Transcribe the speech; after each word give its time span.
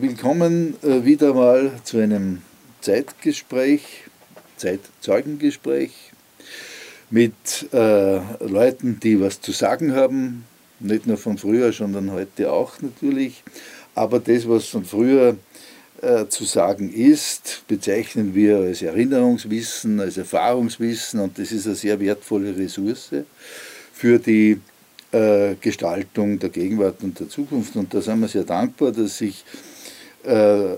Willkommen 0.00 0.76
äh, 0.84 1.04
wieder 1.04 1.34
mal 1.34 1.72
zu 1.82 1.98
einem 1.98 2.42
Zeitgespräch, 2.80 4.04
Zeitzeugengespräch 4.56 5.90
mit 7.10 7.34
äh, 7.72 8.20
Leuten, 8.38 9.00
die 9.00 9.20
was 9.20 9.40
zu 9.40 9.50
sagen 9.50 9.96
haben, 9.96 10.44
nicht 10.78 11.08
nur 11.08 11.16
von 11.16 11.36
früher, 11.36 11.72
sondern 11.72 12.12
heute 12.12 12.52
auch 12.52 12.80
natürlich. 12.80 13.42
Aber 13.96 14.20
das, 14.20 14.48
was 14.48 14.66
von 14.66 14.84
früher 14.84 15.36
äh, 16.00 16.26
zu 16.28 16.44
sagen 16.44 16.92
ist, 16.92 17.64
bezeichnen 17.66 18.36
wir 18.36 18.58
als 18.58 18.82
Erinnerungswissen, 18.82 19.98
als 19.98 20.16
Erfahrungswissen 20.16 21.18
und 21.18 21.40
das 21.40 21.50
ist 21.50 21.66
eine 21.66 21.74
sehr 21.74 21.98
wertvolle 21.98 22.56
Ressource 22.56 23.10
für 23.92 24.20
die 24.20 24.60
äh, 25.10 25.56
Gestaltung 25.60 26.38
der 26.38 26.50
Gegenwart 26.50 27.02
und 27.02 27.18
der 27.18 27.28
Zukunft. 27.28 27.74
Und 27.74 27.92
da 27.92 28.00
sind 28.00 28.20
wir 28.20 28.28
sehr 28.28 28.44
dankbar, 28.44 28.92
dass 28.92 29.18
sich 29.18 29.44
äh, 30.24 30.76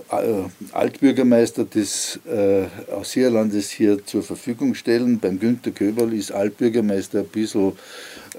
Altbürgermeister 0.71 1.65
des 1.65 2.19
äh, 2.25 2.65
Ausseerlandes 2.91 3.69
hier 3.69 4.05
zur 4.05 4.23
Verfügung 4.23 4.75
stellen. 4.75 5.19
Beim 5.19 5.39
Günter 5.39 5.71
Köberl 5.71 6.13
ist 6.13 6.31
Altbürgermeister 6.31 7.19
ein 7.19 7.27
bisschen 7.27 7.73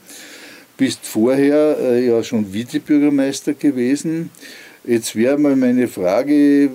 bist 0.77 1.07
vorher 1.07 1.75
äh, 1.79 2.05
ja 2.05 2.23
schon 2.23 2.53
Vizebürgermeister 2.53 3.55
gewesen. 3.55 4.29
Jetzt 4.83 5.15
wäre 5.15 5.39
mal 5.39 5.55
meine 5.55 5.87
Frage, 5.87 6.69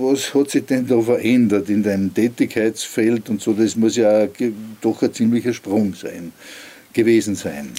was 0.00 0.34
hat 0.34 0.50
sich 0.50 0.66
denn 0.66 0.88
da 0.88 1.00
verändert 1.00 1.68
in 1.68 1.84
deinem 1.84 2.12
Tätigkeitsfeld 2.12 3.30
und 3.30 3.40
so? 3.40 3.52
Das 3.52 3.76
muss 3.76 3.94
ja 3.94 4.26
doch 4.80 5.02
ein 5.02 5.14
ziemlicher 5.14 5.52
Sprung 5.52 5.94
sein, 5.94 6.32
gewesen 6.92 7.36
sein. 7.36 7.70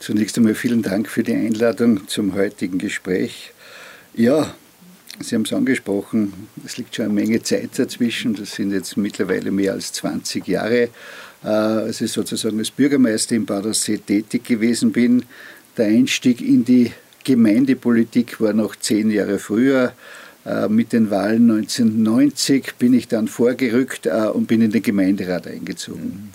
Zunächst 0.00 0.36
einmal 0.36 0.54
vielen 0.54 0.82
Dank 0.82 1.08
für 1.08 1.22
die 1.22 1.32
Einladung 1.32 2.06
zum 2.08 2.34
heutigen 2.34 2.76
Gespräch. 2.76 3.52
Ja, 4.14 4.54
Sie 5.20 5.34
haben 5.34 5.42
es 5.42 5.52
angesprochen, 5.52 6.32
es 6.64 6.78
liegt 6.78 6.96
schon 6.96 7.06
eine 7.06 7.14
Menge 7.14 7.42
Zeit 7.42 7.78
dazwischen. 7.78 8.34
Das 8.34 8.54
sind 8.54 8.72
jetzt 8.72 8.96
mittlerweile 8.96 9.50
mehr 9.50 9.72
als 9.72 9.92
20 9.92 10.46
Jahre, 10.48 10.88
äh, 11.44 11.46
als 11.46 12.00
ich 12.00 12.12
sozusagen 12.12 12.58
als 12.58 12.70
Bürgermeister 12.70 13.36
in 13.36 13.44
Badersee 13.44 13.98
tätig 13.98 14.44
gewesen 14.44 14.92
bin. 14.92 15.24
Der 15.76 15.86
Einstieg 15.86 16.40
in 16.40 16.64
die 16.64 16.92
Gemeindepolitik 17.24 18.40
war 18.40 18.52
noch 18.52 18.74
zehn 18.76 19.10
Jahre 19.10 19.38
früher. 19.38 19.92
Äh, 20.44 20.68
mit 20.68 20.92
den 20.92 21.10
Wahlen 21.10 21.50
1990 21.50 22.74
bin 22.78 22.94
ich 22.94 23.06
dann 23.06 23.28
vorgerückt 23.28 24.06
äh, 24.06 24.28
und 24.32 24.46
bin 24.46 24.60
in 24.60 24.72
den 24.72 24.82
Gemeinderat 24.82 25.46
eingezogen. 25.46 26.02
Mhm. 26.02 26.28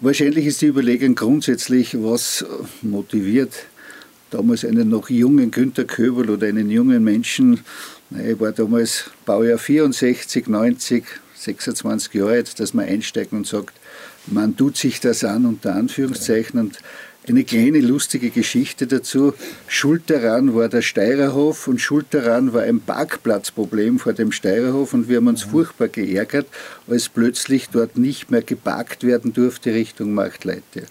Wahrscheinlich 0.00 0.46
ist 0.46 0.60
die 0.60 0.66
Überlegung 0.66 1.14
grundsätzlich, 1.14 1.96
was 2.02 2.44
motiviert 2.82 3.52
damals 4.32 4.64
einen 4.64 4.88
noch 4.88 5.10
jungen 5.10 5.50
Günter 5.50 5.84
Köbel 5.84 6.30
oder 6.30 6.46
einen 6.46 6.70
jungen 6.70 7.04
Menschen 7.04 7.60
ich 8.18 8.40
war 8.40 8.52
damals 8.52 9.10
Baujahr 9.24 9.58
64, 9.58 10.46
90, 10.46 11.04
26 11.34 12.14
Jahre 12.14 12.32
alt, 12.32 12.60
dass 12.60 12.74
man 12.74 12.86
einsteigt 12.86 13.32
und 13.32 13.46
sagt, 13.46 13.74
man 14.26 14.56
tut 14.56 14.76
sich 14.76 15.00
das 15.00 15.24
an, 15.24 15.46
unter 15.46 15.74
Anführungszeichen. 15.74 16.60
Und 16.60 16.78
eine 17.28 17.44
kleine 17.44 17.80
lustige 17.80 18.30
Geschichte 18.30 18.86
dazu. 18.86 19.34
Schuld 19.68 20.10
daran 20.10 20.54
war 20.54 20.68
der 20.68 20.82
Steirerhof 20.82 21.68
und 21.68 21.80
schuld 21.80 22.06
daran 22.10 22.52
war 22.52 22.62
ein 22.62 22.80
Parkplatzproblem 22.80 24.00
vor 24.00 24.12
dem 24.12 24.32
Steirerhof 24.32 24.92
und 24.92 25.08
wir 25.08 25.18
haben 25.18 25.28
uns 25.28 25.42
furchtbar 25.42 25.88
geärgert, 25.88 26.46
als 26.88 27.08
plötzlich 27.08 27.68
dort 27.68 27.96
nicht 27.96 28.30
mehr 28.30 28.42
geparkt 28.42 29.04
werden 29.04 29.32
durfte 29.32 29.72
Richtung 29.72 30.14
Marktleite. 30.14 30.86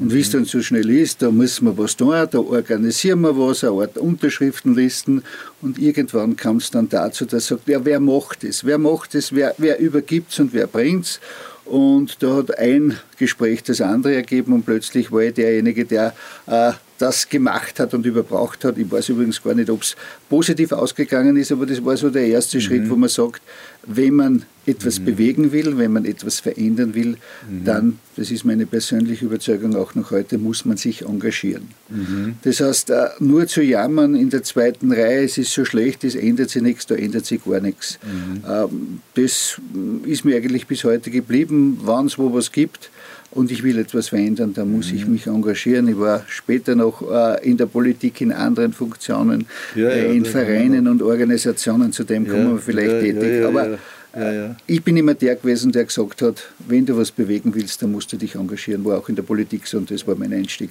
Und 0.00 0.14
wie 0.14 0.20
es 0.20 0.30
dann 0.30 0.46
so 0.46 0.62
schnell 0.62 0.88
ist, 0.88 1.20
da 1.20 1.30
muss 1.30 1.60
man 1.60 1.76
was 1.76 1.94
tun, 1.94 2.14
da 2.30 2.38
organisieren 2.38 3.20
wir 3.20 3.36
was, 3.36 3.62
eine 3.62 3.74
Art 3.74 3.98
Unterschriftenlisten 3.98 5.22
und 5.60 5.78
irgendwann 5.78 6.36
kam 6.36 6.56
es 6.56 6.70
dann 6.70 6.88
dazu, 6.88 7.26
dass 7.26 7.48
sagt, 7.48 7.68
ja, 7.68 7.84
wer 7.84 8.00
macht 8.00 8.42
es? 8.42 8.64
Wer 8.64 8.78
macht 8.78 9.14
es? 9.14 9.34
Wer, 9.34 9.54
wer 9.58 9.78
übergibt 9.78 10.32
es 10.32 10.40
und 10.40 10.54
wer 10.54 10.66
bringt 10.66 11.04
es? 11.04 11.20
Und 11.66 12.22
da 12.22 12.36
hat 12.36 12.58
ein 12.58 12.98
Gespräch 13.18 13.62
das 13.62 13.82
andere 13.82 14.14
ergeben 14.14 14.54
und 14.54 14.64
plötzlich 14.64 15.12
war 15.12 15.20
ich 15.20 15.34
derjenige, 15.34 15.84
der 15.84 16.14
äh, 16.46 16.72
das 16.98 17.28
gemacht 17.28 17.78
hat 17.78 17.94
und 17.94 18.04
überbraucht 18.06 18.64
hat. 18.64 18.78
Ich 18.78 18.90
weiß 18.90 19.10
übrigens 19.10 19.42
gar 19.42 19.54
nicht, 19.54 19.70
ob 19.70 19.82
es 19.82 19.96
positiv 20.28 20.72
ausgegangen 20.72 21.36
ist, 21.36 21.52
aber 21.52 21.66
das 21.66 21.84
war 21.84 21.96
so 21.96 22.10
der 22.10 22.26
erste 22.26 22.56
mhm. 22.56 22.62
Schritt, 22.62 22.90
wo 22.90 22.96
man 22.96 23.08
sagt, 23.08 23.42
wenn 23.86 24.14
man 24.14 24.44
etwas 24.70 25.00
mhm. 25.00 25.04
bewegen 25.04 25.52
will, 25.52 25.78
wenn 25.78 25.92
man 25.92 26.04
etwas 26.04 26.40
verändern 26.40 26.94
will, 26.94 27.16
mhm. 27.48 27.64
dann, 27.64 27.98
das 28.16 28.30
ist 28.30 28.44
meine 28.44 28.66
persönliche 28.66 29.24
Überzeugung 29.24 29.76
auch 29.76 29.94
noch 29.94 30.10
heute, 30.10 30.38
muss 30.38 30.64
man 30.64 30.76
sich 30.76 31.02
engagieren. 31.02 31.68
Mhm. 31.88 32.36
Das 32.42 32.60
heißt, 32.60 32.90
äh, 32.90 33.08
nur 33.18 33.46
zu 33.46 33.62
jammern 33.62 34.14
in 34.14 34.30
der 34.30 34.42
zweiten 34.42 34.92
Reihe, 34.92 35.24
es 35.24 35.38
ist 35.38 35.52
so 35.52 35.64
schlecht, 35.64 36.04
es 36.04 36.14
ändert 36.14 36.50
sich 36.50 36.62
nichts, 36.62 36.86
da 36.86 36.94
ändert 36.94 37.26
sich 37.26 37.44
gar 37.44 37.60
nichts. 37.60 37.98
Mhm. 38.02 38.42
Ähm, 38.48 39.00
das 39.14 39.60
ist 40.06 40.24
mir 40.24 40.36
eigentlich 40.36 40.66
bis 40.66 40.84
heute 40.84 41.10
geblieben, 41.10 41.78
wann 41.82 42.06
es 42.06 42.18
wo 42.18 42.32
was 42.32 42.52
gibt 42.52 42.90
und 43.32 43.52
ich 43.52 43.62
will 43.62 43.78
etwas 43.78 44.08
verändern, 44.08 44.52
da 44.54 44.64
muss 44.64 44.90
mhm. 44.90 44.96
ich 44.96 45.06
mich 45.06 45.26
engagieren. 45.26 45.88
Ich 45.88 45.98
war 45.98 46.24
später 46.28 46.74
noch 46.74 47.02
äh, 47.10 47.48
in 47.48 47.56
der 47.56 47.66
Politik 47.66 48.20
in 48.20 48.32
anderen 48.32 48.72
Funktionen, 48.72 49.46
ja, 49.74 49.82
ja, 49.82 49.90
äh, 49.90 50.16
in 50.16 50.24
Vereinen 50.24 50.88
und 50.88 51.02
Organisationen, 51.02 51.92
zu 51.92 52.04
dem 52.04 52.26
kommen 52.26 52.54
wir 52.54 52.58
vielleicht 52.58 53.00
tätig. 53.00 53.44
Aber 53.44 53.78
äh, 54.14 54.50
ich 54.66 54.82
bin 54.82 54.96
immer 54.96 55.14
der 55.14 55.36
gewesen, 55.36 55.72
der 55.72 55.84
gesagt 55.84 56.22
hat, 56.22 56.48
wenn 56.66 56.86
du 56.86 56.96
was 56.96 57.10
bewegen 57.10 57.54
willst, 57.54 57.82
dann 57.82 57.92
musst 57.92 58.12
du 58.12 58.16
dich 58.16 58.34
engagieren, 58.34 58.84
war 58.84 58.98
auch 58.98 59.08
in 59.08 59.16
der 59.16 59.22
Politik 59.22 59.66
so 59.66 59.78
und 59.78 59.90
das 59.90 60.06
war 60.06 60.14
mein 60.16 60.32
Einstieg. 60.32 60.70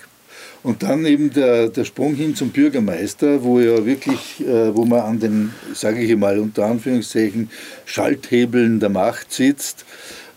Und 0.62 0.84
dann 0.84 1.06
eben 1.06 1.32
der, 1.32 1.70
der 1.70 1.86
Sprung 1.86 2.16
hin 2.16 2.36
zum 2.36 2.50
Bürgermeister, 2.50 3.44
wo 3.44 3.60
ja 3.60 3.86
wirklich, 3.86 4.42
äh, 4.42 4.76
wo 4.76 4.84
man 4.84 5.02
an 5.02 5.20
den, 5.20 5.54
sage 5.74 6.02
ich 6.02 6.16
mal 6.18 6.38
unter 6.38 6.66
Anführungszeichen, 6.66 7.50
Schalthebeln 7.86 8.80
der 8.80 8.90
Macht 8.90 9.32
sitzt 9.32 9.86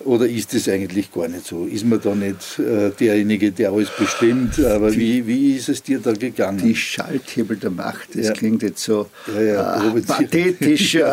oder 0.04 0.26
ist 0.26 0.54
es 0.54 0.68
eigentlich 0.68 1.12
gar 1.12 1.28
nicht 1.28 1.46
so? 1.46 1.66
Ist 1.66 1.84
man 1.84 2.00
da 2.00 2.14
nicht 2.14 2.58
äh, 2.58 2.91
derjenige, 2.91 3.50
der 3.52 3.70
alles 3.72 3.91
bestimmt? 3.96 4.58
Aber 4.60 4.91
die, 4.91 4.98
wie, 4.98 5.26
wie 5.26 5.56
ist 5.56 5.68
es 5.68 5.82
dir 5.82 5.98
da 5.98 6.12
gegangen? 6.12 6.58
Die 6.58 6.74
Schalthebel 6.74 7.56
der 7.56 7.70
Macht, 7.70 8.14
das 8.14 8.26
ja. 8.26 8.32
klingt 8.32 8.62
jetzt 8.62 8.82
so 8.82 9.08
ja, 9.34 9.42
ja, 9.42 9.94
äh, 9.96 10.00
pathetisch. 10.02 10.98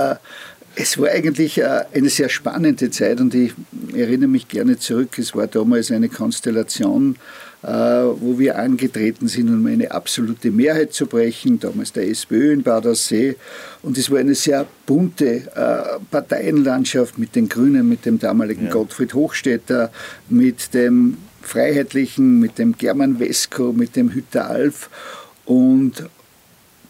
Es 0.82 0.98
war 0.98 1.10
eigentlich 1.10 1.58
äh, 1.58 1.84
eine 1.94 2.08
sehr 2.08 2.30
spannende 2.30 2.90
Zeit 2.90 3.20
und 3.20 3.36
ich 3.36 3.52
erinnere 3.94 4.30
mich 4.30 4.48
gerne 4.48 4.80
zurück. 4.80 5.20
Es 5.20 5.36
war 5.36 5.46
damals 5.46 5.92
eine 5.92 6.08
Konstellation, 6.08 7.18
äh, 7.64 7.68
wo 7.68 8.40
wir 8.40 8.58
angetreten 8.58 9.28
sind, 9.28 9.50
um 9.50 9.66
eine 9.66 9.92
absolute 9.92 10.52
Mehrheit 10.52 10.94
zu 10.94 11.06
brechen, 11.06 11.60
damals 11.60 11.92
der 11.92 12.08
SPÖ 12.08 12.54
in 12.54 12.64
Badersee. 12.64 13.36
Und 13.82 13.98
es 13.98 14.10
war 14.10 14.20
eine 14.20 14.36
sehr 14.36 14.66
bunte 14.86 15.52
äh, 15.54 16.00
Parteienlandschaft 16.12 17.18
mit 17.18 17.36
den 17.36 17.50
Grünen, 17.50 17.90
mit 17.90 18.06
dem 18.06 18.18
damaligen 18.18 18.68
ja. 18.68 18.72
Gottfried 18.72 19.14
Hochstetter, 19.14 19.92
mit 20.30 20.74
dem 20.74 21.18
Freiheitlichen, 21.42 22.40
mit 22.40 22.58
dem 22.58 22.78
German 22.78 23.20
Wesko, 23.20 23.74
mit 23.74 23.98
dem 23.98 24.14
Hütter 24.14 24.50
Alf. 24.50 24.90
Und 25.44 26.06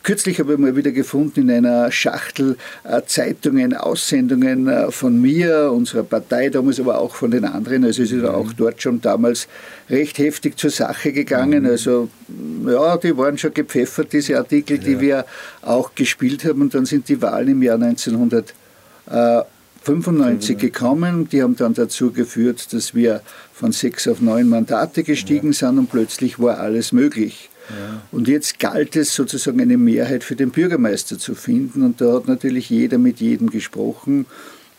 Kürzlich 0.04 0.40
habe 0.40 0.54
ich 0.54 0.60
mal 0.60 0.78
wieder 0.78 0.92
gefunden 0.92 1.50
in 1.50 1.66
einer 1.66 1.92
Schachtel 1.92 2.58
äh, 2.84 3.02
Zeitungen, 3.06 3.76
Aussendungen 3.76 4.68
äh, 4.68 4.92
von 4.92 5.22
mir, 5.22 5.72
unserer 5.74 6.04
Partei 6.04 6.50
damals, 6.50 6.80
aber 6.80 7.00
auch 7.00 7.16
von 7.16 7.32
den 7.32 7.44
anderen. 7.44 7.84
Also 7.84 8.04
es 8.04 8.12
ist 8.12 8.22
mhm. 8.24 8.30
auch 8.30 8.54
dort 8.54 8.82
schon 8.82 9.02
damals 9.02 9.50
recht 9.90 10.18
heftig 10.18 10.58
zur 10.58 10.70
Sache 10.70 11.12
gegangen. 11.12 11.64
Mhm. 11.64 11.70
Also 11.70 12.08
ja, 12.66 12.96
die 12.98 13.18
waren 13.18 13.38
schon 13.38 13.54
gepfeffert, 13.54 14.14
diese 14.14 14.38
Artikel, 14.38 14.78
ja. 14.78 14.84
die 14.84 15.02
wir 15.02 15.26
auch 15.62 15.94
gespielt 15.96 16.46
haben. 16.46 16.62
Und 16.62 16.74
dann 16.74 16.86
sind 16.86 17.10
die 17.10 17.22
Wahlen 17.22 17.50
im 17.50 17.62
Jahr 17.62 17.76
1995 17.76 20.56
mhm. 20.56 20.60
gekommen. 20.60 21.28
Die 21.30 21.44
haben 21.44 21.58
dann 21.58 21.74
dazu 21.74 22.12
geführt, 22.12 22.72
dass 22.72 22.96
wir 22.96 23.20
von 23.54 23.74
sechs 23.74 24.08
auf 24.08 24.22
neun 24.22 24.48
Mandate 24.48 25.04
gestiegen 25.04 25.52
ja. 25.52 25.68
sind 25.68 25.78
und 25.78 25.92
plötzlich 25.92 26.40
war 26.40 26.60
alles 26.60 26.94
möglich. 26.94 27.50
Und 28.12 28.28
jetzt 28.28 28.60
galt 28.60 28.96
es 28.96 29.14
sozusagen 29.14 29.62
eine 29.62 29.78
Mehrheit 29.78 30.24
für 30.24 30.36
den 30.36 30.52
Bürgermeister 30.52 31.18
zu 31.20 31.36
finden. 31.36 31.84
Und 31.84 32.02
da 32.02 32.14
hat 32.14 32.28
natürlich 32.28 32.70
jeder 32.70 32.98
mit 32.98 33.20
jedem 33.20 33.50
gesprochen. 33.50 34.26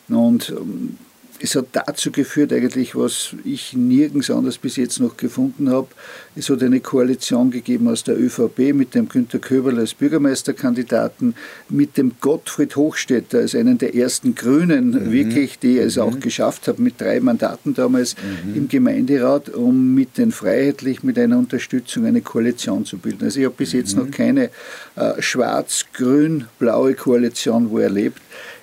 Und 0.08 0.50
ähm, 0.50 0.98
es 1.42 1.54
hat 1.54 1.66
dazu 1.72 2.10
geführt, 2.10 2.52
eigentlich, 2.52 2.94
was 2.94 3.34
ich 3.44 3.72
nirgends 3.72 4.30
anders 4.30 4.58
bis 4.58 4.76
jetzt 4.76 5.00
noch 5.00 5.16
gefunden 5.16 5.70
habe. 5.70 5.88
Es 6.36 6.50
hat 6.50 6.62
eine 6.62 6.80
Koalition 6.80 7.50
gegeben 7.50 7.88
aus 7.88 8.04
der 8.04 8.18
ÖVP 8.20 8.74
mit 8.74 8.94
dem 8.94 9.08
Günter 9.08 9.38
Köberl 9.38 9.78
als 9.78 9.94
Bürgermeisterkandidaten, 9.94 11.34
mit 11.68 11.96
dem 11.96 12.12
Gottfried 12.20 12.76
Hochstetter 12.76 13.38
als 13.38 13.54
einen 13.54 13.78
der 13.78 13.94
ersten 13.94 14.34
Grünen, 14.34 14.90
mhm. 14.90 15.12
wirklich, 15.12 15.58
die 15.58 15.78
es 15.78 15.96
mhm. 15.96 16.02
auch 16.02 16.20
geschafft 16.20 16.68
haben, 16.68 16.84
mit 16.84 17.00
drei 17.00 17.20
Mandaten 17.20 17.74
damals 17.74 18.16
mhm. 18.44 18.54
im 18.54 18.68
Gemeinderat, 18.68 19.48
um 19.48 19.94
mit 19.94 20.18
den 20.18 20.32
Freiheitlich, 20.32 21.02
mit 21.02 21.18
einer 21.18 21.38
Unterstützung 21.38 22.04
eine 22.04 22.20
Koalition 22.20 22.84
zu 22.84 22.98
bilden. 22.98 23.24
Also 23.24 23.40
ich 23.40 23.46
habe 23.46 23.54
bis 23.56 23.72
jetzt 23.72 23.96
noch 23.96 24.06
mhm. 24.06 24.10
keine 24.10 24.50
äh, 24.96 25.20
schwarz-grün-blaue 25.20 26.94
Koalition 26.94 27.70
wo 27.70 27.78
erlebt. 27.78 28.20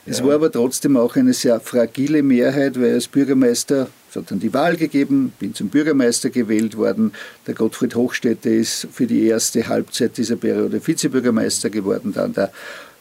Es 0.07 0.19
ja. 0.19 0.25
war 0.25 0.35
aber 0.35 0.51
trotzdem 0.51 0.95
auch 0.95 1.15
eine 1.15 1.33
sehr 1.33 1.59
fragile 1.59 2.23
Mehrheit, 2.23 2.79
weil 2.79 2.93
als 2.93 3.07
Bürgermeister, 3.07 3.89
es 4.09 4.15
hat 4.15 4.31
dann 4.31 4.39
die 4.39 4.53
Wahl 4.53 4.77
gegeben, 4.77 5.33
bin 5.37 5.53
zum 5.53 5.67
Bürgermeister 5.67 6.29
gewählt 6.29 6.77
worden. 6.77 7.11
Der 7.45 7.53
Gottfried 7.53 7.95
Hochstädter 7.95 8.49
ist 8.49 8.87
für 8.91 9.05
die 9.05 9.25
erste 9.25 9.67
Halbzeit 9.67 10.17
dieser 10.17 10.37
Periode 10.37 10.85
Vizebürgermeister 10.85 11.69
geworden, 11.69 12.13
dann 12.15 12.33
der 12.33 12.51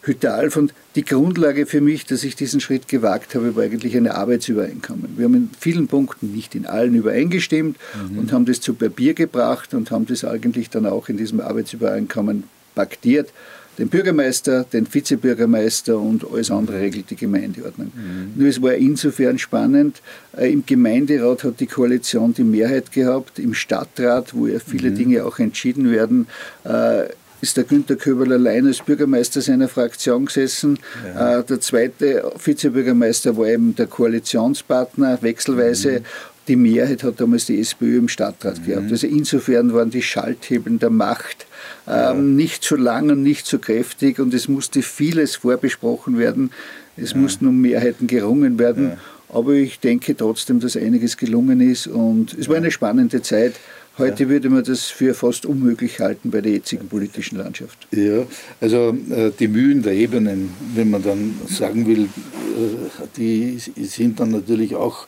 Hütte 0.02 0.32
Alf. 0.32 0.56
Und 0.56 0.74
die 0.96 1.04
Grundlage 1.04 1.66
für 1.66 1.80
mich, 1.80 2.06
dass 2.06 2.24
ich 2.24 2.34
diesen 2.34 2.60
Schritt 2.60 2.88
gewagt 2.88 3.36
habe, 3.36 3.54
war 3.54 3.62
eigentlich 3.62 3.96
eine 3.96 4.16
Arbeitsübereinkommen. 4.16 5.16
Wir 5.16 5.26
haben 5.26 5.34
in 5.34 5.50
vielen 5.58 5.86
Punkten, 5.86 6.32
nicht 6.32 6.56
in 6.56 6.66
allen 6.66 6.94
übereingestimmt 6.94 7.76
mhm. 8.10 8.18
und 8.18 8.32
haben 8.32 8.46
das 8.46 8.60
zu 8.60 8.74
Papier 8.74 9.14
gebracht 9.14 9.74
und 9.74 9.92
haben 9.92 10.06
das 10.06 10.24
eigentlich 10.24 10.70
dann 10.70 10.86
auch 10.86 11.08
in 11.08 11.16
diesem 11.16 11.40
Arbeitsübereinkommen 11.40 12.44
paktiert 12.74 13.30
den 13.78 13.88
Bürgermeister, 13.88 14.64
den 14.64 14.92
Vizebürgermeister 14.92 15.98
und 15.98 16.24
alles 16.30 16.50
andere 16.50 16.80
regelt 16.80 17.10
die 17.10 17.16
Gemeindeordnung. 17.16 17.92
Mhm. 17.94 18.32
Nur 18.34 18.48
es 18.48 18.60
war 18.62 18.74
insofern 18.74 19.38
spannend, 19.38 20.00
äh, 20.36 20.50
im 20.52 20.64
Gemeinderat 20.64 21.44
hat 21.44 21.60
die 21.60 21.66
Koalition 21.66 22.32
die 22.34 22.44
Mehrheit 22.44 22.92
gehabt, 22.92 23.38
im 23.38 23.54
Stadtrat, 23.54 24.34
wo 24.34 24.46
ja 24.46 24.58
viele 24.58 24.90
mhm. 24.90 24.96
Dinge 24.96 25.24
auch 25.24 25.38
entschieden 25.38 25.90
werden, 25.90 26.26
äh, 26.64 27.04
ist 27.40 27.56
der 27.56 27.64
Günter 27.64 27.96
Köberl 27.96 28.32
allein 28.32 28.66
als 28.66 28.80
Bürgermeister 28.80 29.42
seiner 29.42 29.68
Fraktion 29.68 30.26
gesessen. 30.26 30.78
Ja. 31.14 31.40
Äh, 31.40 31.44
der 31.44 31.60
zweite 31.60 32.32
Vizebürgermeister 32.42 33.36
war 33.36 33.46
eben 33.46 33.74
der 33.76 33.86
Koalitionspartner 33.86 35.18
wechselweise. 35.20 36.00
Mhm. 36.00 36.04
Die 36.48 36.56
Mehrheit 36.56 37.02
hat 37.02 37.20
damals 37.20 37.46
die 37.46 37.58
SPÖ 37.60 37.98
im 37.98 38.08
Stadtrat 38.08 38.60
mhm. 38.60 38.66
gehabt. 38.66 38.92
Also 38.92 39.06
insofern 39.06 39.72
waren 39.72 39.90
die 39.90 40.02
Schalthebeln 40.02 40.78
der 40.78 40.90
Macht 40.90 41.46
ähm, 41.88 42.36
nicht 42.36 42.64
so 42.64 42.76
lang 42.76 43.10
und 43.10 43.22
nicht 43.22 43.46
so 43.46 43.58
kräftig 43.58 44.18
und 44.18 44.34
es 44.34 44.48
musste 44.48 44.82
vieles 44.82 45.36
vorbesprochen 45.36 46.18
werden. 46.18 46.50
Es 46.96 47.12
ja. 47.12 47.18
mussten 47.18 47.46
um 47.46 47.60
Mehrheiten 47.60 48.06
gerungen 48.06 48.58
werden. 48.58 48.90
Ja. 48.90 48.98
Aber 49.28 49.52
ich 49.52 49.80
denke 49.80 50.16
trotzdem, 50.16 50.60
dass 50.60 50.76
einiges 50.76 51.16
gelungen 51.16 51.60
ist 51.60 51.88
und 51.88 52.34
es 52.38 52.48
war 52.48 52.56
eine 52.56 52.70
spannende 52.70 53.22
Zeit. 53.22 53.54
Heute 53.98 54.24
ja. 54.24 54.28
würde 54.28 54.50
man 54.50 54.62
das 54.62 54.84
für 54.84 55.14
fast 55.14 55.46
unmöglich 55.46 56.00
halten 56.00 56.30
bei 56.30 56.40
der 56.40 56.52
jetzigen 56.52 56.86
politischen 56.86 57.38
Landschaft. 57.38 57.88
Ja, 57.92 58.24
also 58.60 58.96
äh, 59.10 59.30
die 59.38 59.48
Mühen 59.48 59.82
der 59.82 59.94
Ebenen, 59.94 60.50
wenn 60.74 60.90
man 60.90 61.02
dann 61.02 61.34
sagen 61.48 61.86
will, 61.86 62.04
äh, 62.04 63.06
die 63.16 63.58
sind 63.58 64.20
dann 64.20 64.30
natürlich 64.32 64.74
auch 64.74 65.06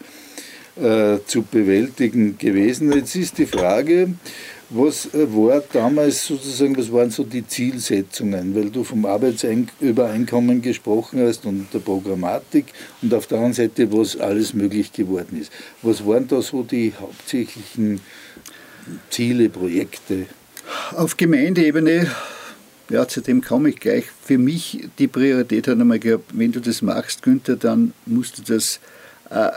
äh, 0.81 1.19
zu 1.27 1.43
bewältigen 1.43 2.39
gewesen. 2.39 2.93
Jetzt 2.93 3.17
ist 3.17 3.39
die 3.39 3.47
Frage, 3.47 4.15
was 4.71 5.07
äh, 5.15 5.27
war 5.35 5.63
damals 5.73 6.27
sozusagen, 6.27 6.77
was 6.77 6.93
waren 6.93 7.11
so 7.11 7.25
die 7.25 7.47
Zielsetzungen? 7.47 8.55
Weil 8.55 8.71
du 8.71 8.85
vom 8.85 9.07
Arbeitsübereinkommen 9.07 10.61
gesprochen 10.61 11.21
hast 11.21 11.47
und 11.47 11.73
der 11.73 11.79
Programmatik 11.79 12.67
und 13.01 13.15
auf 13.15 13.27
der 13.27 13.39
anderen 13.39 13.55
Seite, 13.55 13.91
was 13.93 14.19
alles 14.19 14.53
möglich 14.53 14.93
geworden 14.93 15.41
ist. 15.41 15.51
Was 15.83 16.07
waren 16.07 16.29
da 16.29 16.43
so 16.43 16.63
die 16.63 16.93
hauptsächlichen 16.99 18.01
Ziele, 19.11 19.49
Projekte? 19.49 20.27
Auf 20.95 21.17
Gemeindeebene, 21.17 22.11
ja, 22.91 23.09
zu 23.09 23.23
dem 23.23 23.41
komme 23.41 23.71
ich 23.71 23.81
gleich. 23.81 24.05
Für 24.23 24.37
mich 24.37 24.87
die 24.99 25.09
Priorität 25.09 25.67
hat 25.67 25.81
einmal 25.81 25.99
gehabt, 25.99 26.31
wenn 26.35 26.53
du 26.53 26.61
das 26.61 26.83
machst, 26.83 27.23
Günther, 27.23 27.57
dann 27.57 27.95
musst 28.05 28.39
du 28.39 28.43
das 28.43 28.81
äh, 29.31 29.49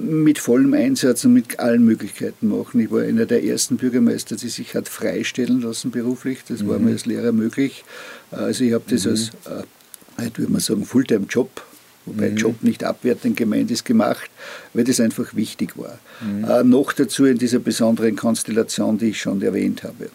mit 0.00 0.38
vollem 0.38 0.74
Einsatz 0.74 1.24
und 1.24 1.34
mit 1.34 1.58
allen 1.58 1.84
Möglichkeiten 1.84 2.48
machen. 2.48 2.80
Ich 2.80 2.90
war 2.90 3.02
einer 3.02 3.26
der 3.26 3.44
ersten 3.44 3.76
Bürgermeister, 3.76 4.36
die 4.36 4.48
sich 4.48 4.74
hat 4.74 4.88
freistellen 4.88 5.60
lassen 5.60 5.90
beruflich. 5.90 6.40
Das 6.48 6.62
mhm. 6.62 6.68
war 6.68 6.78
mir 6.78 6.92
als 6.92 7.06
Lehrer 7.06 7.32
möglich. 7.32 7.84
Also 8.30 8.64
ich 8.64 8.72
habe 8.72 8.84
das 8.88 9.04
mhm. 9.04 9.10
als, 9.10 9.28
äh, 9.46 10.22
heute 10.22 10.38
würde 10.38 10.52
man 10.52 10.60
sagen, 10.60 10.84
Fulltime-Job 10.84 11.62
wobei 12.06 12.30
mhm. 12.30 12.36
Job 12.36 12.62
nicht 12.62 12.84
abwertend 12.84 13.36
gemeint 13.36 13.70
ist, 13.70 13.84
gemacht, 13.84 14.30
weil 14.74 14.84
das 14.84 15.00
einfach 15.00 15.34
wichtig 15.34 15.76
war. 15.76 15.98
Mhm. 16.20 16.44
Äh, 16.44 16.64
noch 16.64 16.92
dazu 16.92 17.24
in 17.24 17.38
dieser 17.38 17.58
besonderen 17.58 18.16
Konstellation, 18.16 18.98
die 18.98 19.10
ich 19.10 19.20
schon 19.20 19.42
erwähnt 19.42 19.82
habe. 19.82 20.10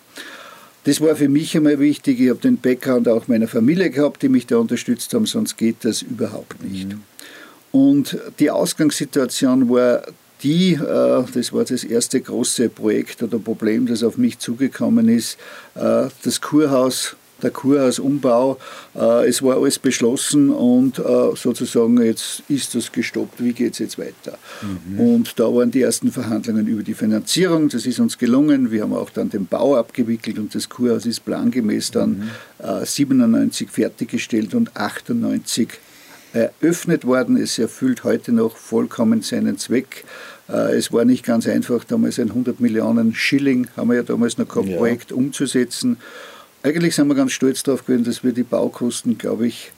Das 0.84 1.02
war 1.02 1.16
für 1.16 1.30
mich 1.30 1.56
einmal 1.58 1.80
wichtig. 1.80 2.20
Ich 2.20 2.30
habe 2.30 2.40
den 2.40 2.58
Background 2.58 3.08
auch 3.08 3.28
meiner 3.28 3.48
Familie 3.48 3.90
gehabt, 3.90 4.22
die 4.22 4.30
mich 4.30 4.46
da 4.46 4.58
unterstützt 4.58 5.14
haben, 5.14 5.26
sonst 5.26 5.58
geht 5.58 5.78
das 5.82 6.04
überhaupt 6.04 6.64
nicht. 6.64 6.90
Mhm. 6.90 7.02
Und 7.76 8.18
die 8.40 8.50
Ausgangssituation 8.50 9.68
war 9.70 10.04
die, 10.44 10.76
äh, 10.76 11.24
das 11.34 11.52
war 11.52 11.66
das 11.66 11.84
erste 11.84 12.22
große 12.22 12.70
Projekt 12.70 13.22
oder 13.22 13.38
Problem, 13.38 13.86
das 13.86 14.02
auf 14.02 14.18
mich 14.18 14.40
zugekommen 14.40 15.10
ist, 15.10 15.38
äh, 15.76 16.08
das 16.24 16.40
Kurhaus 16.40 17.18
der 17.44 17.52
Kurhausumbau. 17.52 18.58
Äh, 18.96 19.28
es 19.28 19.44
war 19.44 19.58
alles 19.58 19.78
beschlossen 19.78 20.52
und 20.52 21.02
sozusagen 21.36 22.02
jetzt 22.02 22.44
ist 22.48 22.76
das 22.76 22.94
gestoppt. 22.94 23.44
Wie 23.44 23.52
geht 23.52 23.74
es 23.74 23.80
jetzt 23.80 24.00
weiter? 24.00 24.38
Mhm. 24.62 24.98
Und 24.98 25.38
da 25.38 25.44
waren 25.44 25.70
die 25.70 25.82
ersten 25.82 26.14
Verhandlungen 26.14 26.68
über 26.68 26.82
die 26.82 26.94
Finanzierung. 26.94 27.68
Das 27.68 27.86
ist 27.86 28.00
uns 28.00 28.18
gelungen. 28.18 28.72
Wir 28.72 28.84
haben 28.84 28.94
auch 28.94 29.10
dann 29.10 29.30
den 29.30 29.48
Bau 29.48 29.76
abgewickelt 29.76 30.40
und 30.40 30.56
das 30.56 30.70
Kurhaus 30.70 31.06
ist 31.06 31.26
plangemäß 31.26 31.92
dann 31.92 32.32
mhm. 32.64 32.86
97 32.86 33.70
fertiggestellt 33.70 34.54
und 34.54 34.78
98 34.78 35.68
eröffnet 36.36 37.06
worden. 37.06 37.38
Es 37.38 37.58
erfüllt 37.58 38.04
heute 38.04 38.32
noch 38.32 38.58
vollkommen 38.58 39.22
seinen 39.22 39.58
Zweck. 39.58 40.04
Äh, 40.50 40.76
es 40.76 40.92
war 40.92 41.06
nicht 41.06 41.26
ganz 41.26 41.48
einfach, 41.48 41.84
damals 41.84 42.20
ein 42.20 42.30
100 42.30 42.60
Millionen 42.60 43.16
Schilling, 43.16 43.68
haben 43.78 43.90
wir 43.90 43.96
ja 43.96 44.04
damals 44.04 44.38
noch 44.38 44.48
kein 44.48 44.68
ja. 44.68 44.78
Projekt 44.78 45.12
umzusetzen. 45.12 45.98
Eigentlich 46.62 46.96
sind 46.96 47.08
wir 47.08 47.16
ganz 47.16 47.32
stolz 47.32 47.64
darauf 47.64 47.86
gewesen, 47.86 48.04
dass 48.04 48.24
wir 48.24 48.34
die 48.34 48.44
Baukosten, 48.44 49.18
glaube 49.18 49.48
ich, 49.48 49.72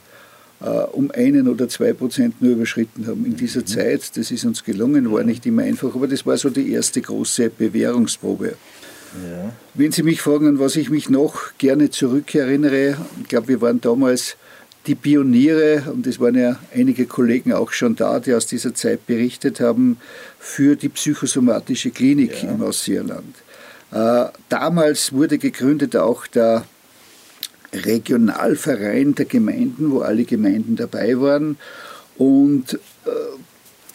äh, 0.60 0.66
um 0.66 1.10
einen 1.12 1.46
oder 1.46 1.68
zwei 1.68 1.92
Prozent 1.92 2.42
nur 2.42 2.52
überschritten 2.52 3.06
haben 3.06 3.24
in 3.24 3.36
dieser 3.36 3.60
mhm. 3.60 3.66
Zeit. 3.66 4.16
Das 4.16 4.30
ist 4.30 4.44
uns 4.44 4.64
gelungen, 4.64 5.12
war 5.12 5.22
nicht 5.22 5.46
immer 5.46 5.62
einfach, 5.62 5.94
aber 5.94 6.08
das 6.08 6.26
war 6.26 6.36
so 6.36 6.50
die 6.50 6.72
erste 6.72 7.00
große 7.00 7.50
Bewährungsprobe. 7.50 8.54
Ja. 9.14 9.52
Wenn 9.74 9.92
Sie 9.92 10.02
mich 10.02 10.20
fragen, 10.20 10.48
an 10.48 10.58
was 10.58 10.76
ich 10.76 10.90
mich 10.90 11.08
noch 11.08 11.56
gerne 11.56 11.88
zurückerinnere, 11.90 12.98
ich 13.22 13.28
glaube, 13.28 13.48
wir 13.48 13.60
waren 13.60 13.80
damals 13.80 14.36
die 14.88 14.94
Pioniere, 14.94 15.84
und 15.92 16.06
es 16.06 16.18
waren 16.18 16.34
ja 16.34 16.58
einige 16.74 17.06
Kollegen 17.06 17.52
auch 17.52 17.72
schon 17.72 17.94
da, 17.94 18.18
die 18.18 18.34
aus 18.34 18.46
dieser 18.46 18.74
Zeit 18.74 19.06
berichtet 19.06 19.60
haben, 19.60 19.98
für 20.38 20.76
die 20.76 20.88
psychosomatische 20.88 21.90
Klinik 21.90 22.42
ja. 22.42 22.50
im 22.50 22.62
Ostseerland. 22.62 23.36
Äh, 23.92 24.24
damals 24.48 25.12
wurde 25.12 25.38
gegründet 25.38 25.94
auch 25.94 26.26
der 26.26 26.64
Regionalverein 27.72 29.14
der 29.14 29.26
Gemeinden, 29.26 29.90
wo 29.90 30.00
alle 30.00 30.24
Gemeinden 30.24 30.76
dabei 30.76 31.20
waren. 31.20 31.58
Und 32.16 32.74
äh, 33.04 33.10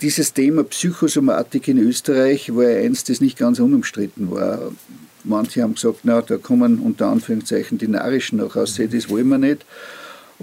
dieses 0.02 0.34
Thema 0.34 0.64
Psychosomatik 0.64 1.68
in 1.68 1.80
Österreich 1.80 2.56
war 2.56 2.70
ja 2.70 2.82
eins, 2.82 3.04
das 3.04 3.20
nicht 3.20 3.40
ganz 3.40 3.60
unumstritten 3.60 4.30
war. 4.30 4.72
Manche 5.24 5.64
haben 5.64 5.74
gesagt, 5.74 6.02
na, 6.04 6.22
da 6.22 6.38
kommen 6.38 6.80
unter 6.80 7.08
Anführungszeichen 7.08 7.78
die 7.78 7.88
Narischen 7.88 8.38
noch 8.38 8.56
aus, 8.56 8.76
das 8.76 9.10
wollen 9.10 9.30
wir 9.30 9.38
nicht. 9.38 9.66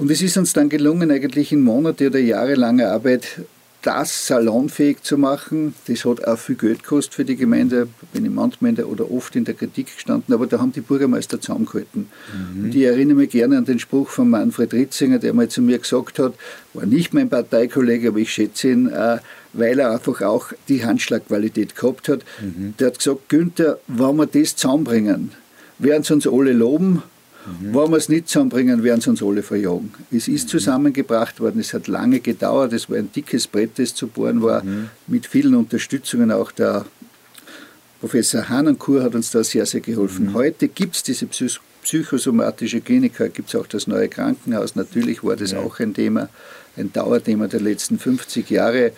Und 0.01 0.11
es 0.11 0.23
ist 0.23 0.39
uns 0.39 0.55
dann 0.55 0.71
gelungen, 0.71 1.11
eigentlich 1.11 1.53
in 1.53 1.61
Monate 1.61 2.07
oder 2.07 2.19
jahrelanger 2.19 2.91
Arbeit 2.91 3.43
das 3.83 4.27
salonfähig 4.27 5.03
zu 5.03 5.19
machen. 5.19 5.75
Das 5.87 6.07
hat 6.07 6.25
auch 6.27 6.39
viel 6.39 6.57
Geld 6.57 6.83
gekostet 6.83 7.15
für 7.15 7.25
die 7.27 7.37
Gemeinde, 7.37 7.87
bin 8.15 8.25
ich 8.25 8.31
manchmal 8.31 8.75
oder 8.85 9.11
oft 9.11 9.37
in 9.37 9.45
der 9.45 9.53
Kritik 9.53 9.95
gestanden, 9.95 10.33
aber 10.33 10.47
da 10.47 10.59
haben 10.59 10.73
die 10.73 10.81
Bürgermeister 10.81 11.39
zusammengehalten. 11.39 12.09
Mhm. 12.33 12.65
Und 12.65 12.75
ich 12.75 12.83
erinnere 12.83 13.17
mich 13.17 13.31
gerne 13.31 13.59
an 13.59 13.67
den 13.67 13.79
Spruch 13.79 14.09
von 14.09 14.31
Manfred 14.31 14.73
Ritzinger, 14.73 15.19
der 15.19 15.35
mal 15.35 15.49
zu 15.49 15.61
mir 15.61 15.79
gesagt 15.79 16.19
hat, 16.19 16.33
war 16.73 16.87
nicht 16.87 17.13
mein 17.13 17.29
Parteikollege, 17.29 18.09
aber 18.09 18.21
ich 18.21 18.33
schätze 18.33 18.71
ihn, 18.71 18.89
äh, 18.89 19.19
weil 19.53 19.79
er 19.79 19.93
einfach 19.93 20.23
auch 20.23 20.53
die 20.69 20.83
Handschlagqualität 20.83 21.77
gehabt 21.77 22.09
hat. 22.09 22.21
Mhm. 22.41 22.73
Der 22.79 22.87
hat 22.87 22.99
gesagt, 22.99 23.29
Günther, 23.29 23.79
wenn 23.87 24.17
wir 24.17 24.27
das 24.27 24.57
zusammenbringen, 24.57 25.33
werden 25.79 26.05
sie 26.05 26.15
uns 26.15 26.27
alle 26.27 26.53
loben, 26.53 27.03
Mhm. 27.61 27.75
Wenn 27.75 27.91
wir 27.91 27.97
es 27.97 28.09
nicht 28.09 28.29
zusammenbringen, 28.29 28.83
werden 28.83 29.01
sie 29.01 29.11
uns 29.11 29.23
alle 29.23 29.43
verjagen. 29.43 29.93
Es 30.11 30.29
ist 30.29 30.45
mhm. 30.45 30.49
zusammengebracht 30.49 31.41
worden, 31.41 31.61
es 31.61 31.75
hat 31.75 31.89
lange 31.89 32.21
gedauert, 32.21 32.73
es 32.73 32.89
war 32.89 32.99
ein 32.99 33.11
dickes 33.13 33.47
Brett, 33.47 33.79
das 33.79 33.95
zu 33.95 34.07
bohren 34.07 34.43
war, 34.43 34.63
mhm. 34.63 34.89
mit 35.07 35.27
vielen 35.27 35.55
Unterstützungen 35.55 36.31
auch 36.31 36.53
der 36.53 36.85
Professor 38.01 38.49
Hanankur 38.49 39.03
hat 39.03 39.15
uns 39.15 39.31
da 39.31 39.45
sehr, 39.45 39.67
sehr 39.67 39.83
geholfen. 39.83 40.29
Mhm. 40.29 40.35
Heute 40.35 40.69
gibt 40.69 40.97
es 40.97 41.03
diese 41.03 41.27
Psych 41.27 41.61
psychosomatische 41.83 42.83
Klinik, 42.83 43.17
gibt 43.33 43.49
es 43.49 43.55
auch 43.55 43.67
das 43.67 43.87
neue 43.87 44.09
Krankenhaus. 44.09 44.77
Natürlich 44.77 45.25
war 45.25 45.37
das 45.37 45.53
ja. 45.53 45.61
auch 45.61 45.81
ein 45.81 45.95
Thema, 45.95 46.29
ein 46.77 46.93
Dauerthema 46.93 47.47
der 47.49 47.61
letzten 47.61 47.99
50 47.99 48.51
Jahre. 48.51 48.93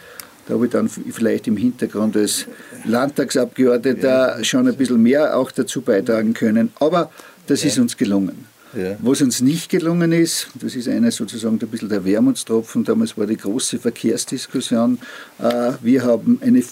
Da 0.47 0.55
habe 0.55 0.67
ich 0.67 0.73
dann 0.73 0.89
vielleicht 0.89 1.47
im 1.47 1.57
Hintergrund 1.57 2.17
als 2.17 2.47
Landtagsabgeordneter 2.85 4.39
ja. 4.39 4.45
schon 4.45 4.67
ein 4.67 4.77
bisschen 4.77 5.01
mehr 5.01 5.37
auch 5.37 5.53
dazu 5.53 5.83
beitragen 5.83 6.35
können. 6.35 6.73
Aber 6.81 7.13
das 7.47 7.63
ja. 7.63 7.69
ist 7.69 7.79
uns 7.79 7.97
gelungen. 7.97 8.47
Ja. 8.75 8.97
Was 9.03 9.21
uns 9.21 9.43
nicht 9.43 9.69
gelungen 9.69 10.13
ist, 10.13 10.49
das 10.55 10.75
ist 10.75 10.89
einer 10.89 11.11
sozusagen 11.11 11.59
ein 11.61 11.69
bisschen 11.69 11.91
der 11.91 12.05
Wermutstropfen, 12.05 12.85
damals 12.85 13.19
war 13.19 13.27
die 13.27 13.37
große 13.37 13.79
Verkehrsdiskussion. 13.79 14.99
Äh, 15.39 15.73
wir 15.83 16.05
haben 16.05 16.39
eine 16.43 16.63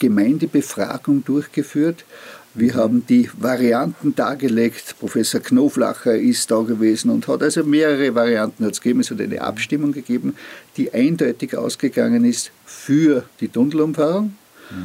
Gemeindebefragung 0.00 1.24
durchgeführt. 1.24 2.04
Wir 2.54 2.74
mhm. 2.74 2.76
haben 2.76 3.06
die 3.06 3.30
Varianten 3.38 4.16
dargelegt. 4.16 4.96
Professor 4.98 5.40
Knoflacher 5.40 6.16
ist 6.16 6.50
da 6.50 6.60
gewesen 6.62 7.10
und 7.10 7.28
hat 7.28 7.42
also 7.42 7.62
mehrere 7.62 8.12
Varianten 8.14 8.64
hat's 8.64 8.80
gegeben. 8.80 9.00
Es 9.00 9.10
hat 9.12 9.20
eine 9.20 9.40
Abstimmung 9.40 9.92
gegeben, 9.92 10.34
die 10.76 10.92
eindeutig 10.92 11.56
ausgegangen 11.56 12.24
ist 12.24 12.50
für 12.66 13.24
die 13.40 13.48
Tunnelumfahrung. 13.48 14.34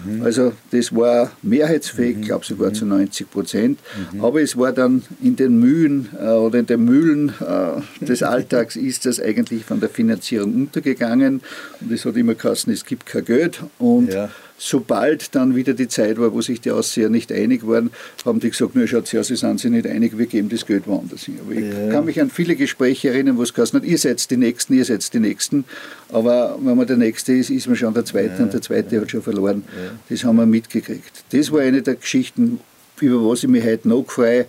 Mhm. 0.06 0.22
Also 0.22 0.53
das 0.72 0.96
war 0.96 1.32
mehrheitsfähig, 1.41 2.12
ich 2.12 2.17
mhm. 2.17 2.22
glaube 2.24 2.46
sogar 2.46 2.74
zu 2.74 2.86
90 2.86 3.29
Prozent. 3.29 3.79
Mhm. 4.13 4.24
Aber 4.24 4.41
es 4.41 4.58
war 4.58 4.72
dann 4.72 5.03
in 5.22 5.36
den 5.36 5.60
Mühen 5.60 6.10
äh, 6.20 6.27
oder 6.27 6.60
in 6.60 6.65
den 6.65 6.84
Mühlen 6.84 7.34
äh, 7.39 8.06
des 8.06 8.24
Alltags 8.24 8.75
ist 8.75 9.06
das 9.06 9.20
eigentlich 9.20 9.65
von 9.65 9.79
der 9.79 9.89
Finanzierung 9.89 10.53
untergegangen. 10.53 11.41
Und 11.82 11.91
es 11.91 12.06
hat 12.06 12.17
immer 12.17 12.36
geheißen, 12.36 12.72
es 12.72 12.86
gibt 12.86 13.06
kein 13.06 13.25
Geld. 13.25 13.62
Und 13.79 14.13
ja 14.13 14.29
sobald 14.57 15.35
dann 15.35 15.55
wieder 15.55 15.73
die 15.73 15.87
Zeit 15.87 16.19
war, 16.19 16.33
wo 16.33 16.41
sich 16.41 16.59
die 16.61 16.71
Ausseher 16.71 17.09
nicht 17.09 17.31
einig 17.31 17.67
waren, 17.67 17.91
haben 18.25 18.39
die 18.39 18.49
gesagt, 18.49 18.71
na 18.73 18.87
schaut 18.87 19.11
her, 19.13 19.23
sie 19.23 19.35
sind 19.35 19.59
sich 19.59 19.71
nicht 19.71 19.85
einig, 19.85 20.17
wir 20.17 20.25
geben 20.25 20.49
das 20.49 20.65
Geld 20.65 20.87
woanders 20.87 21.23
hin. 21.23 21.37
Aber 21.43 21.53
ich 21.53 21.71
ja. 21.71 21.91
kann 21.91 22.05
mich 22.05 22.19
an 22.19 22.29
viele 22.29 22.55
Gespräche 22.55 23.09
erinnern, 23.09 23.37
wo 23.37 23.43
es 23.43 23.53
geheißen 23.53 23.79
hat, 23.79 23.87
ihr 23.87 23.97
seid 23.97 24.29
die 24.29 24.37
Nächsten, 24.37 24.73
ihr 24.73 24.85
seid 24.85 25.13
die 25.13 25.19
Nächsten. 25.19 25.63
Aber 26.09 26.57
wenn 26.61 26.75
man 26.75 26.87
der 26.87 26.97
Nächste 26.97 27.33
ist, 27.33 27.49
ist 27.49 27.67
man 27.67 27.75
schon 27.75 27.93
der 27.93 28.05
Zweite 28.05 28.35
ja. 28.37 28.43
und 28.43 28.53
der 28.53 28.61
Zweite 28.61 28.99
hat 28.99 29.11
schon 29.11 29.21
verloren. 29.21 29.63
Das 30.09 30.23
haben 30.23 30.37
wir 30.37 30.45
mitgekriegt. 30.45 31.23
Das 31.31 31.51
war 31.51 31.61
eine 31.61 31.81
der 31.81 31.95
Geschichten, 31.95 32.59
über 32.99 33.29
was 33.29 33.43
ich 33.43 33.49
mich 33.49 33.63
heute 33.63 33.87
noch 33.87 34.09
freue, 34.09 34.45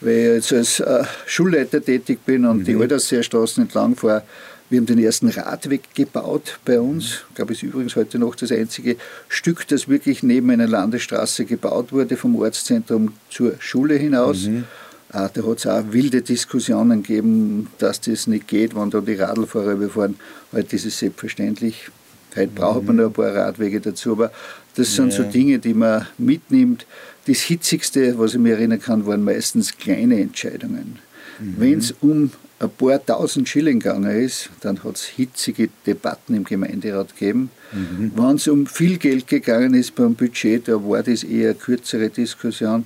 weil 0.00 0.38
ich 0.38 0.50
jetzt 0.50 0.52
als 0.52 0.80
äh, 0.80 1.04
Schulleiter 1.26 1.84
tätig 1.84 2.20
bin 2.26 2.44
und 2.44 2.58
mhm. 2.58 2.64
die 2.64 2.74
Altersseerstraßen 2.74 3.62
entlang 3.62 3.94
fahre 3.94 4.24
wir 4.72 4.78
haben 4.78 4.86
den 4.86 4.98
ersten 4.98 5.28
Radweg 5.28 5.94
gebaut 5.94 6.58
bei 6.64 6.80
uns. 6.80 7.24
Ich 7.28 7.34
glaube, 7.34 7.52
es 7.52 7.58
ist 7.58 7.64
übrigens 7.64 7.94
heute 7.94 8.18
noch 8.18 8.34
das 8.34 8.50
einzige 8.50 8.96
Stück, 9.28 9.68
das 9.68 9.86
wirklich 9.86 10.22
neben 10.22 10.50
einer 10.50 10.66
Landesstraße 10.66 11.44
gebaut 11.44 11.92
wurde, 11.92 12.16
vom 12.16 12.36
Ortszentrum 12.36 13.12
zur 13.28 13.52
Schule 13.58 13.96
hinaus. 13.96 14.46
Mhm. 14.46 14.64
Ah, 15.10 15.28
da 15.28 15.46
hat 15.46 15.58
es 15.58 15.66
auch 15.66 15.84
wilde 15.90 16.22
Diskussionen 16.22 17.02
gegeben, 17.02 17.68
dass 17.76 18.00
das 18.00 18.26
nicht 18.26 18.48
geht, 18.48 18.74
wenn 18.74 18.88
da 18.88 19.02
die 19.02 19.12
Radlfahrer 19.12 19.72
überfahren. 19.72 20.16
Heute 20.52 20.74
ist 20.74 20.86
es 20.86 20.98
selbstverständlich. 20.98 21.90
Heute 22.34 22.52
mhm. 22.52 22.54
braucht 22.54 22.84
man 22.86 22.96
noch 22.96 23.08
ein 23.08 23.12
paar 23.12 23.34
Radwege 23.34 23.78
dazu, 23.78 24.12
aber 24.12 24.32
das 24.74 24.94
sind 24.94 25.10
ja. 25.10 25.18
so 25.18 25.24
Dinge, 25.24 25.58
die 25.58 25.74
man 25.74 26.06
mitnimmt. 26.16 26.86
Das 27.26 27.40
Hitzigste, 27.40 28.18
was 28.18 28.32
ich 28.32 28.40
mir 28.40 28.54
erinnern 28.54 28.80
kann, 28.80 29.04
waren 29.04 29.22
meistens 29.22 29.76
kleine 29.76 30.18
Entscheidungen. 30.18 30.98
Mhm. 31.38 31.54
Wenn 31.58 31.78
es 31.78 31.94
um 32.00 32.30
ein 32.62 32.70
paar 32.70 33.04
tausend 33.04 33.48
Schilling 33.48 33.80
gegangen 33.80 34.10
ist, 34.10 34.50
dann 34.60 34.82
hat 34.84 34.96
es 34.96 35.04
hitzige 35.04 35.68
Debatten 35.86 36.34
im 36.34 36.44
Gemeinderat 36.44 37.16
gegeben. 37.16 37.50
Mhm. 37.72 38.12
Wenn 38.14 38.36
es 38.36 38.46
um 38.46 38.66
viel 38.66 38.98
Geld 38.98 39.26
gegangen 39.26 39.74
ist 39.74 39.94
beim 39.94 40.14
Budget, 40.14 40.68
da 40.68 40.74
war 40.74 41.02
das 41.02 41.24
eher 41.24 41.50
eine 41.50 41.58
kürzere 41.58 42.08
Diskussion. 42.08 42.84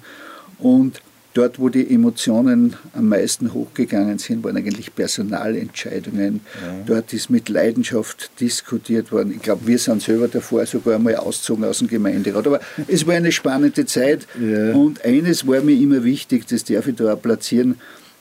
Und 0.58 1.02
dort, 1.34 1.58
wo 1.58 1.68
die 1.68 1.92
Emotionen 1.92 2.74
am 2.94 3.10
meisten 3.10 3.52
hochgegangen 3.52 4.18
sind, 4.18 4.42
waren 4.42 4.56
eigentlich 4.56 4.94
Personalentscheidungen. 4.94 6.40
Ja. 6.64 6.82
Dort 6.86 7.12
ist 7.12 7.28
mit 7.28 7.50
Leidenschaft 7.50 8.30
diskutiert 8.40 9.12
worden. 9.12 9.32
Ich 9.36 9.42
glaube, 9.42 9.66
wir 9.66 9.78
sind 9.78 10.00
selber 10.00 10.28
davor 10.28 10.64
sogar 10.64 10.94
einmal 10.94 11.16
ausgezogen 11.16 11.64
aus 11.64 11.80
dem 11.80 11.88
Gemeinderat. 11.88 12.46
Aber 12.46 12.60
es 12.88 13.06
war 13.06 13.14
eine 13.14 13.32
spannende 13.32 13.84
Zeit. 13.84 14.26
Ja. 14.40 14.72
Und 14.72 15.04
eines 15.04 15.46
war 15.46 15.60
mir 15.60 15.78
immer 15.78 16.02
wichtig, 16.02 16.46
das 16.46 16.64
darf 16.64 16.86
ich 16.86 16.96
da 16.96 17.12
auch 17.12 17.20
platzieren, 17.20 17.76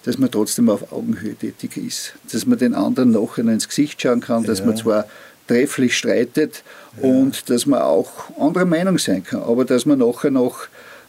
dass 0.06 0.18
man 0.18 0.32
trotzdem 0.32 0.70
auf 0.70 0.92
Augenhöhe 0.92 1.36
tätig 1.36 1.78
ist. 1.78 2.14
Dass 2.32 2.46
man 2.46 2.58
den 2.58 2.74
anderen 2.74 3.12
nachher 3.12 3.46
ins 3.46 3.68
Gesicht 3.68 4.02
schauen 4.02 4.22
kann, 4.22 4.44
dass 4.44 4.60
ja. 4.60 4.66
man 4.66 4.78
zwar 4.78 5.06
trefflich 5.48 5.98
streitet 5.98 6.64
ja. 7.02 7.10
und 7.10 7.50
dass 7.50 7.66
man 7.66 7.82
auch 7.82 8.12
anderer 8.40 8.66
Meinung 8.66 8.98
sein 8.98 9.24
kann, 9.24 9.44
aber 9.44 9.66
dass 9.66 9.86
man 9.86 10.00
nachher 10.00 10.32
noch 10.32 10.68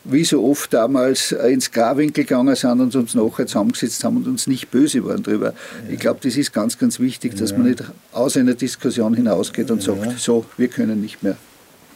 wie 0.08 0.24
so 0.24 0.44
oft 0.44 0.72
damals 0.72 1.32
ins 1.32 1.72
Grawinkel 1.72 2.24
gegangen 2.24 2.54
sind 2.54 2.80
und 2.80 2.94
uns 2.94 3.14
nachher 3.14 3.46
zusammengesetzt 3.46 4.04
haben 4.04 4.18
und 4.18 4.28
uns 4.28 4.46
nicht 4.46 4.70
böse 4.70 5.04
waren 5.04 5.22
drüber. 5.22 5.52
Ja. 5.86 5.92
Ich 5.94 5.98
glaube, 5.98 6.20
das 6.22 6.36
ist 6.36 6.52
ganz, 6.52 6.78
ganz 6.78 7.00
wichtig, 7.00 7.36
dass 7.36 7.52
man 7.52 7.64
nicht 7.64 7.82
aus 8.12 8.36
einer 8.36 8.54
Diskussion 8.54 9.14
hinausgeht 9.14 9.70
und 9.70 9.82
sagt, 9.82 10.20
so, 10.20 10.44
wir 10.56 10.68
können 10.68 11.00
nicht 11.00 11.22
mehr. 11.22 11.36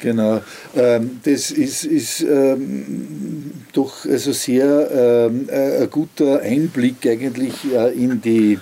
Genau, 0.03 0.41
ähm, 0.75 1.21
das 1.25 1.51
ist, 1.51 1.85
ist 1.85 2.23
ähm, 2.23 3.53
doch 3.73 4.07
also 4.07 4.33
sehr 4.33 5.29
ähm, 5.31 5.49
äh, 5.51 5.83
ein 5.83 5.91
guter 5.91 6.41
Einblick 6.41 7.07
eigentlich 7.07 7.53
äh, 7.75 7.93
in 7.93 8.21
die 8.21 8.59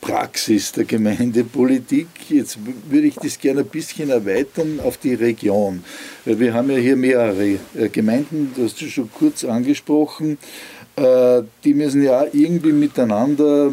Praxis 0.00 0.72
der 0.72 0.84
Gemeindepolitik. 0.84 2.08
Jetzt 2.30 2.58
würde 2.88 3.06
ich 3.06 3.16
das 3.16 3.38
gerne 3.38 3.60
ein 3.60 3.66
bisschen 3.66 4.08
erweitern 4.08 4.80
auf 4.82 4.96
die 4.96 5.12
Region. 5.12 5.84
Wir 6.24 6.54
haben 6.54 6.70
ja 6.70 6.78
hier 6.78 6.96
mehrere 6.96 7.58
äh, 7.76 7.88
Gemeinden, 7.92 8.52
das 8.56 8.72
hast 8.72 8.80
du 8.80 8.86
schon 8.86 9.10
kurz 9.12 9.44
angesprochen. 9.44 10.38
Die 11.64 11.72
müssen 11.72 12.02
ja 12.02 12.26
irgendwie 12.30 12.72
miteinander 12.72 13.70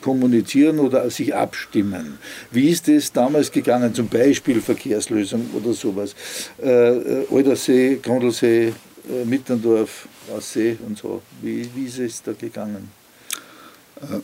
kommunizieren 0.00 0.78
oder 0.78 1.10
sich 1.10 1.34
abstimmen. 1.34 2.18
Wie 2.50 2.70
ist 2.70 2.88
es 2.88 3.12
damals 3.12 3.50
gegangen, 3.50 3.94
zum 3.94 4.08
Beispiel 4.08 4.60
Verkehrslösung 4.60 5.50
oder 5.54 5.72
sowas? 5.72 6.14
Äh, 6.62 6.68
äh 6.68 7.26
Aldersee, 7.30 7.98
Grondelsee, 8.02 8.68
äh, 8.68 9.24
Mitterndorf, 9.24 10.08
Aussee 10.34 10.76
und 10.86 10.98
so. 10.98 11.22
Wie, 11.42 11.68
wie 11.74 11.86
ist 11.86 11.98
es 11.98 12.22
da 12.22 12.32
gegangen? 12.32 12.90
Äh, 14.00 14.20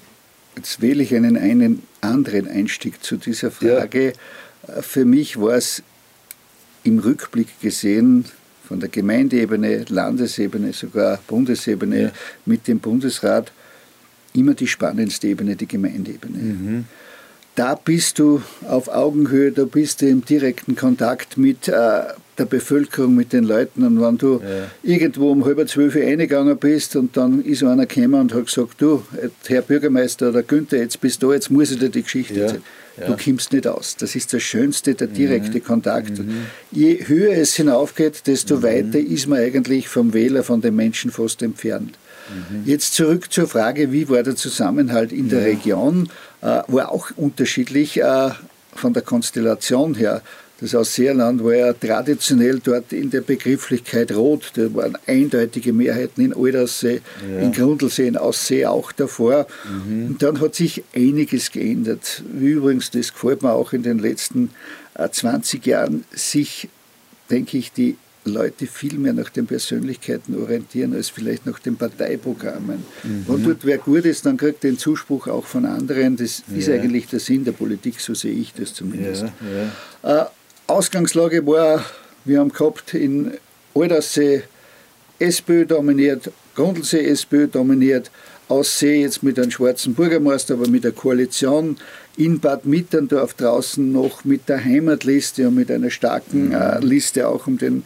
jetzt 0.56 0.80
wähle 0.80 1.02
ich 1.02 1.14
einen, 1.14 1.36
einen 1.36 1.82
anderen 2.00 2.48
Einstieg 2.48 3.02
zu 3.02 3.16
dieser 3.16 3.50
Frage. 3.50 4.12
Ja. 4.68 4.74
Äh, 4.76 4.82
für 4.82 5.04
mich 5.04 5.40
war 5.40 5.54
es 5.54 5.82
im 6.84 6.98
Rückblick 6.98 7.60
gesehen 7.60 8.26
von 8.66 8.80
der 8.80 8.88
Gemeindeebene, 8.88 9.84
Landesebene, 9.88 10.72
sogar 10.72 11.18
Bundesebene 11.26 12.02
ja. 12.02 12.12
mit 12.46 12.68
dem 12.68 12.78
Bundesrat 12.78 13.52
immer 14.34 14.54
die 14.54 14.66
spannendste 14.66 15.28
Ebene, 15.28 15.56
die 15.56 15.66
Gemeindeebene. 15.66 16.38
Mhm. 16.38 16.84
Da 17.54 17.76
bist 17.76 18.18
du 18.18 18.42
auf 18.68 18.88
Augenhöhe, 18.88 19.52
da 19.52 19.64
bist 19.64 20.02
du 20.02 20.08
im 20.08 20.24
direkten 20.24 20.74
Kontakt 20.74 21.38
mit 21.38 21.68
äh, 21.68 22.02
der 22.36 22.46
Bevölkerung, 22.46 23.14
mit 23.14 23.32
den 23.32 23.44
Leuten. 23.44 23.84
Und 23.84 24.00
wenn 24.00 24.18
du 24.18 24.40
ja. 24.42 24.66
irgendwo 24.82 25.30
um 25.30 25.44
halb 25.44 25.68
zwölf 25.68 25.94
eingegangen 25.94 26.56
bist 26.56 26.96
und 26.96 27.16
dann 27.16 27.44
ist 27.44 27.62
einer 27.62 27.86
gekommen 27.86 28.14
und 28.14 28.34
hat 28.34 28.46
gesagt, 28.46 28.80
du, 28.80 29.04
Herr 29.46 29.62
Bürgermeister 29.62 30.30
oder 30.30 30.42
Günther, 30.42 30.78
jetzt 30.78 31.00
bist 31.00 31.22
du, 31.22 31.32
jetzt 31.32 31.50
muss 31.50 31.70
ich 31.70 31.78
dir 31.78 31.90
die 31.90 32.02
Geschichte 32.02 32.34
ja. 32.34 32.42
erzählen. 32.42 32.62
Ja. 32.96 33.06
Du 33.06 33.16
kommst 33.16 33.52
nicht 33.52 33.66
aus. 33.66 33.96
Das 33.96 34.14
ist 34.14 34.32
das 34.32 34.42
Schönste, 34.42 34.94
der 34.94 35.08
direkte 35.08 35.58
mhm. 35.58 35.64
Kontakt. 35.64 36.18
Mhm. 36.18 36.46
Je 36.72 37.06
höher 37.06 37.36
es 37.36 37.54
hinaufgeht, 37.54 38.26
desto 38.26 38.56
mhm. 38.56 38.62
weiter 38.62 38.98
ist 38.98 39.28
man 39.28 39.38
eigentlich 39.38 39.88
vom 39.88 40.12
Wähler, 40.12 40.42
von 40.42 40.60
den 40.60 40.74
Menschen 40.74 41.10
fast 41.10 41.42
entfernt. 41.42 41.98
Mhm. 42.28 42.62
Jetzt 42.64 42.94
zurück 42.94 43.32
zur 43.32 43.46
Frage, 43.46 43.92
wie 43.92 44.08
war 44.08 44.22
der 44.22 44.36
Zusammenhalt 44.36 45.12
in 45.12 45.28
der 45.28 45.40
ja. 45.40 45.46
Region? 45.46 46.08
Äh, 46.40 46.62
war 46.66 46.92
auch 46.92 47.10
unterschiedlich 47.16 48.00
äh, 48.00 48.30
von 48.74 48.92
der 48.92 49.02
Konstellation 49.02 49.94
her. 49.94 50.22
Das 50.60 50.74
Ausseerland 50.74 51.42
war 51.42 51.54
ja 51.54 51.72
traditionell 51.72 52.60
dort 52.62 52.92
in 52.92 53.10
der 53.10 53.22
Begrifflichkeit 53.22 54.12
rot. 54.12 54.52
Da 54.54 54.72
waren 54.74 54.96
eindeutige 55.06 55.72
Mehrheiten 55.72 56.24
in 56.24 56.34
Aldersee, 56.34 57.00
ja. 57.28 57.40
in 57.40 57.52
Grundlsee, 57.52 58.06
in 58.06 58.16
Aussee 58.16 58.64
auch 58.64 58.92
davor. 58.92 59.46
Mhm. 59.68 60.06
Und 60.06 60.22
dann 60.22 60.40
hat 60.40 60.54
sich 60.54 60.84
einiges 60.94 61.50
geändert. 61.50 62.22
Übrigens, 62.38 62.90
das 62.90 63.12
gefällt 63.12 63.42
mir 63.42 63.52
auch 63.52 63.72
in 63.72 63.82
den 63.82 63.98
letzten 63.98 64.50
20 65.10 65.66
äh, 65.66 65.70
Jahren, 65.70 66.04
sich, 66.12 66.68
denke 67.30 67.58
ich, 67.58 67.72
die 67.72 67.96
Leute 68.24 68.66
viel 68.66 68.98
mehr 68.98 69.12
nach 69.12 69.28
den 69.28 69.46
Persönlichkeiten 69.46 70.40
orientieren 70.40 70.94
als 70.94 71.10
vielleicht 71.10 71.46
nach 71.46 71.58
den 71.58 71.76
Parteiprogrammen. 71.76 72.84
Mhm. 73.02 73.24
Und 73.26 73.46
dort 73.46 73.64
wer 73.64 73.78
gut 73.78 74.04
ist, 74.06 74.24
dann 74.26 74.36
kriegt 74.36 74.64
den 74.64 74.78
Zuspruch 74.78 75.28
auch 75.28 75.44
von 75.44 75.66
anderen. 75.66 76.16
Das 76.16 76.42
ja. 76.48 76.58
ist 76.58 76.68
eigentlich 76.70 77.06
der 77.06 77.20
Sinn 77.20 77.44
der 77.44 77.52
Politik, 77.52 78.00
so 78.00 78.14
sehe 78.14 78.34
ich 78.34 78.54
das 78.54 78.72
zumindest. 78.72 79.26
Ja. 80.02 80.22
Äh, 80.22 80.26
Ausgangslage 80.66 81.46
war, 81.46 81.84
wir 82.24 82.40
haben 82.40 82.50
gehabt 82.50 82.94
in 82.94 83.32
Aldersee 83.74 84.44
SPÖ 85.18 85.66
dominiert, 85.66 86.30
Grundlsee 86.54 87.04
SPÖ 87.06 87.48
dominiert, 87.48 88.10
Aussee 88.48 89.00
jetzt 89.00 89.22
mit 89.22 89.38
einem 89.38 89.50
schwarzen 89.50 89.94
Bürgermeister, 89.94 90.54
aber 90.54 90.68
mit 90.68 90.84
der 90.84 90.92
Koalition 90.92 91.76
in 92.16 92.40
Bad 92.40 92.66
Mitterndorf 92.66 93.34
draußen 93.34 93.90
noch 93.90 94.24
mit 94.24 94.48
der 94.48 94.62
Heimatliste 94.62 95.48
und 95.48 95.54
mit 95.54 95.70
einer 95.70 95.90
starken 95.90 96.48
mhm. 96.48 96.54
äh, 96.54 96.78
Liste 96.80 97.26
auch 97.28 97.46
um 97.46 97.58
den 97.58 97.84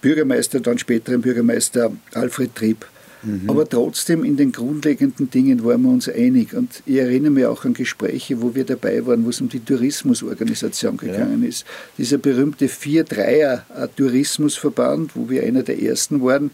Bürgermeister, 0.00 0.60
dann 0.60 0.78
späteren 0.78 1.20
Bürgermeister 1.20 1.92
Alfred 2.14 2.54
Trieb. 2.54 2.86
Mhm. 3.22 3.50
Aber 3.50 3.68
trotzdem 3.68 4.24
in 4.24 4.36
den 4.36 4.50
grundlegenden 4.52 5.30
Dingen 5.30 5.64
waren 5.64 5.82
wir 5.82 5.90
uns 5.90 6.08
einig. 6.08 6.54
Und 6.54 6.82
ich 6.86 6.96
erinnere 6.96 7.30
mich 7.30 7.46
auch 7.46 7.64
an 7.64 7.74
Gespräche, 7.74 8.40
wo 8.40 8.54
wir 8.54 8.64
dabei 8.64 9.04
waren, 9.06 9.24
wo 9.24 9.30
es 9.30 9.40
um 9.40 9.48
die 9.48 9.58
Tourismusorganisation 9.60 10.96
gegangen 10.96 11.42
ja. 11.42 11.48
ist. 11.48 11.64
Dieser 11.98 12.18
berühmte 12.18 12.68
Vier-Dreier-Tourismusverband, 12.68 15.16
wo 15.16 15.28
wir 15.28 15.42
einer 15.42 15.62
der 15.62 15.82
ersten 15.82 16.22
waren, 16.22 16.50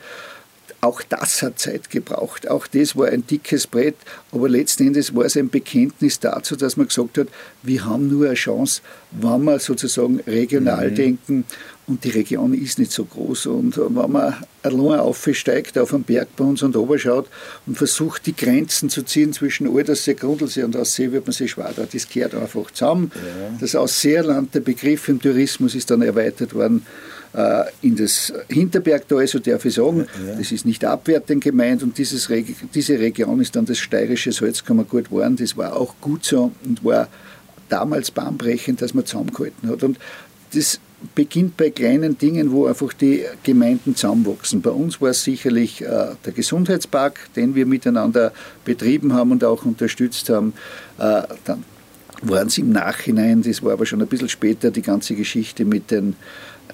auch 0.81 1.03
das 1.03 1.43
hat 1.43 1.59
Zeit 1.59 1.91
gebraucht. 1.91 2.49
Auch 2.49 2.67
das 2.67 2.97
war 2.97 3.09
ein 3.09 3.27
dickes 3.27 3.67
Brett. 3.67 3.97
Aber 4.31 4.49
letzten 4.49 4.89
Endes 4.89 5.15
war 5.15 5.25
es 5.25 5.37
ein 5.37 5.49
Bekenntnis 5.49 6.21
dazu, 6.21 6.55
dass 6.55 6.77
man 6.77 6.89
gesagt 6.89 7.19
hat, 7.19 7.29
wir 7.63 7.85
haben 7.85 8.09
nur 8.09 8.27
eine 8.27 8.35
Chance, 8.35 8.83
wenn 9.11 9.45
wir 9.45 9.59
sozusagen 9.59 10.21
regional 10.27 10.91
mhm. 10.91 10.95
denken. 10.95 11.45
Und 11.89 12.03
die 12.03 12.11
Region 12.11 12.53
ist 12.53 12.81
nicht 12.81 12.91
so 12.91 13.05
groß. 13.05 13.47
Und 13.47 13.79
wenn 13.79 14.11
man 14.11 14.35
allein 14.63 14.99
aufsteigt 14.99 15.79
auf 15.79 15.95
einen 15.95 16.03
Berg 16.03 16.29
bei 16.37 16.45
uns 16.45 16.63
und 16.65 16.75
schaut 16.99 17.29
und 17.67 17.79
versucht, 17.79 18.27
die 18.27 18.35
Grenzen 18.35 18.91
zu 18.91 19.05
ziehen 19.05 19.33
zwischen 19.33 19.69
Aldersee, 19.69 20.15
Grundlsee 20.15 20.65
und 20.65 20.77
Aussee, 20.77 21.13
wird 21.13 21.27
man 21.27 21.33
sich 21.33 21.53
schwer 21.53 21.73
da. 21.77 21.87
Das 21.91 22.09
gehört 22.09 22.35
einfach 22.35 22.73
zusammen. 22.73 23.13
Ja. 23.15 23.57
Das 23.61 23.77
Ausseerland, 23.77 24.53
der 24.55 24.61
Begriff 24.61 25.09
im 25.09 25.21
Tourismus 25.21 25.77
ist 25.77 25.89
dann 25.91 26.03
erweitert 26.03 26.55
worden 26.55 26.85
äh, 27.35 27.65
in 27.83 27.95
das 27.95 28.33
Hinterbergtal, 28.49 29.25
so 29.29 29.39
darf 29.39 29.65
ich 29.65 29.75
sagen. 29.75 30.09
Ja. 30.27 30.35
Das 30.37 30.51
ist 30.51 30.67
nicht 30.67 30.85
abwertend 30.85 31.45
gemeint 31.45 31.85
und 31.85 31.97
dieses, 31.99 32.29
diese 32.75 32.99
Region 32.99 33.41
ist 33.41 33.55
dann 33.55 33.65
das 33.65 33.79
steirische 33.79 34.33
Salzkammergut 34.33 35.05
geworden. 35.05 35.37
Das 35.37 35.57
war 35.57 35.77
auch 35.77 35.95
gut 36.01 36.25
so 36.25 36.51
und 36.65 36.85
war 36.85 37.09
damals 37.69 38.11
bahnbrechend, 38.11 38.83
dass 38.83 38.93
man 38.93 39.07
zusammengehalten 39.07 39.69
hat. 39.69 39.85
Und 39.85 39.99
das 40.53 40.81
beginnt 41.15 41.57
bei 41.57 41.71
kleinen 41.71 42.17
Dingen, 42.19 42.53
wo 42.53 42.67
einfach 42.67 42.93
die 42.93 43.25
Gemeinden 43.43 43.95
zusammenwachsen. 43.95 44.63
Bei 44.63 44.71
uns 44.71 45.01
war 45.01 45.11
es 45.11 45.23
sicherlich 45.25 45.83
äh, 45.83 45.87
der 46.25 46.33
Gesundheitspark, 46.35 47.35
den 47.37 47.55
wir 47.55 47.67
miteinander 47.67 48.33
betrieben 48.65 49.13
haben 49.13 49.31
und 49.33 49.45
auch 49.45 49.65
unterstützt 49.65 50.31
haben. 50.31 50.55
Äh, 50.99 51.23
dann 51.45 51.65
waren 52.23 52.49
es 52.49 52.57
im 52.59 52.71
Nachhinein, 52.71 53.43
das 53.43 53.63
war 53.63 53.73
aber 53.73 53.85
schon 53.85 54.01
ein 54.01 54.09
bisschen 54.09 54.29
später, 54.29 54.71
die 54.71 54.83
ganze 54.83 55.15
Geschichte 55.15 55.65
mit 55.65 55.91
den 55.91 56.17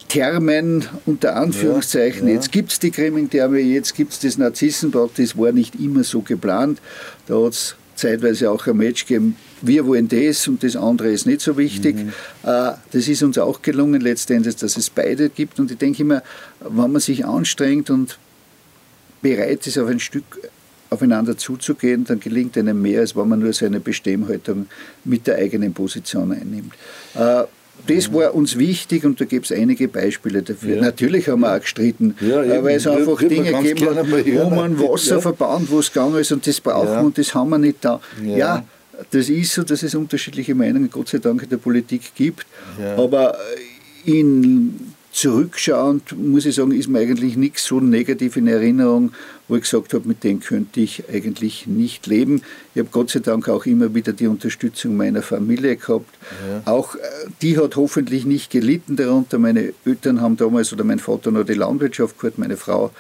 Thermen 0.09 0.85
unter 1.05 1.37
Anführungszeichen. 1.37 2.23
Ja, 2.23 2.29
ja. 2.29 2.35
Jetzt 2.35 2.53
gibt 2.53 2.73
es 2.73 2.79
die 2.79 2.91
Grimming-Therme, 2.91 3.59
jetzt 3.59 3.95
gibt 3.95 4.13
es 4.13 4.21
das 4.21 4.39
Narzissenbad, 4.39 5.11
das 5.17 5.37
war 5.37 5.53
nicht 5.53 5.75
immer 5.75 6.05
so 6.05 6.21
geplant. 6.21 6.81
Da 7.27 7.43
hat 7.43 7.53
es 7.53 7.77
zeitweise 7.97 8.51
auch 8.51 8.67
ein 8.67 8.77
Match 8.77 9.07
gegeben, 9.07 9.37
wir 9.63 9.87
wollen 9.87 10.09
das 10.09 10.49
und 10.49 10.63
das 10.63 10.77
andere 10.77 11.11
ist 11.11 11.27
nicht 11.27 11.41
so 11.41 11.57
wichtig. 11.57 11.97
Mhm. 11.97 12.09
Äh, 12.43 12.73
das 12.93 13.09
ist 13.09 13.23
uns 13.23 13.39
auch 13.39 13.63
gelungen 13.63 14.01
letztendlich, 14.01 14.57
dass 14.57 14.77
es 14.77 14.91
beide 14.91 15.29
gibt. 15.31 15.59
Und 15.59 15.71
ich 15.71 15.79
denke 15.79 16.03
immer, 16.03 16.23
wenn 16.61 16.93
man 16.93 17.01
sich 17.01 17.25
anstrengt 17.25 17.91
und 17.91 18.19
bereit 19.23 19.67
ist, 19.67 19.79
auf 19.79 19.89
ein 19.89 20.01
Stück 20.01 20.51
aufeinander 20.91 21.39
zuzugehen, 21.39 22.05
dann 22.05 22.21
gelingt 22.21 22.59
einem 22.59 22.83
mehr, 22.83 23.01
als 23.01 23.17
wenn 23.17 23.29
man 23.29 23.39
nur 23.39 23.53
seine 23.53 23.81
Bestimmhaltung 23.81 24.67
mit 25.05 25.27
der 25.27 25.37
eigenen 25.37 25.73
Position 25.73 26.33
einnimmt. 26.33 26.75
Äh, 27.15 27.45
das 27.87 28.13
war 28.13 28.35
uns 28.35 28.59
wichtig 28.59 29.05
und 29.05 29.21
da 29.21 29.25
gibt 29.25 29.47
es 29.47 29.53
einige 29.53 29.89
Beispiele 29.89 30.43
dafür. 30.43 30.77
Ja. 30.77 30.83
Natürlich 30.83 31.29
haben 31.29 31.41
wir 31.41 31.57
auch 31.57 31.61
gestritten, 31.61 32.15
ja, 32.21 32.43
äh, 32.43 32.63
weil 32.63 32.77
es 32.77 32.87
einfach 32.87 33.19
Dinge 33.19 33.51
gegeben 33.51 33.97
hat, 33.97 34.07
wo 34.11 34.51
man 34.51 34.79
Wasser 34.79 35.17
ja. 35.17 35.21
verbaut, 35.21 35.63
wo 35.69 35.79
es 35.79 35.93
gegangen 35.93 36.17
ist 36.17 36.31
und 36.33 36.47
das 36.47 36.61
brauchen 36.61 36.89
wir 36.89 37.01
und 37.01 37.19
das 37.19 37.35
haben 37.35 37.51
wir 37.51 37.59
nicht 37.59 37.79
da. 37.81 38.01
Ja. 38.23 38.65
Das 39.11 39.29
ist 39.29 39.55
so, 39.55 39.63
dass 39.63 39.83
es 39.83 39.95
unterschiedliche 39.95 40.55
Meinungen 40.55 40.91
Gott 40.91 41.09
sei 41.09 41.19
Dank 41.19 41.43
in 41.43 41.49
der 41.49 41.57
Politik 41.59 42.15
gibt, 42.15 42.47
aber 42.97 43.37
in 44.05 44.93
zurückschauend 45.13 46.17
muss 46.19 46.47
ich 46.47 46.55
sagen, 46.55 46.73
ist 46.73 46.89
mir 46.89 47.01
eigentlich 47.01 47.37
nichts 47.37 47.65
so 47.65 47.81
negativ 47.81 48.37
in 48.37 48.49
Erinnerung, 48.49 49.13
wo 49.53 49.57
ich 49.57 49.65
gesagt 49.65 49.93
habe, 49.93 50.09
mit 50.09 50.25
dem 50.25 50.41
könnte 50.41 50.81
ich 50.81 51.05
eigentlich 51.13 51.67
nicht 51.67 52.07
leben. 52.07 52.41
Ich 52.75 52.81
habe 52.81 52.89
Gott 52.91 53.11
sei 53.11 53.21
Dank 53.21 53.51
auch 53.51 53.67
immer 53.67 53.95
wieder 53.95 54.15
die 54.15 54.27
Unterstützung 54.27 54.97
meiner 54.97 55.21
Familie 55.21 55.77
gehabt. 55.77 56.09
Ja. 56.49 56.73
Auch 56.73 56.95
äh, 56.95 56.99
die 57.43 57.59
hat 57.59 57.77
hoffentlich 57.77 58.25
nicht 58.25 58.51
gelitten 58.51 58.97
darunter. 58.97 59.39
Meine 59.39 59.75
Eltern 59.85 60.23
haben 60.23 60.39
damals, 60.39 60.73
oder 60.73 60.85
mein 60.85 61.01
Vater 61.01 61.31
noch 61.31 61.45
die 61.45 61.53
Landwirtschaft 61.53 62.19
gehört, 62.19 62.39
meine 62.39 62.57
Frau. 62.57 62.93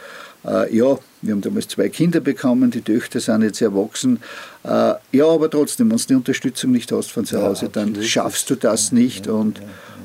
Äh, 0.45 0.77
ja, 0.77 0.99
wir 1.23 1.33
haben 1.33 1.41
damals 1.41 1.69
zwei 1.69 1.89
Kinder 1.89 2.21
bekommen, 2.21 2.71
die 2.71 2.83
Töchter 2.83 3.21
sind 3.21 3.41
jetzt 3.41 3.63
erwachsen. 3.63 4.19
Äh, 4.63 4.95
ja, 5.13 5.27
aber 5.27 5.49
trotzdem, 5.49 5.91
wenn 5.91 5.97
du 5.97 6.05
die 6.07 6.15
Unterstützung 6.17 6.73
nicht 6.73 6.93
hast 6.93 7.13
von 7.13 7.25
zu 7.25 7.41
Hause, 7.41 7.67
ja, 7.67 7.71
dann 7.73 8.03
schaffst 8.03 8.51
du 8.51 8.57
das 8.57 8.93
nicht. 8.93 9.27
Ja, 9.27 9.33
und 9.33 9.59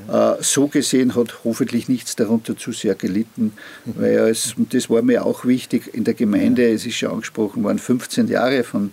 äh, 0.07 0.36
so 0.41 0.67
gesehen 0.67 1.15
hat 1.15 1.43
hoffentlich 1.43 1.89
nichts 1.89 2.15
darunter 2.15 2.55
zu 2.55 2.71
sehr 2.71 2.95
gelitten, 2.95 3.53
weil 3.86 4.29
es, 4.29 4.53
und 4.57 4.73
das 4.73 4.89
war 4.89 5.01
mir 5.01 5.25
auch 5.25 5.45
wichtig, 5.45 5.93
in 5.93 6.03
der 6.03 6.13
Gemeinde, 6.13 6.37
es 6.38 6.86
ist 6.86 6.95
schon 6.95 7.12
angesprochen 7.12 7.63
worden, 7.63 7.80
15 7.80 8.28
Jahre 8.28 8.63
von 8.63 8.91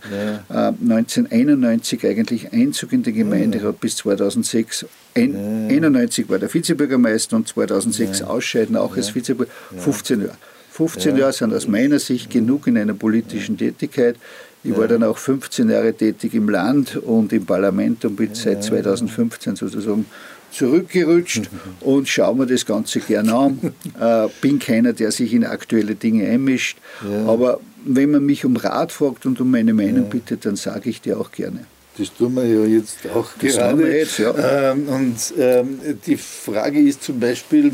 ja. 0.48 0.68
1991 0.68 2.06
eigentlich 2.06 2.52
Einzug 2.52 2.92
in 2.92 3.02
die 3.02 3.12
Gemeinde 3.12 3.58
ja. 3.58 3.70
bis 3.72 3.96
2006. 3.96 4.86
Ein, 5.14 5.68
ja. 5.68 5.76
91 5.76 6.28
war 6.28 6.38
der 6.38 6.52
Vizebürgermeister 6.52 7.36
und 7.36 7.48
2006 7.48 8.22
ausscheiden, 8.22 8.76
auch 8.76 8.96
als 8.96 9.14
Vizebürgermeister, 9.14 9.80
15 9.80 10.20
Jahre. 10.22 10.36
15 10.70 11.16
Jahre 11.16 11.32
sind 11.32 11.54
aus 11.54 11.68
meiner 11.68 12.00
Sicht 12.00 12.30
genug 12.30 12.66
in 12.66 12.76
einer 12.76 12.94
politischen 12.94 13.56
Tätigkeit. 13.56 14.16
Ich 14.64 14.76
war 14.76 14.88
dann 14.88 15.04
auch 15.04 15.18
15 15.18 15.68
Jahre 15.68 15.92
tätig 15.92 16.34
im 16.34 16.48
Land 16.48 16.96
und 16.96 17.32
im 17.34 17.44
Parlament 17.44 18.04
und 18.06 18.16
bin 18.16 18.34
seit 18.34 18.64
2015 18.64 19.56
sozusagen 19.56 20.06
zurückgerutscht 20.54 21.50
und 21.80 22.08
schaue 22.08 22.36
mir 22.36 22.46
das 22.46 22.64
Ganze 22.64 23.00
gerne 23.00 23.34
an. 23.34 23.58
Äh, 24.00 24.28
bin 24.40 24.58
keiner, 24.58 24.92
der 24.92 25.12
sich 25.12 25.32
in 25.32 25.44
aktuelle 25.44 25.94
Dinge 25.94 26.26
einmischt. 26.26 26.78
Ja. 27.08 27.26
Aber 27.26 27.60
wenn 27.84 28.10
man 28.10 28.26
mich 28.26 28.44
um 28.44 28.56
Rat 28.56 28.90
fragt 28.90 29.24
und 29.24 29.40
um 29.40 29.50
meine 29.50 29.72
Meinung 29.72 30.04
ja. 30.04 30.10
bittet, 30.10 30.44
dann 30.46 30.56
sage 30.56 30.90
ich 30.90 31.00
dir 31.00 31.20
auch 31.20 31.30
gerne. 31.30 31.60
Das 31.96 32.12
tun 32.12 32.34
wir 32.34 32.44
ja 32.44 32.64
jetzt 32.64 32.98
auch 33.14 33.28
das 33.40 33.56
gerade. 33.56 33.96
Jetzt, 33.96 34.18
ja. 34.18 34.72
Ähm, 34.72 34.88
und 34.88 35.16
ähm, 35.38 35.78
die 36.06 36.16
Frage 36.16 36.80
ist 36.80 37.04
zum 37.04 37.20
Beispiel, 37.20 37.72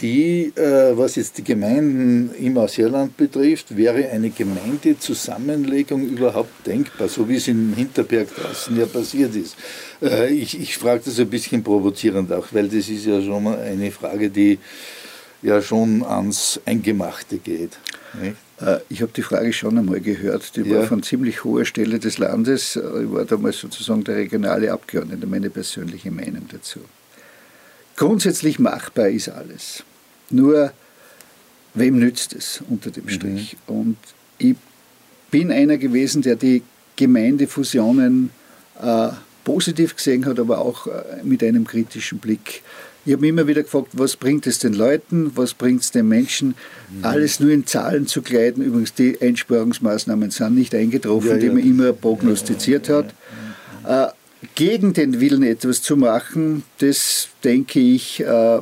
die, 0.00 0.52
äh, 0.54 0.96
was 0.96 1.16
jetzt 1.16 1.38
die 1.38 1.44
Gemeinden 1.44 2.30
im 2.38 2.56
Ausseerland 2.56 3.16
betrifft, 3.16 3.76
wäre 3.76 4.08
eine 4.10 4.30
Gemeindezusammenlegung 4.30 6.08
überhaupt 6.08 6.66
denkbar, 6.66 7.08
so 7.08 7.28
wie 7.28 7.36
es 7.36 7.48
in 7.48 7.74
Hinterberg 7.74 8.28
draußen 8.34 8.78
ja 8.78 8.86
passiert 8.86 9.34
ist. 9.34 9.56
Äh, 10.00 10.32
ich, 10.32 10.60
ich 10.60 10.76
frage 10.76 11.02
das 11.04 11.18
ein 11.18 11.28
bisschen 11.28 11.64
provozierend 11.64 12.32
auch, 12.32 12.46
weil 12.52 12.68
das 12.68 12.88
ist 12.88 13.06
ja 13.06 13.20
schon 13.20 13.46
eine 13.48 13.90
Frage, 13.90 14.30
die 14.30 14.58
ja 15.42 15.60
schon 15.60 16.04
ans 16.04 16.60
Eingemachte 16.64 17.38
geht. 17.38 17.78
Nicht? 18.20 18.36
Ich 18.88 19.02
habe 19.02 19.12
die 19.14 19.22
Frage 19.22 19.52
schon 19.52 19.78
einmal 19.78 20.00
gehört. 20.00 20.56
Die 20.56 20.62
ja. 20.62 20.78
war 20.78 20.84
von 20.84 21.00
ziemlich 21.04 21.44
hoher 21.44 21.64
Stelle 21.64 22.00
des 22.00 22.18
Landes. 22.18 22.74
Ich 22.74 23.12
war 23.12 23.24
damals 23.24 23.60
sozusagen 23.60 24.02
der 24.02 24.16
regionale 24.16 24.72
Abgeordnete, 24.72 25.28
meine 25.28 25.48
persönliche 25.48 26.10
Meinung 26.10 26.42
dazu. 26.50 26.80
Grundsätzlich 27.98 28.60
machbar 28.60 29.08
ist 29.08 29.28
alles. 29.28 29.82
Nur, 30.30 30.72
wem 31.74 31.98
nützt 31.98 32.32
es 32.32 32.62
unter 32.70 32.92
dem 32.92 33.04
mhm. 33.04 33.08
Strich? 33.08 33.56
Mhm. 33.66 33.74
Und 33.74 33.96
ich 34.38 34.54
bin 35.32 35.50
einer 35.50 35.78
gewesen, 35.78 36.22
der 36.22 36.36
die 36.36 36.62
Gemeindefusionen 36.94 38.30
äh, 38.80 39.08
positiv 39.42 39.96
gesehen 39.96 40.26
hat, 40.26 40.38
aber 40.38 40.60
auch 40.60 40.86
äh, 40.86 41.24
mit 41.24 41.42
einem 41.42 41.66
kritischen 41.66 42.18
Blick. 42.18 42.62
Ich 43.04 43.12
habe 43.12 43.22
mich 43.22 43.30
immer 43.30 43.48
wieder 43.48 43.64
gefragt, 43.64 43.88
was 43.94 44.14
bringt 44.14 44.46
es 44.46 44.60
den 44.60 44.74
Leuten, 44.74 45.32
was 45.34 45.54
bringt 45.54 45.82
es 45.82 45.90
den 45.90 46.06
Menschen, 46.06 46.54
mhm. 46.90 47.04
alles 47.04 47.40
nur 47.40 47.50
in 47.50 47.66
Zahlen 47.66 48.06
zu 48.06 48.22
kleiden. 48.22 48.62
Übrigens, 48.62 48.94
die 48.94 49.20
Einsparungsmaßnahmen 49.20 50.30
sind 50.30 50.54
nicht 50.54 50.72
eingetroffen, 50.72 51.30
ja, 51.30 51.34
ja. 51.34 51.40
die 51.40 51.48
man 51.50 51.64
immer 51.64 51.92
prognostiziert 51.92 52.86
ja, 52.86 52.98
hat. 52.98 53.14
Äh, 53.84 54.12
gegen 54.54 54.92
den 54.92 55.20
Willen 55.20 55.42
etwas 55.42 55.82
zu 55.82 55.96
machen, 55.96 56.62
das 56.78 57.28
denke 57.44 57.80
ich, 57.80 58.20
äh, 58.20 58.60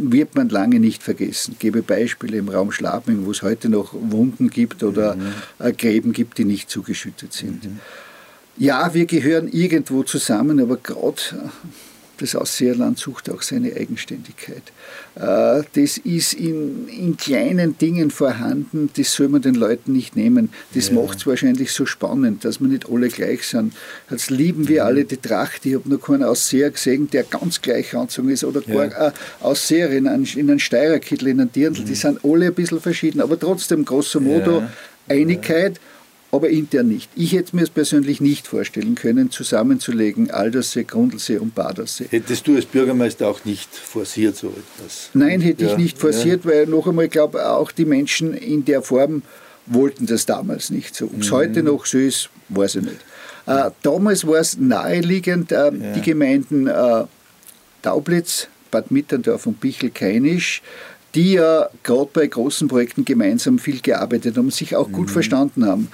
wird 0.00 0.34
man 0.34 0.48
lange 0.48 0.80
nicht 0.80 1.02
vergessen. 1.02 1.52
Ich 1.52 1.58
gebe 1.58 1.82
Beispiele 1.82 2.38
im 2.38 2.48
Raum 2.48 2.72
Schlabing, 2.72 3.26
wo 3.26 3.30
es 3.30 3.42
heute 3.42 3.68
noch 3.68 3.92
Wunden 3.92 4.50
gibt 4.50 4.82
oder 4.82 5.16
mhm. 5.16 5.32
Äh, 5.58 5.72
Gräben 5.72 6.12
gibt, 6.12 6.38
die 6.38 6.44
nicht 6.44 6.70
zugeschüttet 6.70 7.32
sind. 7.32 7.64
Mhm. 7.64 7.80
Ja, 8.56 8.92
wir 8.94 9.06
gehören 9.06 9.48
irgendwo 9.48 10.02
zusammen, 10.02 10.60
aber 10.60 10.78
gerade 10.78 11.22
das 12.20 12.34
Ausseerland 12.34 12.98
sucht 12.98 13.30
auch 13.30 13.42
seine 13.42 13.74
Eigenständigkeit. 13.74 14.62
Äh, 15.14 15.62
das 15.74 15.98
ist 15.98 16.34
in, 16.34 16.88
in 16.88 17.16
kleinen 17.16 17.78
Dingen 17.78 18.10
vorhanden, 18.10 18.90
das 18.96 19.12
soll 19.12 19.28
man 19.28 19.42
den 19.42 19.54
Leuten 19.54 19.92
nicht 19.92 20.16
nehmen. 20.16 20.50
Das 20.74 20.88
ja. 20.88 20.94
macht 20.94 21.18
es 21.18 21.26
wahrscheinlich 21.26 21.72
so 21.72 21.86
spannend, 21.86 22.44
dass 22.44 22.60
wir 22.60 22.68
nicht 22.68 22.88
alle 22.90 23.08
gleich 23.08 23.46
sind. 23.46 23.74
Jetzt 24.10 24.30
lieben 24.30 24.68
wir 24.68 24.84
alle 24.84 25.04
die 25.04 25.16
Tracht. 25.16 25.64
Ich 25.66 25.74
habe 25.74 25.88
noch 25.88 26.00
keinen 26.00 26.24
Ausseher 26.24 26.70
gesehen, 26.70 27.08
der 27.10 27.24
ganz 27.24 27.62
gleich 27.62 27.94
anzogen 27.94 28.28
ist 28.28 28.44
oder 28.44 28.62
ja. 28.66 28.86
gar 28.86 29.08
äh, 29.08 29.12
Ausseher 29.40 29.90
in 29.90 30.06
einen 30.06 30.58
Steirerkittel, 30.58 31.28
in 31.28 31.40
einen 31.40 31.52
Dirndl. 31.52 31.82
Mhm. 31.82 31.86
Die 31.86 31.94
sind 31.94 32.24
alle 32.24 32.46
ein 32.46 32.54
bisschen 32.54 32.80
verschieden, 32.80 33.20
aber 33.20 33.38
trotzdem 33.38 33.84
grosso 33.84 34.20
modo 34.20 34.60
ja. 34.60 34.70
Einigkeit. 35.08 35.80
Aber 36.30 36.50
intern 36.50 36.88
nicht. 36.88 37.10
Ich 37.16 37.32
hätte 37.32 37.56
mir 37.56 37.62
es 37.62 37.70
persönlich 37.70 38.20
nicht 38.20 38.46
vorstellen 38.46 38.94
können, 38.94 39.30
zusammenzulegen 39.30 40.30
Aldersee, 40.30 40.84
Grundlsee 40.84 41.38
und 41.38 41.54
Badersee. 41.54 42.06
Hättest 42.10 42.46
du 42.46 42.56
als 42.56 42.66
Bürgermeister 42.66 43.28
auch 43.28 43.44
nicht 43.44 43.74
forciert 43.74 44.36
so 44.36 44.48
etwas? 44.48 45.10
Nein, 45.14 45.40
hätte 45.40 45.64
ja, 45.64 45.70
ich 45.72 45.78
nicht 45.78 45.98
forciert, 45.98 46.44
ja. 46.44 46.50
weil 46.50 46.66
noch 46.66 46.86
einmal, 46.86 47.06
ich 47.06 47.10
glaube, 47.10 47.48
auch 47.48 47.72
die 47.72 47.86
Menschen 47.86 48.34
in 48.34 48.64
der 48.64 48.82
Form 48.82 49.22
wollten 49.66 50.06
das 50.06 50.26
damals 50.26 50.70
nicht 50.70 50.94
so. 50.94 51.06
Ob 51.06 51.20
es 51.20 51.30
mhm. 51.30 51.34
heute 51.34 51.62
noch 51.62 51.86
so 51.86 51.98
ist, 51.98 52.28
weiß 52.50 52.76
ich 52.76 52.82
nicht. 52.82 53.00
Äh, 53.46 53.70
damals 53.82 54.26
war 54.26 54.40
es 54.40 54.58
naheliegend, 54.58 55.52
äh, 55.52 55.56
ja. 55.56 55.70
die 55.70 56.02
Gemeinden 56.02 56.66
äh, 56.66 57.04
Taublitz, 57.82 58.48
Bad 58.70 58.90
Mitterndorf 58.90 59.46
und 59.46 59.60
Bichl-Keinisch 59.60 60.62
die 61.14 61.32
ja 61.32 61.68
gerade 61.82 62.10
bei 62.12 62.26
großen 62.26 62.68
Projekten 62.68 63.04
gemeinsam 63.04 63.58
viel 63.58 63.80
gearbeitet 63.80 64.36
haben, 64.36 64.50
sich 64.50 64.76
auch 64.76 64.90
gut 64.92 65.08
mhm. 65.08 65.12
verstanden 65.12 65.64
haben. 65.64 65.88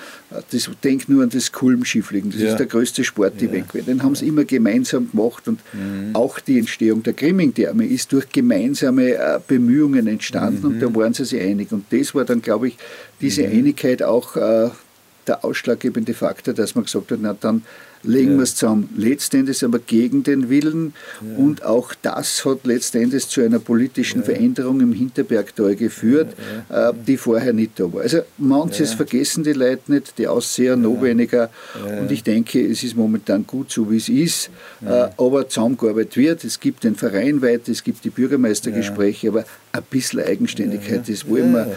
Das, 0.50 0.68
denk 0.82 1.08
nur 1.08 1.22
an 1.22 1.30
das 1.30 1.52
Kulm-Skifliegen, 1.52 2.30
das 2.30 2.40
ja. 2.40 2.50
ist 2.50 2.58
der 2.58 2.66
größte 2.66 3.04
Sport-Event. 3.04 3.66
Ja. 3.74 3.82
Den 3.82 4.02
haben 4.02 4.16
sie 4.16 4.26
immer 4.26 4.44
gemeinsam 4.44 5.10
gemacht 5.10 5.46
und 5.46 5.60
mhm. 5.72 6.10
auch 6.14 6.40
die 6.40 6.58
Entstehung 6.58 7.02
der 7.04 7.12
Grimming-Therme 7.12 7.86
ist 7.86 8.12
durch 8.12 8.28
gemeinsame 8.30 9.14
äh, 9.14 9.38
Bemühungen 9.46 10.08
entstanden 10.08 10.66
mhm. 10.66 10.74
und 10.74 10.80
da 10.80 10.94
waren 10.94 11.14
sie 11.14 11.24
sich 11.24 11.40
einig. 11.40 11.70
Und 11.70 11.84
das 11.90 12.14
war 12.14 12.24
dann, 12.24 12.42
glaube 12.42 12.68
ich, 12.68 12.76
diese 13.20 13.46
mhm. 13.46 13.58
Einigkeit 13.58 14.02
auch 14.02 14.36
äh, 14.36 14.70
der 15.26 15.44
ausschlaggebende 15.44 16.14
Faktor, 16.14 16.54
dass 16.54 16.74
man 16.74 16.84
gesagt 16.84 17.10
hat, 17.10 17.18
na 17.20 17.34
dann 17.38 17.62
legen 18.04 18.32
ja. 18.32 18.36
wir 18.38 18.42
es 18.42 18.54
zusammen. 18.54 18.88
Letztendlich 18.96 19.64
aber 19.64 19.78
gegen 19.78 20.22
den 20.22 20.48
Willen 20.50 20.94
ja. 21.20 21.36
und 21.38 21.64
auch 21.64 21.94
das 22.02 22.44
hat 22.44 22.64
letztendlich 22.64 23.28
zu 23.28 23.40
einer 23.40 23.58
politischen 23.58 24.20
ja. 24.20 24.26
Veränderung 24.26 24.80
im 24.80 24.92
Hinterbergtal 24.92 25.74
geführt, 25.74 26.34
äh, 26.68 26.92
die 27.06 27.16
vorher 27.16 27.52
nicht 27.52 27.80
da 27.80 27.92
war. 27.92 28.02
Also 28.02 28.20
manches 28.38 28.94
vergessen 28.94 29.44
die 29.44 29.52
Leute 29.52 29.92
nicht, 29.92 30.18
die 30.18 30.28
Ausseher 30.28 30.76
noch 30.76 31.02
weniger 31.02 31.50
und 32.00 32.10
ich 32.10 32.22
denke, 32.22 32.64
es 32.64 32.82
ist 32.82 32.96
momentan 32.96 33.46
gut 33.46 33.70
so, 33.70 33.90
wie 33.90 33.96
es 33.96 34.08
ist, 34.08 34.50
äh, 34.84 35.08
aber 35.16 35.48
zusammengearbeitet 35.48 36.16
wird. 36.16 36.44
Es 36.44 36.60
gibt 36.60 36.84
den 36.84 36.94
Verein 36.94 37.42
weiter, 37.42 37.72
es 37.72 37.82
gibt 37.82 38.04
die 38.04 38.10
Bürgermeistergespräche, 38.10 39.28
aber 39.28 39.44
ein 39.72 39.82
bisschen 39.90 40.20
Eigenständigkeit, 40.20 41.08
das 41.08 41.28
wollen 41.28 41.52
wir 41.52 41.76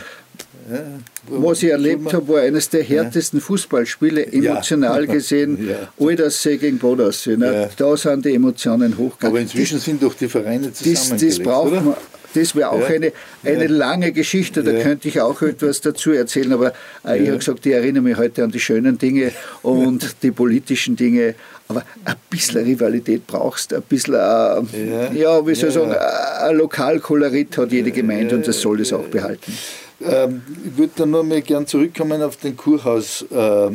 Was 1.30 1.64
ich 1.64 1.70
erlebt 1.70 2.14
habe, 2.14 2.28
war 2.28 2.42
eines 2.42 2.70
der 2.70 2.84
härtesten 2.84 3.40
Fußballspiele, 3.40 4.32
emotional 4.32 5.06
ja. 5.06 5.12
gesehen. 5.14 5.70
Ja. 5.70 6.06
Aldersee 6.06 6.58
gegen 6.58 6.78
Bodersee. 6.78 7.38
Ne? 7.38 7.70
Da 7.78 7.98
sind 7.98 8.26
die 8.26 8.34
Emotionen 8.34 8.98
hochgegangen. 8.98 9.36
Aber 9.36 9.40
inzwischen 9.40 9.80
sind 9.80 10.04
doch 10.04 10.14
die 10.14 10.28
Vereine 10.28 10.74
zusammengelegt, 10.74 11.22
Das, 11.22 11.38
das 11.38 11.40
braucht 11.40 11.72
oder? 11.72 11.82
man. 11.82 11.96
Das 12.34 12.56
wäre 12.56 12.70
auch 12.70 12.88
eine, 12.88 13.14
eine 13.44 13.68
lange 13.68 14.12
Geschichte, 14.12 14.62
da 14.62 14.74
könnte 14.74 15.08
ich 15.08 15.22
auch 15.22 15.42
etwas 15.42 15.82
dazu 15.82 16.12
erzählen, 16.12 16.54
aber 16.54 16.74
äh, 17.06 17.20
ich 17.20 17.30
habe 17.30 17.40
gesagt, 17.40 17.66
ich 17.66 17.74
erinnere 17.74 18.04
mich 18.04 18.18
heute 18.18 18.44
an 18.44 18.52
die 18.52 18.60
schönen 18.60 18.98
Dinge 18.98 19.32
und 19.64 20.16
die 20.22 20.32
politischen 20.32 20.96
Dinge, 20.96 21.36
aber 21.68 21.84
ein 22.06 22.16
bisschen 22.30 22.64
Rivalität 22.64 23.26
brauchst, 23.26 23.74
ein 23.74 23.82
bisschen, 23.82 24.16
äh, 24.16 25.18
ja. 25.18 25.48
wie 25.48 25.56
soll 25.56 25.70
ich 25.70 25.76
sagen, 25.76 25.94
ein 25.94 26.56
Lokalkolorit 26.58 27.58
hat 27.58 27.72
jede 27.72 27.92
Gemeinde 27.92 28.36
und 28.36 28.48
das 28.48 28.60
soll 28.60 28.82
es 28.82 28.94
auch 28.94 29.08
behalten. 29.08 29.54
Ähm, 30.02 30.42
ich 30.66 30.78
würde 30.78 30.94
dann 30.98 31.12
nur 31.12 31.24
mal 31.24 31.42
gern 31.42 31.66
zurückkommen 31.66 32.22
auf 32.22 32.36
den 32.38 32.56
Kurhausumbau. 32.56 33.72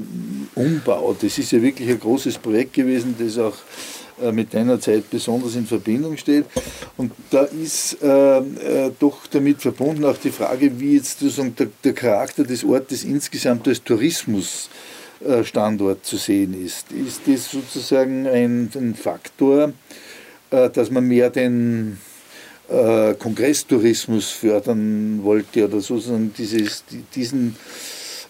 Ähm, 0.56 1.16
das 1.20 1.38
ist 1.38 1.52
ja 1.52 1.60
wirklich 1.60 1.88
ein 1.88 2.00
großes 2.00 2.38
Projekt 2.38 2.74
gewesen, 2.74 3.16
das 3.18 3.38
auch 3.38 3.56
äh, 4.22 4.30
mit 4.30 4.54
deiner 4.54 4.78
Zeit 4.80 5.10
besonders 5.10 5.56
in 5.56 5.66
Verbindung 5.66 6.16
steht. 6.16 6.44
Und 6.96 7.10
da 7.30 7.42
ist 7.42 8.00
äh, 8.02 8.38
äh, 8.38 8.92
doch 8.98 9.26
damit 9.26 9.60
verbunden 9.62 10.04
auch 10.04 10.18
die 10.18 10.30
Frage, 10.30 10.78
wie 10.78 10.94
jetzt 10.96 11.18
sozusagen 11.18 11.56
der, 11.56 11.66
der 11.82 11.94
Charakter 11.94 12.44
des 12.44 12.62
Ortes 12.64 13.02
insgesamt 13.04 13.66
als 13.66 13.82
Tourismusstandort 13.82 16.04
zu 16.04 16.18
sehen 16.18 16.54
ist. 16.64 16.92
Ist 16.92 17.22
das 17.26 17.50
sozusagen 17.50 18.28
ein, 18.28 18.70
ein 18.74 18.94
Faktor, 18.94 19.72
äh, 20.50 20.70
dass 20.70 20.90
man 20.90 21.08
mehr 21.08 21.30
den 21.30 21.98
äh, 22.68 23.14
Kongresstourismus 23.14 24.30
fördern 24.30 25.20
wollte 25.22 25.66
oder 25.66 25.80
sozusagen 25.80 26.32
dieses, 26.36 26.84
diesen 27.14 27.56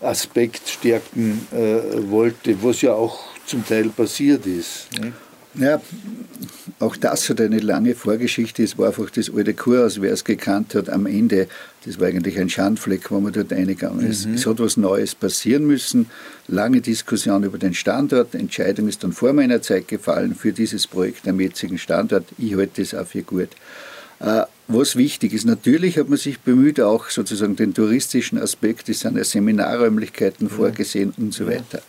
Aspekt 0.01 0.69
stärken 0.69 1.47
äh, 1.53 2.11
wollte, 2.11 2.63
was 2.63 2.83
ja 2.83 2.93
auch 2.95 3.21
zum 3.47 3.67
Teil 3.67 3.89
passiert 3.89 4.47
ist. 4.47 4.89
Ne? 5.01 5.13
Ja, 5.55 5.83
auch 6.79 6.97
das 6.97 7.29
hat 7.29 7.41
eine 7.41 7.59
lange 7.59 7.95
Vorgeschichte. 7.95 8.63
Es 8.63 8.79
war 8.79 8.89
einfach 8.89 9.11
das 9.11 9.31
alte 9.35 9.53
Kurhaus, 9.53 10.01
wer 10.01 10.13
es 10.13 10.25
gekannt 10.25 10.75
hat, 10.75 10.89
am 10.89 11.05
Ende, 11.05 11.47
das 11.85 12.01
war 12.01 12.09
eigentlich 12.09 12.39
ein 12.39 12.49
Schandfleck, 12.49 13.11
wo 13.11 13.21
man 13.21 13.35
dort 13.35 13.53
eingegangen 13.53 14.07
ist. 14.07 14.27
Mhm. 14.27 14.35
Es 14.35 14.47
hat 14.47 14.61
was 14.61 14.79
Neues 14.79 15.15
passieren 15.15 15.67
müssen. 15.67 16.09
Lange 16.49 16.81
Diskussion 16.81 17.45
über 17.45 17.59
den 17.59 17.75
Standort. 17.75 18.35
Entscheidung 18.35 18.89
ist 18.89 19.05
dann 19.05 19.13
vor 19.13 19.35
meiner 19.35 19.61
Zeit 19.61 19.89
gefallen 19.89 20.35
für 20.35 20.53
dieses 20.53 20.87
Projekt 20.87 21.29
am 21.29 21.39
jetzigen 21.39 21.77
Standort. 21.77 22.25
Ich 22.39 22.57
halte 22.57 22.81
das 22.81 22.95
auch 22.95 23.07
für 23.07 23.23
gut. 23.23 23.51
Äh, 24.23 24.45
was 24.69 24.97
wichtig 24.97 25.33
ist, 25.35 25.45
natürlich 25.45 25.99
hat 25.99 26.09
man 26.09 26.19
sich 26.19 26.41
bemüht, 26.41 26.81
auch 26.81 27.11
sozusagen 27.11 27.57
den 27.57 27.75
touristischen 27.75 28.41
Aspekt, 28.41 28.89
es 28.89 29.01
sind 29.01 29.17
ja 29.17 29.25
Seminarräumlichkeiten 29.25 30.49
vorgesehen 30.49 31.13
und 31.17 31.35
so 31.35 31.47
weiter. 31.47 31.83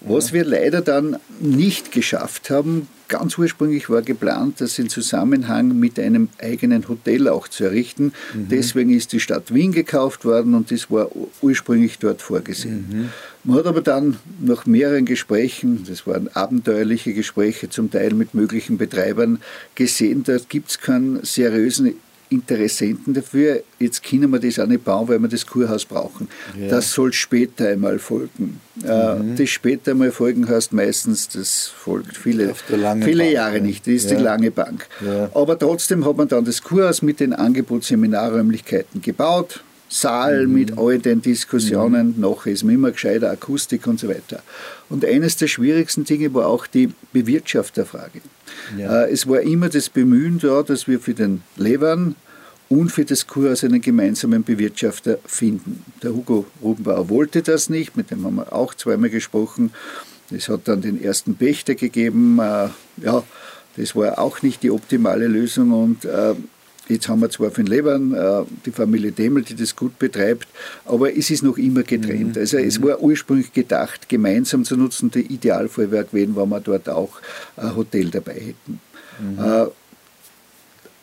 Was 0.00 0.32
wir 0.32 0.44
leider 0.44 0.80
dann 0.80 1.18
nicht 1.38 1.92
geschafft 1.92 2.50
haben, 2.50 2.88
ganz 3.08 3.38
ursprünglich 3.38 3.88
war 3.88 4.02
geplant, 4.02 4.60
das 4.60 4.78
in 4.78 4.88
Zusammenhang 4.88 5.78
mit 5.78 5.98
einem 5.98 6.28
eigenen 6.40 6.88
Hotel 6.88 7.28
auch 7.28 7.48
zu 7.48 7.64
errichten. 7.64 8.12
Mhm. 8.34 8.48
Deswegen 8.48 8.90
ist 8.90 9.12
die 9.12 9.20
Stadt 9.20 9.52
Wien 9.54 9.72
gekauft 9.72 10.24
worden 10.24 10.54
und 10.54 10.70
das 10.70 10.90
war 10.90 11.10
ursprünglich 11.42 11.98
dort 11.98 12.22
vorgesehen. 12.22 12.86
Mhm. 12.88 13.08
Man 13.44 13.58
hat 13.58 13.66
aber 13.66 13.80
dann 13.80 14.16
nach 14.40 14.66
mehreren 14.66 15.04
Gesprächen, 15.04 15.84
das 15.88 16.06
waren 16.06 16.28
abenteuerliche 16.34 17.14
Gespräche 17.14 17.68
zum 17.68 17.90
Teil 17.90 18.12
mit 18.12 18.34
möglichen 18.34 18.76
Betreibern, 18.76 19.38
gesehen, 19.76 20.24
da 20.24 20.38
gibt 20.48 20.70
es 20.70 20.80
keinen 20.80 21.22
seriösen 21.22 21.94
Interessenten 22.28 23.14
dafür. 23.14 23.62
Jetzt 23.78 24.02
können 24.02 24.30
wir 24.30 24.40
das 24.40 24.58
auch 24.58 24.66
nicht 24.66 24.84
bauen, 24.84 25.08
weil 25.08 25.18
wir 25.20 25.28
das 25.28 25.46
Kurhaus 25.46 25.84
brauchen. 25.84 26.28
Ja. 26.58 26.68
Das 26.68 26.92
soll 26.92 27.12
später 27.12 27.68
einmal 27.68 27.98
folgen. 27.98 28.60
Äh, 28.84 29.14
mhm. 29.14 29.36
Das 29.36 29.48
später 29.48 29.92
einmal 29.92 30.10
folgen 30.10 30.48
heißt 30.48 30.72
meistens, 30.72 31.28
das 31.28 31.66
folgt 31.66 32.16
viele, 32.16 32.54
viele 32.54 32.82
Bank, 32.82 33.06
Jahre 33.06 33.60
nicht. 33.60 33.86
Das 33.86 33.94
ist 33.94 34.10
ja. 34.10 34.16
die 34.16 34.22
lange 34.22 34.50
Bank. 34.50 34.86
Ja. 35.04 35.30
Aber 35.34 35.58
trotzdem 35.58 36.04
hat 36.04 36.16
man 36.16 36.28
dann 36.28 36.44
das 36.44 36.62
Kurhaus 36.62 37.02
mit 37.02 37.20
den 37.20 37.32
Angebotsseminarräumlichkeiten 37.32 39.02
gebaut. 39.02 39.62
Saal 39.88 40.46
mhm. 40.46 40.54
mit 40.54 40.78
all 40.78 40.98
den 40.98 41.22
Diskussionen, 41.22 42.14
mhm. 42.16 42.20
noch 42.20 42.46
ist 42.46 42.64
man 42.64 42.74
immer 42.74 42.90
gescheiter 42.90 43.30
Akustik 43.30 43.86
und 43.86 44.00
so 44.00 44.08
weiter. 44.08 44.42
Und 44.88 45.04
eines 45.04 45.36
der 45.36 45.46
schwierigsten 45.46 46.04
Dinge 46.04 46.34
war 46.34 46.48
auch 46.48 46.66
die 46.66 46.90
Bewirtschafterfrage. 47.12 48.20
Ja. 48.76 49.04
Äh, 49.04 49.12
es 49.12 49.28
war 49.28 49.40
immer 49.40 49.68
das 49.68 49.88
Bemühen 49.88 50.38
da, 50.38 50.62
dass 50.62 50.88
wir 50.88 51.00
für 51.00 51.14
den 51.14 51.42
Levern 51.56 52.16
und 52.68 52.90
für 52.90 53.04
das 53.04 53.26
Kurhaus 53.26 53.64
einen 53.64 53.80
gemeinsamen 53.80 54.42
Bewirtschafter 54.42 55.18
finden. 55.24 55.84
Der 56.02 56.12
Hugo 56.12 56.46
Rubenbauer 56.62 57.08
wollte 57.08 57.42
das 57.42 57.70
nicht, 57.70 57.96
mit 57.96 58.10
dem 58.10 58.24
haben 58.24 58.36
wir 58.36 58.52
auch 58.52 58.74
zweimal 58.74 59.10
gesprochen. 59.10 59.72
Es 60.30 60.48
hat 60.48 60.66
dann 60.66 60.80
den 60.80 61.00
ersten 61.00 61.36
Pächter 61.36 61.74
gegeben. 61.74 62.38
Äh, 62.40 62.68
ja, 63.02 63.22
das 63.76 63.94
war 63.94 64.18
auch 64.18 64.42
nicht 64.42 64.62
die 64.62 64.70
optimale 64.70 65.28
Lösung 65.28 65.70
und 65.72 66.04
äh, 66.04 66.34
Jetzt 66.88 67.08
haben 67.08 67.20
wir 67.20 67.30
zwar 67.30 67.50
für 67.50 67.64
den 67.64 67.66
Lebern 67.66 68.14
äh, 68.14 68.44
die 68.64 68.70
Familie 68.70 69.10
Demel, 69.10 69.42
die 69.42 69.56
das 69.56 69.74
gut 69.74 69.98
betreibt, 69.98 70.46
aber 70.84 71.16
es 71.16 71.30
ist 71.30 71.42
noch 71.42 71.58
immer 71.58 71.82
getrennt. 71.82 72.36
Mhm. 72.36 72.40
Also 72.40 72.58
es 72.58 72.78
mhm. 72.78 72.84
war 72.84 73.00
ursprünglich 73.00 73.52
gedacht, 73.52 74.08
gemeinsam 74.08 74.64
zu 74.64 74.76
nutzen. 74.76 75.10
Der 75.10 75.22
Idealfall 75.22 75.90
wäre 75.90 76.04
gewesen, 76.04 76.36
wenn 76.36 76.48
wir 76.48 76.60
dort 76.60 76.88
auch 76.88 77.20
ein 77.56 77.74
Hotel 77.74 78.10
dabei 78.10 78.34
hätten. 78.34 78.80
Mhm. 79.20 79.44
Äh, 79.44 79.66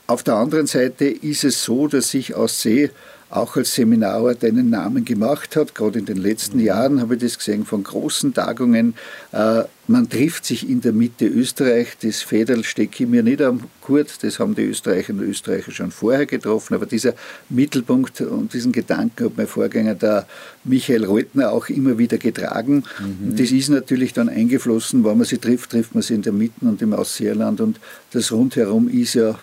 auf 0.07 0.23
der 0.23 0.35
anderen 0.35 0.67
Seite 0.67 1.05
ist 1.05 1.43
es 1.43 1.63
so, 1.63 1.87
dass 1.87 2.13
ich 2.13 2.35
aus 2.35 2.61
See 2.61 2.91
auch 3.33 3.55
als 3.55 3.73
Seminarort 3.73 4.43
einen 4.43 4.69
Namen 4.69 5.05
gemacht 5.05 5.55
hat. 5.55 5.73
Gerade 5.73 5.97
in 5.97 6.05
den 6.05 6.17
letzten 6.17 6.57
mhm. 6.57 6.65
Jahren 6.65 7.01
habe 7.01 7.15
ich 7.15 7.21
das 7.21 7.39
gesehen 7.39 7.65
von 7.65 7.83
großen 7.83 8.33
Tagungen. 8.33 8.93
Äh, 9.31 9.63
man 9.87 10.07
trifft 10.07 10.45
sich 10.45 10.69
in 10.69 10.81
der 10.81 10.93
Mitte 10.93 11.25
Österreich. 11.25 11.97
Das 12.01 12.21
Federl 12.21 12.63
stecke 12.63 13.03
ich 13.03 13.09
mir 13.09 13.23
nicht 13.23 13.41
am 13.41 13.61
Kurt. 13.81 14.23
Das 14.23 14.37
haben 14.37 14.53
die 14.53 14.61
Österreicherinnen 14.61 15.23
und 15.23 15.29
Österreicher 15.29 15.71
schon 15.71 15.89
vorher 15.89 16.27
getroffen. 16.27 16.75
Aber 16.75 16.85
dieser 16.85 17.15
Mittelpunkt 17.49 18.21
und 18.21 18.53
diesen 18.53 18.71
Gedanken 18.71 19.25
hat 19.25 19.35
mein 19.35 19.47
Vorgänger, 19.47 19.95
der 19.95 20.27
Michael 20.63 21.03
Reutner, 21.03 21.51
auch 21.51 21.69
immer 21.69 21.97
wieder 21.97 22.19
getragen. 22.19 22.83
Mhm. 22.99 23.29
Und 23.31 23.39
das 23.39 23.51
ist 23.51 23.69
natürlich 23.69 24.13
dann 24.13 24.29
eingeflossen. 24.29 25.03
Wenn 25.03 25.17
man 25.17 25.25
sie 25.25 25.39
trifft, 25.39 25.71
trifft 25.71 25.95
man 25.95 26.03
sie 26.03 26.13
in 26.13 26.21
der 26.21 26.33
Mitte 26.33 26.53
und 26.61 26.83
im 26.83 26.93
Ausseerland. 26.93 27.61
Und 27.61 27.79
das 28.11 28.31
rundherum 28.31 28.87
ist 28.89 29.15
ja 29.15 29.39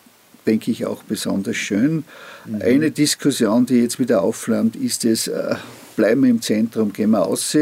denke 0.47 0.71
ich, 0.71 0.87
auch 0.87 1.03
besonders 1.03 1.57
schön. 1.57 2.05
Mhm. 2.47 2.63
Eine 2.63 2.91
Diskussion, 2.91 3.67
die 3.67 3.81
jetzt 3.81 3.99
wieder 3.99 4.23
aufflammt, 4.23 4.77
ist 4.77 5.05
es, 5.05 5.29
äh, 5.29 5.55
bleiben 5.97 6.23
wir 6.23 6.31
im 6.31 6.43
Zentrum, 6.43 6.93
gehen 6.93 7.11
wir 7.11 7.27
aus. 7.27 7.57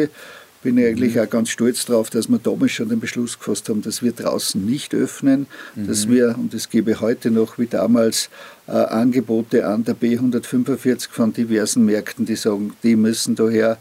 Bin 0.63 0.75
mhm. 0.75 0.87
eigentlich 0.87 1.21
auch 1.21 1.31
ganz 1.31 1.51
stolz 1.51 1.87
darauf, 1.87 2.11
dass 2.11 2.29
wir 2.29 2.39
damals 2.39 2.73
schon 2.73 2.89
den 2.89 3.01
Beschluss 3.01 3.39
gefasst 3.39 3.69
haben, 3.69 3.83
dass 3.83 4.03
wir 4.03 4.13
draußen 4.13 4.65
nicht 4.65 4.95
öffnen, 4.95 5.47
mhm. 5.75 5.87
dass 5.87 6.09
wir, 6.09 6.35
und 6.37 6.53
es 6.55 6.69
gebe 6.69 7.01
heute 7.01 7.31
noch 7.31 7.59
wie 7.59 7.67
damals, 7.67 8.29
äh, 8.67 8.73
Angebote 8.73 9.67
an 9.67 9.85
der 9.85 9.97
B145 9.97 11.11
von 11.11 11.33
diversen 11.33 11.85
Märkten, 11.85 12.27
die 12.27 12.37
sagen, 12.37 12.73
die 12.83 12.97
müssen 12.97 13.35
daher 13.35 13.79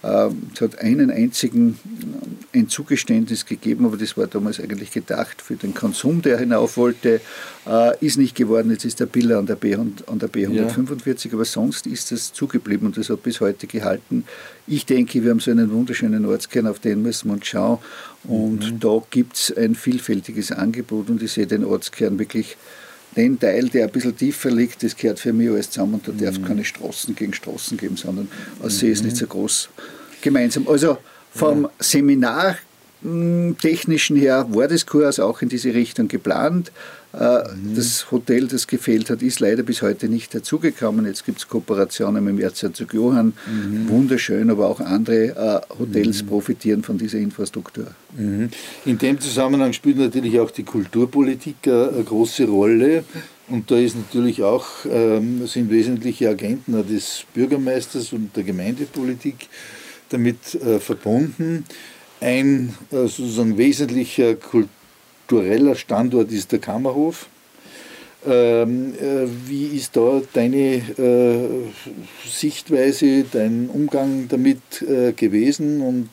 es 0.00 0.60
hat 0.60 0.78
einen 0.78 1.10
einzigen 1.10 1.78
ein 2.54 2.68
Zugeständnis 2.68 3.44
gegeben, 3.44 3.84
aber 3.84 3.96
das 3.96 4.16
war 4.16 4.26
damals 4.26 4.60
eigentlich 4.60 4.90
gedacht 4.90 5.42
für 5.42 5.56
den 5.56 5.74
Konsum, 5.74 6.22
der 6.22 6.38
hinauf 6.38 6.76
wollte, 6.76 7.20
äh, 7.66 8.04
ist 8.04 8.16
nicht 8.16 8.34
geworden. 8.34 8.70
Jetzt 8.70 8.84
ist 8.84 9.00
der 9.00 9.06
Biller 9.06 9.38
an 9.38 9.46
der, 9.46 9.56
B, 9.56 9.74
an 9.74 9.94
der 10.06 10.30
B145, 10.30 11.28
ja. 11.28 11.34
aber 11.34 11.44
sonst 11.44 11.86
ist 11.86 12.10
das 12.10 12.32
zugeblieben 12.32 12.86
und 12.86 12.96
das 12.96 13.10
hat 13.10 13.22
bis 13.22 13.40
heute 13.40 13.66
gehalten. 13.66 14.24
Ich 14.66 14.86
denke, 14.86 15.22
wir 15.22 15.30
haben 15.30 15.40
so 15.40 15.50
einen 15.50 15.70
wunderschönen 15.70 16.24
Ortskern, 16.24 16.66
auf 16.66 16.78
den 16.78 17.02
müssen 17.02 17.28
wir 17.28 17.34
uns 17.34 17.46
schauen 17.46 17.78
und 18.24 18.72
mhm. 18.72 18.80
da 18.80 19.02
gibt 19.10 19.36
es 19.36 19.56
ein 19.56 19.74
vielfältiges 19.74 20.52
Angebot 20.52 21.10
und 21.10 21.22
ich 21.22 21.32
sehe 21.32 21.46
den 21.46 21.64
Ortskern 21.64 22.18
wirklich 22.18 22.56
den 23.16 23.38
Teil, 23.38 23.68
der 23.68 23.86
ein 23.86 23.90
bisschen 23.90 24.16
tiefer 24.16 24.50
liegt, 24.50 24.82
das 24.82 24.96
gehört 24.96 25.18
für 25.18 25.32
mich 25.32 25.50
alles 25.50 25.70
zusammen 25.70 25.94
und 25.94 26.08
da 26.08 26.12
darf 26.12 26.34
es 26.34 26.40
mhm. 26.40 26.44
keine 26.44 26.64
Straßen 26.64 27.14
gegen 27.14 27.32
Straßen 27.32 27.76
geben, 27.76 27.96
sondern 27.96 28.28
als 28.62 28.78
See 28.78 28.90
ist 28.90 29.04
nicht 29.04 29.16
so 29.16 29.26
groß 29.26 29.68
gemeinsam. 30.20 30.68
Also 30.68 30.98
vom 31.30 31.62
ja. 31.62 31.70
Seminar 31.78 32.56
technischen 33.60 34.16
her 34.16 34.46
war 34.50 34.66
das 34.66 34.84
Kurs 34.84 35.20
auch 35.20 35.40
in 35.42 35.48
diese 35.48 35.72
Richtung 35.72 36.08
geplant. 36.08 36.72
Äh, 37.12 37.54
mhm. 37.54 37.74
Das 37.74 38.10
Hotel, 38.10 38.46
das 38.48 38.66
gefehlt 38.66 39.08
hat, 39.08 39.22
ist 39.22 39.40
leider 39.40 39.62
bis 39.62 39.80
heute 39.80 40.08
nicht 40.08 40.34
dazugekommen. 40.34 41.06
Jetzt 41.06 41.24
gibt 41.24 41.38
es 41.38 41.48
Kooperationen 41.48 42.22
mit 42.22 42.34
dem 42.34 42.40
Erzherzog 42.40 42.92
Johann, 42.92 43.32
mhm. 43.46 43.88
wunderschön, 43.88 44.50
aber 44.50 44.68
auch 44.68 44.80
andere 44.80 45.64
äh, 45.70 45.78
Hotels 45.78 46.22
mhm. 46.22 46.26
profitieren 46.26 46.82
von 46.82 46.98
dieser 46.98 47.18
Infrastruktur. 47.18 47.86
Mhm. 48.16 48.50
In 48.84 48.98
dem 48.98 49.18
Zusammenhang 49.20 49.72
spielt 49.72 49.96
natürlich 49.96 50.38
auch 50.38 50.50
die 50.50 50.64
Kulturpolitik 50.64 51.56
eine, 51.64 51.88
eine 51.94 52.04
große 52.04 52.46
Rolle. 52.46 53.04
Und 53.48 53.70
da 53.70 53.78
ist 53.78 53.96
natürlich 53.96 54.42
auch, 54.42 54.66
ähm, 54.90 55.46
sind 55.46 55.70
wesentliche 55.70 56.28
Agenten 56.28 56.86
des 56.86 57.24
Bürgermeisters 57.32 58.12
und 58.12 58.36
der 58.36 58.44
Gemeindepolitik 58.44 59.48
damit 60.10 60.54
äh, 60.56 60.78
verbunden. 60.78 61.64
Ein 62.20 62.74
äh, 62.90 63.06
sozusagen 63.06 63.56
wesentlicher 63.56 64.34
kultureller 65.28 65.74
Standort 65.74 66.32
ist 66.32 66.52
der 66.52 66.58
Kammerhof. 66.58 67.28
Ähm, 68.26 68.94
äh, 68.94 69.28
wie 69.46 69.76
ist 69.76 69.96
da 69.96 70.20
deine 70.32 70.76
äh, 70.98 71.68
Sichtweise, 72.26 73.24
dein 73.30 73.68
Umgang 73.68 74.26
damit 74.28 74.82
äh, 74.82 75.12
gewesen 75.12 75.80
und 75.82 76.08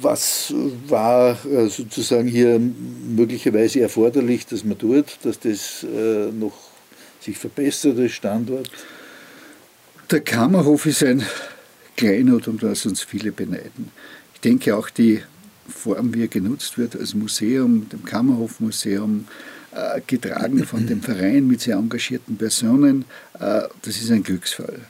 was 0.00 0.54
war 0.86 1.36
äh, 1.44 1.68
sozusagen 1.68 2.28
hier 2.28 2.58
möglicherweise 2.58 3.80
erforderlich, 3.80 4.46
dass 4.46 4.64
man 4.64 4.78
tut, 4.78 5.06
dass 5.22 5.40
das 5.40 5.84
noch 6.32 6.54
sich 7.20 7.36
verbessert, 7.36 7.98
das 7.98 8.12
Standort? 8.12 8.70
Der 10.10 10.20
Kammerhof 10.20 10.86
ist 10.86 11.02
ein 11.02 11.22
Kleinod, 11.96 12.48
um 12.48 12.58
das 12.58 12.86
uns 12.86 13.02
viele 13.02 13.32
beneiden. 13.32 13.90
Ich 14.34 14.40
denke 14.40 14.76
auch 14.76 14.90
die 14.90 15.22
Form, 15.68 16.14
wie 16.14 16.22
er 16.22 16.28
genutzt 16.28 16.78
wird 16.78 16.96
als 16.96 17.14
Museum, 17.14 17.88
dem 17.88 18.04
Kammerhofmuseum, 18.04 19.26
äh, 19.72 20.00
getragen 20.06 20.64
von 20.64 20.86
dem 20.86 21.02
Verein 21.02 21.46
mit 21.46 21.60
sehr 21.60 21.76
engagierten 21.76 22.36
Personen, 22.36 23.04
äh, 23.34 23.62
das 23.82 23.96
ist 23.96 24.10
ein 24.10 24.22
Glücksfall. 24.22 24.80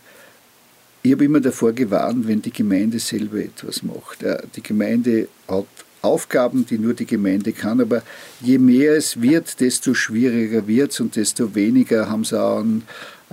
Ich 1.03 1.13
habe 1.13 1.25
immer 1.25 1.41
davor 1.41 1.73
gewarnt, 1.73 2.27
wenn 2.27 2.41
die 2.41 2.53
Gemeinde 2.53 2.99
selber 2.99 3.39
etwas 3.39 3.83
macht. 3.83 4.23
Äh, 4.23 4.43
die 4.57 4.63
Gemeinde 4.63 5.29
hat 5.49 5.67
Aufgaben, 6.01 6.67
die 6.67 6.79
nur 6.79 6.95
die 6.95 7.07
Gemeinde 7.07 7.53
kann, 7.53 7.81
aber 7.81 8.03
je 8.41 8.59
mehr 8.59 8.95
es 8.95 9.21
wird, 9.23 9.61
desto 9.61 9.95
schwieriger 9.95 10.67
wird 10.67 10.93
es 10.93 11.01
und 11.01 11.17
desto 11.17 11.55
weniger 11.55 12.11
haben 12.11 12.25
sie 12.25 12.41
auch 12.41 12.61
einen, 12.61 12.85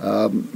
ähm, 0.02 0.48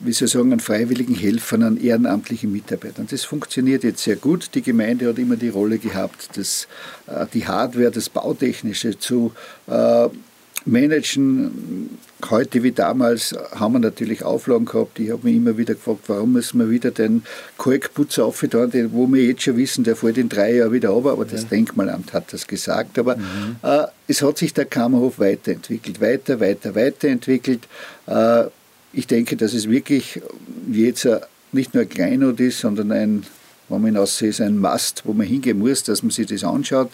wie 0.00 0.12
soll 0.12 0.26
ich 0.26 0.32
sagen, 0.32 0.52
an 0.52 0.60
freiwilligen 0.60 1.14
Helfern, 1.14 1.62
an 1.62 1.76
ehrenamtlichen 1.76 2.52
Mitarbeitern. 2.52 3.06
Das 3.10 3.24
funktioniert 3.24 3.84
jetzt 3.84 4.02
sehr 4.02 4.16
gut. 4.16 4.50
Die 4.54 4.62
Gemeinde 4.62 5.08
hat 5.08 5.18
immer 5.18 5.36
die 5.36 5.48
Rolle 5.48 5.78
gehabt, 5.78 6.36
das, 6.36 6.68
äh, 7.06 7.26
die 7.32 7.46
Hardware, 7.46 7.90
das 7.90 8.08
Bautechnische 8.08 8.98
zu 8.98 9.32
äh, 9.66 10.08
managen. 10.64 11.98
Heute 12.30 12.62
wie 12.62 12.72
damals 12.72 13.34
haben 13.52 13.74
wir 13.74 13.78
natürlich 13.78 14.24
Auflagen 14.24 14.66
gehabt. 14.66 14.98
Ich 14.98 15.10
habe 15.10 15.24
mich 15.24 15.36
immer 15.36 15.56
wieder 15.56 15.74
gefragt, 15.74 16.04
warum 16.08 16.32
müssen 16.32 16.58
wir 16.58 16.70
wieder 16.70 16.90
den 16.90 17.22
Kalkputzer 17.58 18.24
aufgetan, 18.24 18.72
wo 18.92 19.06
wir 19.06 19.22
jetzt 19.24 19.42
schon 19.42 19.56
wissen, 19.56 19.84
der 19.84 19.96
fällt 19.96 20.18
in 20.18 20.28
drei 20.28 20.56
Jahren 20.56 20.72
wieder 20.72 20.90
runter, 20.90 21.12
aber 21.12 21.24
ja. 21.26 21.32
das 21.32 21.48
Denkmalamt 21.48 22.12
hat 22.12 22.32
das 22.32 22.46
gesagt. 22.46 22.98
Aber 22.98 23.16
mhm. 23.16 23.56
äh, 23.62 23.86
es 24.08 24.22
hat 24.22 24.38
sich 24.38 24.52
der 24.52 24.64
Kammerhof 24.64 25.18
weiterentwickelt, 25.18 26.00
weiter, 26.00 26.40
weiter, 26.40 26.74
weiterentwickelt. 26.74 27.62
Äh, 28.06 28.44
ich 28.92 29.06
denke, 29.06 29.36
dass 29.36 29.54
es 29.54 29.68
wirklich 29.68 30.20
jetzt 30.70 31.08
nicht 31.52 31.74
nur 31.74 31.82
ein 31.82 31.88
Kleinod 31.88 32.40
ist, 32.40 32.60
sondern 32.60 32.92
ein, 32.92 33.24
wenn 33.68 33.82
man 33.82 33.96
aussieht, 33.96 34.40
ein 34.40 34.58
Mast, 34.58 35.02
wo 35.04 35.12
man 35.12 35.26
hingehen 35.26 35.58
muss, 35.58 35.82
dass 35.82 36.02
man 36.02 36.10
sich 36.10 36.26
das 36.26 36.44
anschaut. 36.44 36.90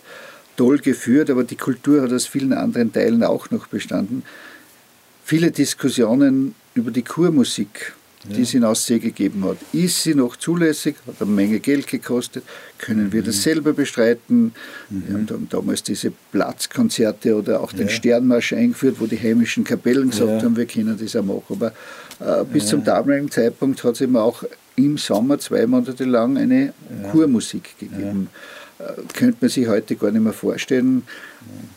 Toll 0.56 0.78
geführt, 0.78 1.30
aber 1.30 1.44
die 1.44 1.56
Kultur 1.56 2.02
hat 2.02 2.12
aus 2.12 2.26
vielen 2.26 2.52
anderen 2.52 2.92
Teilen 2.92 3.24
auch 3.24 3.50
noch 3.50 3.66
bestanden. 3.66 4.22
Viele 5.24 5.50
Diskussionen 5.50 6.54
über 6.74 6.90
die 6.90 7.02
Kurmusik 7.02 7.94
die 8.24 8.42
es 8.42 8.54
in 8.54 8.64
Aussee 8.64 8.98
gegeben 8.98 9.44
hat. 9.44 9.56
Ist 9.72 10.02
sie 10.02 10.14
noch 10.14 10.36
zulässig? 10.36 10.96
Hat 11.06 11.20
eine 11.20 11.30
Menge 11.30 11.60
Geld 11.60 11.86
gekostet? 11.86 12.44
Können 12.78 13.12
wir 13.12 13.22
das 13.22 13.36
mhm. 13.36 13.40
selber 13.40 13.72
bestreiten? 13.72 14.52
Mhm. 14.90 15.04
Wir 15.08 15.14
haben 15.16 15.48
damals 15.50 15.82
diese 15.82 16.12
Platzkonzerte 16.32 17.36
oder 17.36 17.60
auch 17.60 17.72
den. 17.72 17.88
Sternmarsch 17.94 18.52
eingeführt, 18.52 18.96
wo 18.98 19.06
die 19.06 19.18
heimischen 19.18 19.64
Kapellen 19.64 20.10
gesagt 20.10 20.42
haben, 20.42 20.56
wir 20.56 20.66
können 20.66 20.98
das 21.00 21.16
auch 21.16 21.24
machen. 21.24 21.44
Aber 21.48 21.72
äh, 22.20 22.44
bis 22.44 22.66
zum 22.66 22.84
damaligen 22.84 23.30
Zeitpunkt 23.30 23.82
hat 23.84 23.94
es 23.94 24.00
eben 24.00 24.16
auch 24.16 24.44
im 24.76 24.98
Sommer 24.98 25.38
zwei 25.38 25.66
Monate 25.66 26.04
lang 26.04 26.36
eine 26.36 26.72
Kurmusik 27.12 27.78
gegeben. 27.78 28.28
Äh, 28.78 28.84
könnte 29.12 29.36
man 29.40 29.50
sich 29.50 29.68
heute 29.68 29.96
gar 29.96 30.10
nicht 30.10 30.22
mehr 30.22 30.32
vorstellen. 30.32 31.04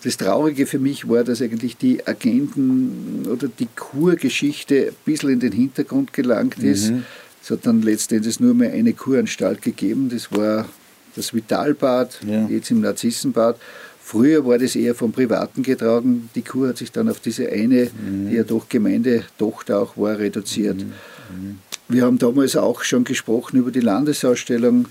Das 0.04 0.18
Traurige 0.18 0.66
für 0.66 0.80
mich 0.80 1.10
war, 1.10 1.24
dass 1.24 1.42
eigentlich 1.42 1.78
die 1.78 2.06
Agenten 2.06 3.26
oder 3.30 3.48
die 3.48 3.68
Kurgeschichte 3.76 4.88
ein 4.88 4.96
bisschen 5.06 5.30
in 5.32 5.40
den 5.40 5.52
Hintergrund 5.52 6.14
gelangt 6.14 6.60
ist. 6.60 6.92
Mhm. 6.92 7.04
Es 7.42 7.52
hat 7.52 7.66
dann 7.66 7.82
letztendlich 7.82 8.40
nur 8.40 8.54
mehr 8.54 8.74
eine 8.74 8.94
Kuranstalt 8.94 9.62
gegeben, 9.62 10.10
das 10.10 10.32
war 10.32 10.68
das 11.16 11.34
Vitalbad, 11.34 12.20
ja. 12.28 12.48
jetzt 12.48 12.70
im 12.72 12.82
Narzissenbad. 12.82 13.58
Früher 14.02 14.46
war 14.46 14.58
das 14.58 14.76
eher 14.76 14.96
vom 14.96 15.12
Privaten 15.12 15.64
getragen. 15.64 16.30
Die 16.36 16.42
Kur 16.42 16.70
hat 16.70 16.78
sich 16.78 16.92
dann 16.92 17.10
auf 17.10 17.20
diese 17.20 17.50
eine, 17.50 17.86
mhm. 17.86 18.30
die 18.30 18.36
ja 18.36 18.44
doch 18.44 18.70
Gemeindetochter 18.70 19.80
auch 19.80 19.98
war, 19.98 20.18
reduziert. 20.18 20.78
Mhm. 20.78 21.60
Wir 21.90 22.04
haben 22.04 22.18
damals 22.18 22.58
auch 22.58 22.84
schon 22.84 23.06
gesprochen 23.06 23.58
über 23.58 23.72
die 23.72 23.80
Landesausstellung. 23.80 24.88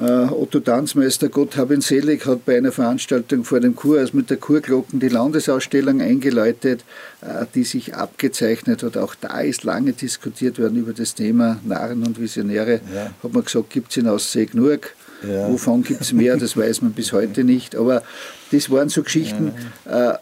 Ja. 0.00 0.24
Äh, 0.24 0.32
Otto 0.32 0.58
Tanzmeister, 0.58 1.28
Gott 1.28 1.56
hab 1.56 1.70
ihn 1.70 1.80
selig, 1.80 2.26
hat 2.26 2.44
bei 2.44 2.56
einer 2.56 2.72
Veranstaltung 2.72 3.44
vor 3.44 3.60
dem 3.60 3.76
Kurhaus 3.76 4.12
mit 4.12 4.30
der 4.30 4.36
Kurglocken 4.36 4.98
die 4.98 5.08
Landesausstellung 5.08 6.00
eingeläutet, 6.00 6.84
äh, 7.20 7.46
die 7.54 7.62
sich 7.62 7.94
abgezeichnet 7.94 8.82
hat. 8.82 8.96
Auch 8.96 9.14
da 9.14 9.40
ist 9.40 9.62
lange 9.62 9.92
diskutiert 9.92 10.58
worden 10.58 10.76
über 10.76 10.92
das 10.92 11.14
Thema 11.14 11.60
Narren 11.64 12.04
und 12.04 12.20
Visionäre. 12.20 12.80
Ja. 12.92 13.12
Hat 13.22 13.32
man 13.32 13.44
gesagt, 13.44 13.70
gibt 13.70 13.90
es 13.90 13.96
in 13.96 14.08
Aussee 14.08 14.46
genug. 14.46 14.90
Ja. 15.22 15.48
Wovon 15.48 15.82
gibt 15.82 16.02
es 16.02 16.12
mehr, 16.12 16.36
das 16.36 16.56
weiß 16.56 16.82
man 16.82 16.92
bis 16.92 17.12
heute 17.12 17.44
nicht. 17.44 17.76
Aber 17.76 18.02
das 18.50 18.70
waren 18.70 18.88
so 18.88 19.02
Geschichten. 19.02 19.52
Ja. 19.86 20.18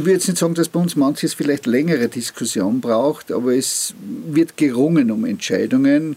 Ich 0.00 0.06
würde 0.06 0.14
jetzt 0.14 0.28
nicht 0.28 0.38
sagen, 0.38 0.54
dass 0.54 0.70
bei 0.70 0.80
uns 0.80 0.96
manches 0.96 1.34
vielleicht 1.34 1.66
längere 1.66 2.08
Diskussion 2.08 2.80
braucht, 2.80 3.30
aber 3.30 3.54
es 3.54 3.92
wird 4.30 4.56
gerungen 4.56 5.10
um 5.10 5.26
Entscheidungen. 5.26 6.16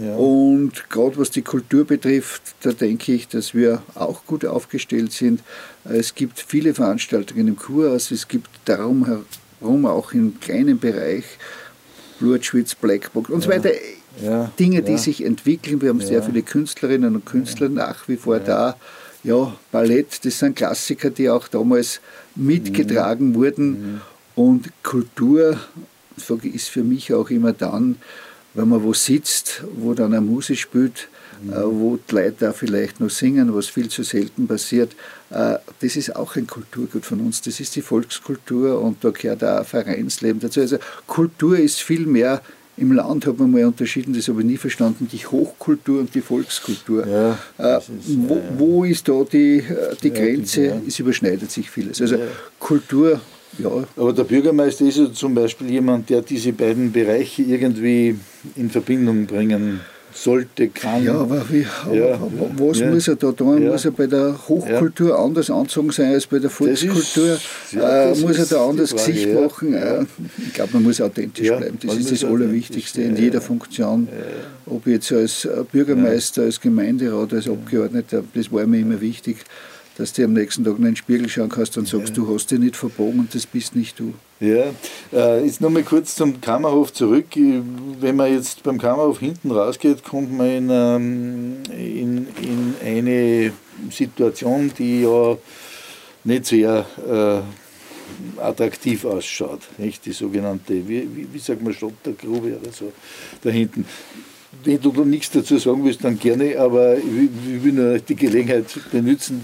Ja. 0.00 0.14
Und 0.14 0.88
gerade 0.88 1.16
was 1.16 1.32
die 1.32 1.42
Kultur 1.42 1.84
betrifft, 1.84 2.42
da 2.62 2.70
denke 2.70 3.12
ich, 3.12 3.26
dass 3.26 3.52
wir 3.52 3.82
auch 3.96 4.24
gut 4.24 4.44
aufgestellt 4.44 5.10
sind. 5.10 5.40
Es 5.82 6.14
gibt 6.14 6.38
viele 6.38 6.74
Veranstaltungen 6.74 7.48
im 7.48 7.56
Kurhaus, 7.56 8.12
es 8.12 8.28
gibt 8.28 8.48
darum 8.66 9.24
herum 9.60 9.86
auch 9.86 10.12
im 10.12 10.38
kleinen 10.38 10.78
Bereich 10.78 11.24
Blutschwitz, 12.20 12.76
Blackbox 12.76 13.30
und 13.30 13.40
ja. 13.40 13.46
so 13.46 13.50
weiter. 13.50 13.70
Ja. 14.22 14.52
Dinge, 14.60 14.82
die 14.82 14.96
sich 14.96 15.24
entwickeln. 15.24 15.82
Wir 15.82 15.88
haben 15.88 16.00
sehr 16.00 16.22
viele 16.22 16.42
Künstlerinnen 16.42 17.16
und 17.16 17.26
Künstler 17.26 17.68
nach 17.68 18.06
wie 18.06 18.16
vor 18.16 18.38
da 18.38 18.76
ja, 19.24 19.56
Ballett, 19.72 20.24
das 20.24 20.38
sind 20.38 20.56
Klassiker, 20.56 21.10
die 21.10 21.30
auch 21.30 21.48
damals 21.48 22.00
mitgetragen 22.34 23.30
mhm. 23.30 23.34
wurden. 23.34 23.70
Mhm. 23.70 24.00
Und 24.36 24.70
Kultur 24.82 25.58
ist 26.42 26.68
für 26.68 26.84
mich 26.84 27.12
auch 27.12 27.30
immer 27.30 27.52
dann, 27.52 27.96
wenn 28.52 28.68
man 28.68 28.82
wo 28.84 28.92
sitzt, 28.92 29.64
wo 29.76 29.94
dann 29.94 30.12
eine 30.12 30.20
Musik 30.20 30.58
spielt, 30.58 31.08
mhm. 31.42 31.52
äh, 31.52 31.64
wo 31.64 31.96
die 31.96 32.14
Leute 32.14 32.36
da 32.40 32.52
vielleicht 32.52 33.00
noch 33.00 33.10
singen, 33.10 33.54
was 33.54 33.66
viel 33.66 33.88
zu 33.88 34.02
selten 34.02 34.46
passiert. 34.46 34.92
Äh, 35.30 35.56
das 35.80 35.96
ist 35.96 36.14
auch 36.14 36.36
ein 36.36 36.46
Kulturgut 36.46 37.04
von 37.04 37.20
uns. 37.20 37.40
Das 37.40 37.58
ist 37.60 37.74
die 37.74 37.82
Volkskultur 37.82 38.80
und 38.80 39.02
da 39.02 39.10
gehört 39.10 39.42
auch 39.42 39.58
ein 39.58 39.64
Vereinsleben 39.64 40.40
dazu. 40.40 40.60
Also 40.60 40.78
Kultur 41.06 41.58
ist 41.58 41.80
viel 41.80 42.06
mehr 42.06 42.42
im 42.76 42.92
Land 42.92 43.26
hat 43.26 43.38
man 43.38 43.50
mal 43.50 43.64
unterschieden, 43.64 44.14
das 44.14 44.28
habe 44.28 44.40
ich 44.40 44.46
nie 44.46 44.56
verstanden, 44.56 45.08
die 45.10 45.18
Hochkultur 45.18 46.00
und 46.00 46.14
die 46.14 46.20
Volkskultur. 46.20 47.06
Ja, 47.06 47.38
äh, 47.58 47.78
ist, 47.78 47.90
wo, 48.28 48.40
wo, 48.58 48.84
ist 48.84 49.08
da 49.08 49.24
die, 49.24 49.58
äh, 49.58 49.94
die 50.02 50.12
Grenze? 50.12 50.66
Ja. 50.66 50.80
Es 50.86 50.98
überschneidet 50.98 51.50
sich 51.50 51.70
vieles. 51.70 52.00
Also 52.00 52.16
Kultur, 52.58 53.20
ja. 53.58 53.70
Aber 53.96 54.12
der 54.12 54.24
Bürgermeister 54.24 54.84
ist 54.86 54.98
ja 54.98 55.12
zum 55.12 55.34
Beispiel 55.34 55.70
jemand, 55.70 56.10
der 56.10 56.22
diese 56.22 56.52
beiden 56.52 56.90
Bereiche 56.90 57.42
irgendwie 57.42 58.18
in 58.56 58.70
Verbindung 58.70 59.26
bringen 59.26 59.80
sollte, 60.14 60.68
kann. 60.68 61.04
Ja, 61.04 61.14
aber, 61.14 61.44
wie, 61.50 61.66
ja, 61.92 62.18
was 62.56 62.78
ja, 62.78 62.90
muss 62.90 63.08
er 63.08 63.16
da 63.16 63.32
tun? 63.32 63.62
Ja, 63.62 63.72
muss 63.72 63.84
er 63.84 63.90
bei 63.90 64.06
der 64.06 64.36
Hochkultur 64.48 65.18
anders 65.18 65.50
anzogen 65.50 65.90
sein 65.90 66.12
als 66.14 66.26
bei 66.26 66.38
der 66.38 66.50
Volkskultur? 66.50 67.34
Ist, 67.34 67.74
äh, 67.74 68.14
muss 68.20 68.38
er 68.38 68.46
da 68.46 68.68
anders 68.68 68.90
Frage, 68.90 69.12
Gesicht 69.12 69.34
machen? 69.34 69.74
Äh, 69.74 70.04
ich 70.46 70.54
glaube, 70.54 70.70
man 70.74 70.84
muss 70.84 71.00
authentisch 71.00 71.48
bleiben. 71.48 71.78
Das 71.84 71.96
ist 71.96 72.12
das 72.12 72.24
Allerwichtigste 72.24 73.02
in 73.02 73.16
jeder 73.16 73.40
Funktion. 73.40 74.08
Ob 74.66 74.86
jetzt 74.86 75.12
als 75.12 75.48
Bürgermeister, 75.72 76.42
als 76.42 76.60
Gemeinderat, 76.60 77.34
als 77.34 77.48
Abgeordneter, 77.48 78.22
das 78.34 78.50
war 78.52 78.66
mir 78.66 78.80
immer 78.80 79.00
wichtig 79.00 79.38
dass 79.96 80.12
du 80.12 80.24
am 80.24 80.32
nächsten 80.32 80.64
Tag 80.64 80.76
in 80.78 80.84
den 80.84 80.96
Spiegel 80.96 81.28
schauen 81.28 81.48
kannst 81.48 81.78
und 81.78 81.86
sagst, 81.86 82.16
du 82.16 82.32
hast 82.32 82.50
dich 82.50 82.58
nicht 82.58 82.76
verbogen 82.76 83.20
und 83.20 83.34
das 83.34 83.46
bist 83.46 83.76
nicht 83.76 83.98
du. 83.98 84.14
Ja, 84.40 84.72
äh, 85.12 85.44
jetzt 85.44 85.60
nochmal 85.60 85.84
kurz 85.84 86.16
zum 86.16 86.40
Kammerhof 86.40 86.92
zurück. 86.92 87.26
Wenn 87.34 88.16
man 88.16 88.32
jetzt 88.32 88.62
beim 88.64 88.78
Kammerhof 88.78 89.20
hinten 89.20 89.52
rausgeht, 89.52 90.02
kommt 90.02 90.36
man 90.36 90.46
in, 90.48 90.70
ähm, 90.70 91.62
in, 91.70 92.26
in 92.42 92.74
eine 92.84 93.52
Situation, 93.90 94.72
die 94.76 95.02
ja 95.02 95.36
nicht 96.24 96.46
sehr 96.46 96.84
äh, 97.08 98.40
attraktiv 98.40 99.04
ausschaut. 99.04 99.60
Nicht? 99.78 100.04
Die 100.04 100.12
sogenannte, 100.12 100.88
wie, 100.88 101.08
wie, 101.14 101.28
wie 101.32 101.38
sagt 101.38 101.62
man, 101.62 101.72
Schottergrube 101.72 102.58
oder 102.60 102.72
so 102.72 102.92
da 103.42 103.50
hinten 103.50 103.86
wenn 104.64 104.80
du 104.80 105.04
nichts 105.04 105.30
dazu 105.30 105.58
sagen 105.58 105.84
willst, 105.84 106.04
dann 106.04 106.18
gerne, 106.18 106.58
aber 106.58 106.96
ich 106.96 107.64
will 107.64 107.72
nur 107.72 107.98
die 107.98 108.14
Gelegenheit 108.14 108.66
benutzen. 108.90 109.40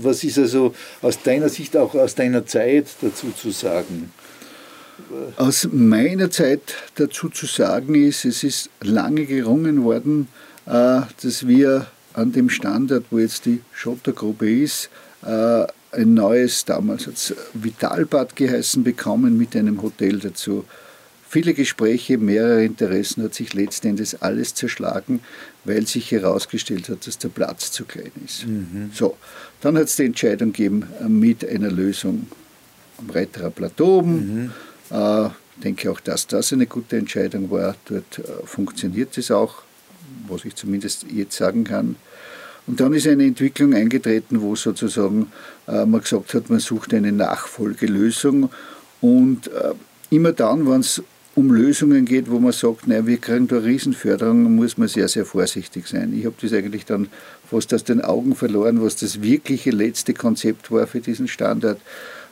Was 0.00 0.24
ist 0.24 0.38
also 0.38 0.74
aus 1.00 1.22
deiner 1.22 1.48
Sicht, 1.48 1.76
auch 1.76 1.94
aus 1.94 2.14
deiner 2.14 2.44
Zeit 2.46 2.86
dazu 3.00 3.30
zu 3.30 3.50
sagen? 3.50 4.12
Aus 5.36 5.68
meiner 5.70 6.30
Zeit 6.30 6.74
dazu 6.94 7.28
zu 7.28 7.46
sagen 7.46 7.94
ist, 7.94 8.24
es 8.24 8.44
ist 8.44 8.70
lange 8.80 9.26
gerungen 9.26 9.84
worden, 9.84 10.28
äh, 10.66 11.00
dass 11.22 11.46
wir 11.46 11.86
an 12.14 12.32
dem 12.32 12.50
Standort, 12.50 13.06
wo 13.10 13.18
jetzt 13.18 13.46
die 13.46 13.60
Schottergruppe 13.72 14.50
ist, 14.50 14.90
äh, 15.22 15.66
ein 15.92 16.14
neues, 16.14 16.64
damals 16.64 17.06
hat 17.06 17.14
es 17.14 17.34
Vitalbad 17.52 18.34
geheißen, 18.36 18.82
bekommen 18.82 19.36
mit 19.36 19.54
einem 19.54 19.82
Hotel 19.82 20.18
dazu. 20.18 20.64
Viele 21.32 21.54
Gespräche, 21.54 22.18
mehrere 22.18 22.62
Interessen 22.62 23.22
hat 23.24 23.32
sich 23.32 23.54
letztendlich 23.54 24.22
alles 24.22 24.54
zerschlagen, 24.54 25.20
weil 25.64 25.86
sich 25.86 26.10
herausgestellt 26.10 26.90
hat, 26.90 27.06
dass 27.06 27.16
der 27.16 27.30
Platz 27.30 27.72
zu 27.72 27.86
klein 27.86 28.12
ist. 28.22 28.46
Mhm. 28.46 28.90
So, 28.92 29.16
dann 29.62 29.78
hat 29.78 29.84
es 29.84 29.96
die 29.96 30.04
Entscheidung 30.04 30.52
gegeben 30.52 30.86
äh, 31.00 31.08
mit 31.08 31.42
einer 31.48 31.70
Lösung 31.70 32.26
am 32.98 33.08
Reiterer 33.08 33.48
Plateau 33.48 34.00
oben. 34.00 34.42
Mhm. 34.42 34.50
Äh, 34.90 35.26
ich 35.28 35.62
denke 35.64 35.90
auch, 35.90 36.00
dass 36.00 36.26
das 36.26 36.52
eine 36.52 36.66
gute 36.66 36.98
Entscheidung 36.98 37.50
war. 37.50 37.76
Dort 37.86 38.18
äh, 38.18 38.22
funktioniert 38.44 39.16
es 39.16 39.30
auch, 39.30 39.62
was 40.28 40.44
ich 40.44 40.54
zumindest 40.54 41.06
jetzt 41.10 41.38
sagen 41.38 41.64
kann. 41.64 41.96
Und 42.66 42.78
dann 42.78 42.92
ist 42.92 43.06
eine 43.06 43.24
Entwicklung 43.24 43.72
eingetreten, 43.72 44.42
wo 44.42 44.54
sozusagen 44.54 45.32
äh, 45.66 45.86
man 45.86 46.02
gesagt 46.02 46.34
hat, 46.34 46.50
man 46.50 46.60
sucht 46.60 46.92
eine 46.92 47.10
Nachfolgelösung. 47.10 48.50
Und 49.00 49.46
äh, 49.46 49.72
immer 50.10 50.32
dann, 50.32 50.68
wenn 50.68 50.80
es 50.80 51.02
um 51.34 51.50
Lösungen 51.50 52.04
geht, 52.04 52.30
wo 52.30 52.38
man 52.38 52.52
sagt, 52.52 52.86
nein, 52.86 53.06
wir 53.06 53.16
kriegen 53.16 53.48
da 53.48 53.58
Riesenförderung, 53.58 54.54
muss 54.54 54.76
man 54.76 54.88
sehr, 54.88 55.08
sehr 55.08 55.24
vorsichtig 55.24 55.86
sein. 55.86 56.14
Ich 56.16 56.26
habe 56.26 56.34
das 56.40 56.52
eigentlich 56.52 56.84
dann 56.84 57.08
fast 57.50 57.72
aus 57.72 57.84
den 57.84 58.02
Augen 58.02 58.34
verloren, 58.34 58.82
was 58.82 58.96
das 58.96 59.22
wirkliche 59.22 59.70
letzte 59.70 60.12
Konzept 60.12 60.70
war 60.70 60.86
für 60.86 61.00
diesen 61.00 61.28
Standard. 61.28 61.80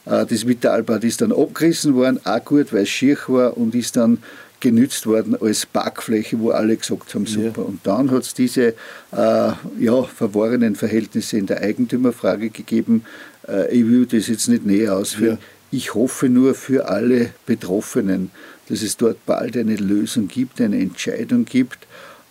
Äh, 0.04 0.26
das 0.26 0.46
Vitalbad 0.46 1.04
ist 1.04 1.22
dann 1.22 1.32
abgerissen 1.32 1.94
worden, 1.94 2.20
auch 2.24 2.44
gut, 2.44 2.72
weil 2.72 2.82
es 2.82 2.90
schier 2.90 3.16
war 3.28 3.56
und 3.56 3.74
ist 3.74 3.96
dann 3.96 4.18
genützt 4.60 5.06
worden 5.06 5.36
als 5.40 5.64
Parkfläche, 5.64 6.38
wo 6.38 6.50
alle 6.50 6.76
gesagt 6.76 7.14
haben, 7.14 7.24
super. 7.24 7.62
Ja. 7.62 7.66
Und 7.66 7.80
dann 7.84 8.10
hat 8.10 8.22
es 8.22 8.34
diese 8.34 8.74
äh, 9.12 9.52
ja, 9.78 10.02
verworrenen 10.02 10.76
Verhältnisse 10.76 11.38
in 11.38 11.46
der 11.46 11.62
Eigentümerfrage 11.62 12.50
gegeben. 12.50 13.04
Äh, 13.48 13.74
ich 13.74 13.86
will 13.86 14.04
das 14.04 14.28
jetzt 14.28 14.48
nicht 14.48 14.66
näher 14.66 14.96
ausführen. 14.96 15.38
Ja. 15.40 15.46
Ich 15.72 15.94
hoffe 15.94 16.28
nur 16.28 16.54
für 16.54 16.88
alle 16.88 17.30
Betroffenen, 17.46 18.30
dass 18.70 18.82
es 18.82 18.96
dort 18.96 19.26
bald 19.26 19.56
eine 19.56 19.76
Lösung 19.76 20.28
gibt, 20.28 20.60
eine 20.60 20.78
Entscheidung 20.78 21.44
gibt. 21.44 21.78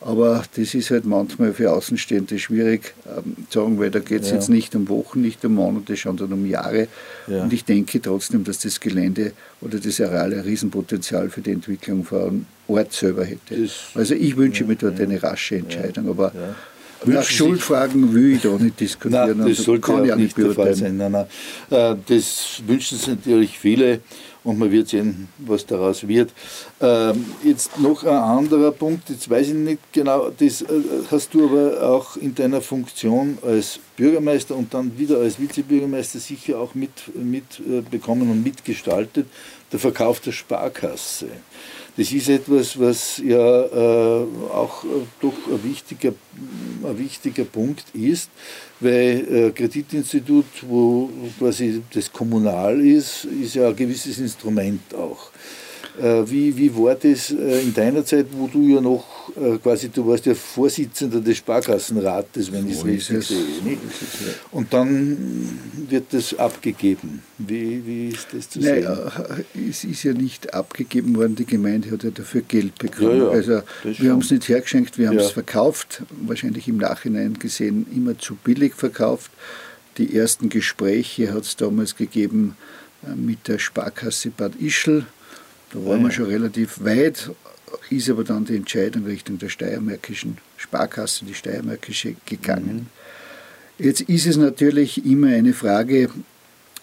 Aber 0.02 0.44
das 0.56 0.74
ist 0.74 0.92
halt 0.92 1.06
manchmal 1.06 1.54
für 1.54 1.74
Außenstehende 1.74 2.40
schwierig 2.40 2.94
ähm, 3.06 3.36
zu 3.50 3.60
sagen, 3.60 3.80
weil 3.80 3.92
da 3.92 4.00
geht 4.00 4.22
es 4.22 4.30
ja. 4.30 4.36
jetzt 4.36 4.48
nicht 4.48 4.74
um 4.74 4.88
Wochen, 4.88 5.22
nicht 5.22 5.44
um 5.44 5.56
Monate, 5.56 5.98
sondern 5.98 6.32
um 6.32 6.46
Jahre. 6.46 6.88
Ja. 7.28 7.44
Und 7.44 7.52
ich 7.52 7.66
denke 7.66 8.02
trotzdem, 8.02 8.46
dass 8.46 8.60
das 8.60 8.80
Gelände 8.80 9.34
oder 9.60 9.78
das 9.78 10.00
Areal 10.00 10.34
ein 10.34 10.40
Riesenpotenzial 10.40 11.30
für 11.30 11.42
die 11.42 11.52
Entwicklung 11.52 12.06
von 12.06 12.46
Ort 12.70 12.94
selber 12.94 13.26
hätte. 13.26 13.62
Das, 13.62 13.90
also 13.94 14.16
ich 14.16 14.38
wünsche 14.38 14.64
ja, 14.64 14.70
mir 14.70 14.78
dort 14.78 15.02
eine 15.02 15.22
rasche 15.22 15.58
Entscheidung. 15.58 16.08
Aber 16.08 16.32
nach 17.06 17.24
Schuldfragen 17.24 18.14
will 18.14 18.36
ich 18.36 18.42
da 18.42 18.50
nicht 18.58 18.80
diskutieren. 18.80 19.38
Nein, 19.38 19.50
das 19.50 19.66
sollte 19.66 19.82
kann 19.82 20.10
auch 20.10 20.16
nicht 20.16 20.38
der 20.38 20.52
Fall 20.52 20.76
sein. 20.76 20.96
Nein, 20.96 21.12
nein. 21.12 21.26
Äh, 21.70 21.96
das 22.08 22.62
wünschen 22.66 22.98
sich 22.98 23.08
natürlich 23.08 23.60
viele 23.60 24.00
und 24.44 24.58
man 24.58 24.72
wird 24.72 24.88
sehen, 24.88 25.28
was 25.38 25.66
daraus 25.66 26.08
wird. 26.08 26.32
Ähm, 26.82 27.26
jetzt 27.44 27.80
noch 27.80 28.04
ein 28.04 28.10
anderer 28.10 28.72
Punkt, 28.72 29.10
jetzt 29.10 29.30
weiß 29.30 29.50
ich 29.50 29.54
nicht 29.54 29.80
genau, 29.92 30.30
das 30.30 30.62
äh, 30.62 30.68
hast 31.12 31.34
du 31.34 31.46
aber 31.46 31.90
auch 31.90 32.16
in 32.16 32.34
deiner 32.36 32.62
Funktion 32.62 33.38
als 33.42 33.80
Bürgermeister 33.98 34.56
und 34.56 34.74
dann 34.74 34.98
wieder 34.98 35.18
als 35.18 35.40
Vizebürgermeister 35.40 36.20
sicher 36.20 36.60
auch 36.60 36.74
mitbekommen 36.74 37.32
mit, 37.32 37.60
äh, 37.68 38.32
und 38.32 38.44
mitgestaltet, 38.44 39.28
der 39.72 39.80
Verkauf 39.80 40.20
der 40.20 40.32
Sparkasse. 40.32 41.28
Das 42.00 42.14
ist 42.14 42.30
etwas, 42.30 42.80
was 42.80 43.18
ja 43.18 43.66
äh, 43.66 44.26
auch 44.54 44.86
äh, 44.86 44.88
doch 45.20 45.34
ein 45.52 45.62
wichtiger, 45.66 46.14
ein 46.82 46.98
wichtiger 46.98 47.44
Punkt 47.44 47.84
ist, 47.94 48.30
weil 48.80 49.28
äh, 49.30 49.52
Kreditinstitut, 49.52 50.46
wo 50.62 51.10
quasi 51.38 51.82
das 51.94 52.10
kommunal 52.10 52.80
ist, 52.80 53.26
ist 53.26 53.56
ja 53.56 53.68
ein 53.68 53.76
gewisses 53.76 54.18
Instrument 54.18 54.96
auch. 54.96 55.30
Äh, 55.98 56.30
wie, 56.30 56.56
wie 56.56 56.74
war 56.76 56.96
das 56.96 57.32
äh, 57.32 57.62
in 57.62 57.74
deiner 57.74 58.06
Zeit, 58.06 58.28
wo 58.32 58.48
du 58.48 58.62
ja 58.62 58.80
noch 58.80 59.06
äh, 59.36 59.58
quasi, 59.58 59.90
du 59.90 60.08
warst 60.08 60.26
ja 60.26 60.34
Vorsitzender 60.34 61.20
des 61.20 61.38
Sparkassenrates, 61.38 62.52
wenn 62.52 62.70
ich 62.70 62.78
es 62.78 62.86
richtig 62.86 63.28
sehe. 63.28 63.44
Nicht? 63.64 63.82
Und 64.52 64.72
dann 64.74 65.18
wird 65.90 66.06
das 66.12 66.38
abgegeben. 66.38 67.22
Wie, 67.38 67.86
wie 67.86 68.10
ist 68.10 68.28
das 68.32 68.50
zu 68.50 68.62
sehen? 68.62 68.84
Naja, 68.84 69.12
es 69.70 69.84
ist 69.84 70.04
ja 70.04 70.14
nicht 70.14 70.54
abgegeben 70.54 71.16
worden, 71.16 71.36
die 71.36 71.46
Gemeinde 71.46 71.92
hat 71.92 72.04
ja 72.04 72.12
dafür 72.12 72.42
Geld 72.42 72.78
bekommen. 72.78 73.18
Ja, 73.18 73.26
ja, 73.26 73.30
also 73.30 73.62
wir 73.84 74.12
haben 74.12 74.22
es 74.22 74.32
nicht 74.32 74.48
hergeschenkt, 74.48 74.98
wir 74.98 75.10
haben 75.10 75.18
es 75.18 75.32
verkauft, 75.32 76.04
wahrscheinlich 76.22 76.68
im 76.68 76.78
Nachhinein 76.78 77.34
gesehen 77.40 77.88
immer 77.94 78.18
zu 78.18 78.36
billig 78.36 78.74
verkauft. 78.74 79.32
Die 79.98 80.16
ersten 80.16 80.48
Gespräche 80.48 81.34
hat 81.34 81.44
es 81.44 81.58
damals 81.58 81.98
gegeben 81.98 82.56
mit 83.16 83.48
der 83.48 83.60
Sparkasse 83.60 84.30
Bad 84.30 84.56
Ischl 84.56 85.06
da 85.72 85.86
waren 85.86 86.02
wir 86.04 86.12
schon 86.12 86.26
relativ 86.26 86.84
weit, 86.84 87.30
ist 87.90 88.10
aber 88.10 88.24
dann 88.24 88.46
die 88.46 88.56
Entscheidung 88.56 89.06
Richtung 89.06 89.38
der 89.38 89.50
steiermärkischen 89.50 90.38
Sparkasse, 90.58 91.26
die 91.26 91.34
steiermärkische, 91.34 92.16
gegangen. 92.26 92.88
Mhm. 93.78 93.86
Jetzt 93.86 94.02
ist 94.02 94.26
es 94.26 94.36
natürlich 94.36 95.06
immer 95.06 95.28
eine 95.28 95.54
Frage 95.54 96.10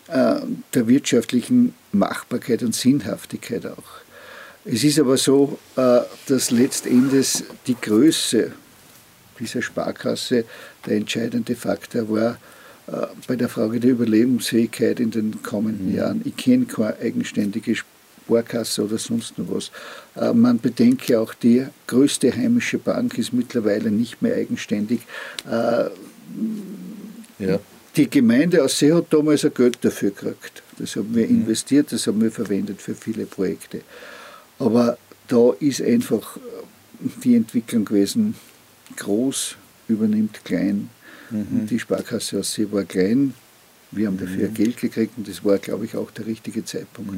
äh, 0.08 0.36
der 0.72 0.88
wirtschaftlichen 0.88 1.74
Machbarkeit 1.92 2.62
und 2.62 2.74
Sinnhaftigkeit 2.74 3.66
auch. 3.66 4.00
Es 4.64 4.82
ist 4.82 4.98
aber 4.98 5.16
so, 5.16 5.58
äh, 5.76 6.00
dass 6.26 6.50
letztendlich 6.50 7.44
die 7.66 7.76
Größe 7.80 8.52
dieser 9.38 9.62
Sparkasse 9.62 10.44
der 10.86 10.96
entscheidende 10.96 11.54
Faktor 11.54 12.08
war 12.08 12.38
äh, 12.86 13.06
bei 13.26 13.36
der 13.36 13.48
Frage 13.48 13.78
der 13.78 13.90
Überlebensfähigkeit 13.90 14.98
in 15.00 15.10
den 15.10 15.42
kommenden 15.42 15.90
mhm. 15.90 15.96
Jahren. 15.96 16.22
Ich 16.24 16.36
kenne 16.36 16.64
keine 16.64 16.96
eigenständige 16.98 17.76
Sparkasse 18.26 18.84
oder 18.84 18.98
sonst 18.98 19.38
noch 19.38 19.46
was. 19.50 19.70
Äh, 20.16 20.32
man 20.32 20.58
bedenke 20.58 21.18
auch, 21.20 21.34
die 21.34 21.66
größte 21.86 22.34
heimische 22.34 22.78
Bank 22.78 23.18
ist 23.18 23.32
mittlerweile 23.32 23.90
nicht 23.90 24.20
mehr 24.22 24.34
eigenständig. 24.34 25.00
Äh, 25.48 25.90
ja. 27.38 27.58
Die 27.96 28.10
Gemeinde 28.10 28.62
aus 28.62 28.78
See 28.78 28.92
hat 28.92 29.06
damals 29.10 29.44
ein 29.44 29.54
Geld 29.54 29.78
dafür 29.80 30.10
gekriegt. 30.10 30.62
Das 30.78 30.96
haben 30.96 31.14
wir 31.14 31.26
mhm. 31.26 31.42
investiert, 31.42 31.92
das 31.92 32.06
haben 32.06 32.20
wir 32.20 32.30
verwendet 32.30 32.82
für 32.82 32.94
viele 32.94 33.26
Projekte. 33.26 33.80
Aber 34.58 34.98
da 35.28 35.52
ist 35.60 35.80
einfach 35.80 36.36
die 37.24 37.36
Entwicklung 37.36 37.84
gewesen, 37.84 38.34
groß 38.96 39.56
übernimmt 39.88 40.44
klein. 40.44 40.90
Mhm. 41.30 41.66
Die 41.66 41.78
Sparkasse 41.78 42.40
aus 42.40 42.52
See 42.52 42.66
war 42.70 42.84
klein. 42.84 43.34
Wir 43.92 44.08
haben 44.08 44.18
dafür 44.18 44.48
mhm. 44.48 44.54
Geld 44.54 44.76
gekriegt 44.78 45.12
und 45.16 45.28
das 45.28 45.44
war, 45.44 45.58
glaube 45.58 45.84
ich, 45.84 45.96
auch 45.96 46.10
der 46.10 46.26
richtige 46.26 46.64
Zeitpunkt. 46.64 47.14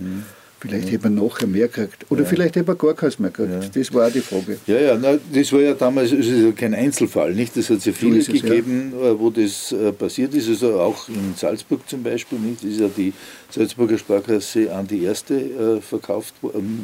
Mhm. 0.58 0.68
Vielleicht 0.68 0.86
ja. 0.86 0.92
hätte 0.92 1.10
man 1.10 1.26
nachher 1.26 1.46
mehr 1.46 1.68
gekriegt. 1.68 2.06
Oder 2.10 2.22
ja. 2.22 2.28
vielleicht 2.28 2.56
hätte 2.56 2.66
man 2.66 2.78
gar 2.78 2.94
keins 2.94 3.18
mehr 3.18 3.30
gekriegt. 3.30 3.64
Ja. 3.64 3.80
Das 3.80 3.94
war 3.94 4.08
auch 4.08 4.12
die 4.12 4.20
Frage. 4.20 4.58
Ja, 4.66 4.78
ja, 4.78 4.98
na, 5.00 5.18
das 5.32 5.52
war 5.52 5.60
ja 5.60 5.74
damals 5.74 6.12
also 6.12 6.52
kein 6.52 6.74
Einzelfall. 6.74 7.34
Nicht? 7.34 7.56
Das 7.56 7.70
hat 7.70 7.78
es 7.78 7.84
ja 7.84 7.92
viele 7.92 8.20
so 8.20 8.32
gegeben, 8.32 8.92
es, 8.96 9.02
äh, 9.02 9.18
wo 9.18 9.30
das 9.30 9.72
äh, 9.72 9.92
passiert 9.92 10.34
ist. 10.34 10.48
Also 10.48 10.80
auch 10.80 11.08
in 11.08 11.34
Salzburg 11.36 11.88
zum 11.88 12.02
Beispiel. 12.02 12.38
Nicht? 12.38 12.64
Das 12.64 12.70
ist 12.70 12.80
ja 12.80 12.88
die 12.88 13.12
Salzburger 13.50 13.98
Sparkasse 13.98 14.74
an 14.74 14.86
die 14.86 15.04
erste 15.04 15.34
äh, 15.34 15.80
verkauft, 15.80 16.34
ähm, 16.42 16.80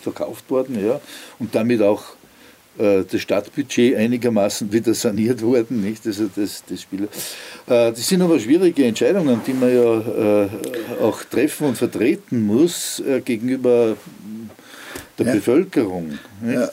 verkauft 0.00 0.50
worden. 0.50 0.84
Ja? 0.84 1.00
Und 1.38 1.54
damit 1.54 1.82
auch 1.82 2.04
das 2.76 3.20
Stadtbudget 3.20 3.96
einigermaßen 3.96 4.72
wieder 4.72 4.94
saniert 4.94 5.42
worden, 5.42 5.80
nicht? 5.80 6.06
Also 6.06 6.28
das, 6.34 6.64
das 6.68 6.82
Spiel. 6.82 7.04
Äh, 7.04 7.08
das 7.66 8.08
sind 8.08 8.22
aber 8.22 8.40
schwierige 8.40 8.84
Entscheidungen, 8.84 9.40
die 9.46 9.52
man 9.52 9.74
ja 9.74 10.44
äh, 10.44 10.48
auch 11.00 11.22
treffen 11.24 11.68
und 11.68 11.78
vertreten 11.78 12.44
muss 12.44 13.02
gegenüber 13.24 13.96
der 15.18 15.26
ja. 15.26 15.32
Bevölkerung. 15.34 16.18
Ja, 16.44 16.68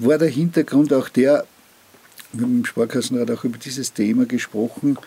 war 0.00 0.18
der 0.18 0.28
Hintergrund 0.28 0.92
auch 0.92 1.08
der, 1.08 1.44
wir 2.32 2.42
haben 2.42 2.58
im 2.58 2.64
Sparkassenrat 2.64 3.30
auch 3.30 3.44
über 3.44 3.58
dieses 3.58 3.92
Thema 3.92 4.26
gesprochen. 4.26 4.98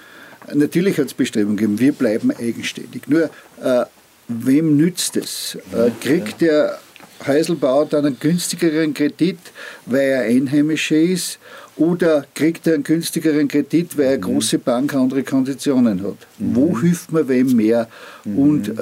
Natürlich 0.53 0.97
hat 0.99 1.07
es 1.07 1.13
Bestrebungen 1.13 1.57
gegeben, 1.57 1.79
wir 1.79 1.91
bleiben 1.93 2.31
eigenständig. 2.31 3.07
Nur, 3.07 3.29
äh, 3.63 3.85
wem 4.27 4.77
nützt 4.77 5.17
es? 5.17 5.57
Äh, 5.73 5.91
kriegt 6.01 6.41
der 6.41 6.79
Heiselbauer 7.25 7.85
dann 7.85 8.05
einen 8.05 8.19
günstigeren 8.19 8.93
Kredit, 8.93 9.39
weil 9.85 10.09
er 10.09 10.21
Einheimischer 10.21 10.97
ist? 10.97 11.39
Oder 11.77 12.25
kriegt 12.33 12.67
er 12.67 12.75
einen 12.75 12.83
günstigeren 12.83 13.47
Kredit, 13.47 13.97
weil 13.97 14.07
eine 14.07 14.17
mhm. 14.17 14.21
große 14.21 14.59
Bank 14.59 14.93
andere 14.93 15.23
Konditionen 15.23 16.01
hat? 16.03 16.17
Mhm. 16.39 16.55
Wo 16.55 16.79
hilft 16.79 17.11
man 17.11 17.27
wem 17.27 17.55
mehr? 17.55 17.89
Mhm. 18.23 18.37
Und 18.37 18.69
äh, 18.69 18.73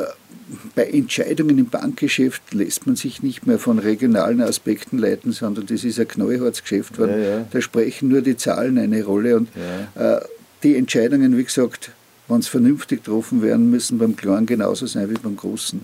bei 0.75 0.85
Entscheidungen 0.85 1.57
im 1.57 1.69
Bankgeschäft 1.69 2.53
lässt 2.53 2.85
man 2.85 2.95
sich 2.95 3.23
nicht 3.23 3.47
mehr 3.47 3.57
von 3.57 3.79
regionalen 3.79 4.41
Aspekten 4.41 4.99
leiten, 4.99 5.31
sondern 5.31 5.65
das 5.65 5.83
ist 5.83 5.99
ein 5.99 6.07
Knallhartsgeschäft. 6.07 6.99
Ja, 6.99 7.17
ja. 7.17 7.45
Da 7.49 7.61
sprechen 7.61 8.09
nur 8.09 8.21
die 8.21 8.37
Zahlen 8.37 8.77
eine 8.77 9.03
Rolle. 9.03 9.37
Und 9.37 9.49
ja. 9.95 10.17
äh, 10.17 10.21
die 10.61 10.75
Entscheidungen, 10.75 11.35
wie 11.37 11.43
gesagt, 11.43 11.91
wenn 12.27 12.39
es 12.39 12.47
vernünftig 12.47 13.03
getroffen 13.03 13.41
werden 13.41 13.69
müssen, 13.69 13.97
beim 13.97 14.15
Kleinen 14.15 14.45
genauso 14.45 14.85
sein 14.85 15.09
wie 15.09 15.15
beim 15.15 15.35
Großen. 15.35 15.81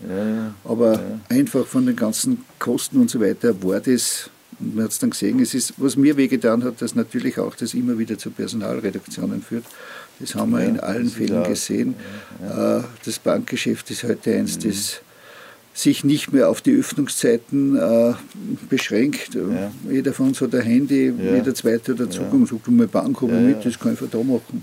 Aber 0.64 1.00
einfach 1.28 1.66
von 1.66 1.86
den 1.86 1.96
ganzen 1.96 2.46
Kosten 2.60 3.00
und 3.02 3.10
so 3.10 3.20
weiter 3.20 3.62
war 3.62 3.80
das 3.80 4.30
und 4.60 4.76
man 4.76 4.86
hat 4.86 4.92
es 4.92 5.00
dann 5.00 5.12
gesehen, 5.12 5.40
es 5.40 5.54
ist, 5.54 5.74
was 5.78 5.96
mir 5.96 6.18
wehgetan 6.18 6.64
hat, 6.64 6.82
dass 6.82 6.96
natürlich 6.96 7.40
auch 7.40 7.56
das 7.56 7.74
immer 7.74 7.98
wieder 7.98 8.18
zu 8.18 8.30
Personalreduktionen 8.30 9.42
führt. 9.42 9.64
Das 10.20 10.36
haben 10.36 10.52
wir 10.52 10.62
ja, 10.62 10.68
in 10.68 10.80
allen 10.80 11.10
Fällen 11.10 11.44
gesehen. 11.46 11.96
Ja, 12.42 12.80
äh, 12.80 12.84
das 13.06 13.20
Bankgeschäft 13.20 13.90
ist 13.92 14.04
heute 14.04 14.36
eins, 14.36 14.58
mhm. 14.58 14.70
das 14.70 15.02
sich 15.82 16.04
nicht 16.04 16.34
mehr 16.34 16.50
auf 16.50 16.62
die 16.62 16.76
Öffnungszeiten 16.76 17.78
äh, 17.78 18.14
beschränkt. 18.70 19.34
Ja. 19.36 19.72
Jeder 19.90 20.14
von 20.14 20.28
uns 20.28 20.42
hat 20.42 20.54
ein 20.54 20.62
Handy, 20.62 21.06
ja. 21.18 21.36
jeder 21.36 21.56
zweite 21.56 21.98
hat 21.98 22.12
Zugang, 22.12 22.42
ja. 22.42 22.48
sagt, 22.48 22.68
du 22.68 22.72
mal 22.72 22.88
Bank, 22.88 23.18
ja, 23.22 23.28
mit, 23.28 23.66
das 23.66 23.80
kann 23.80 23.94
ich 23.94 24.00
von 24.00 24.10
da 24.12 24.18
machen. 24.18 24.62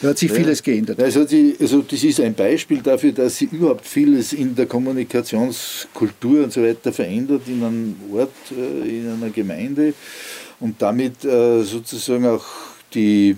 Da 0.00 0.08
hat 0.08 0.18
sich 0.18 0.32
vieles 0.32 0.62
geändert. 0.62 1.00
Also, 1.00 1.24
die, 1.24 1.54
also 1.60 1.82
das 1.82 2.02
ist 2.02 2.20
ein 2.20 2.34
Beispiel 2.34 2.80
dafür, 2.82 3.12
dass 3.12 3.38
sich 3.38 3.52
überhaupt 3.52 3.86
vieles 3.86 4.32
in 4.32 4.54
der 4.56 4.66
Kommunikationskultur 4.66 6.44
und 6.44 6.52
so 6.52 6.62
weiter 6.62 6.92
verändert 6.92 7.42
in 7.46 7.62
einem 7.62 7.96
Ort, 8.12 8.32
äh, 8.50 8.98
in 8.98 9.12
einer 9.12 9.30
Gemeinde 9.30 9.94
und 10.58 10.82
damit 10.82 11.24
äh, 11.24 11.62
sozusagen 11.62 12.26
auch 12.26 12.44
die 12.94 13.36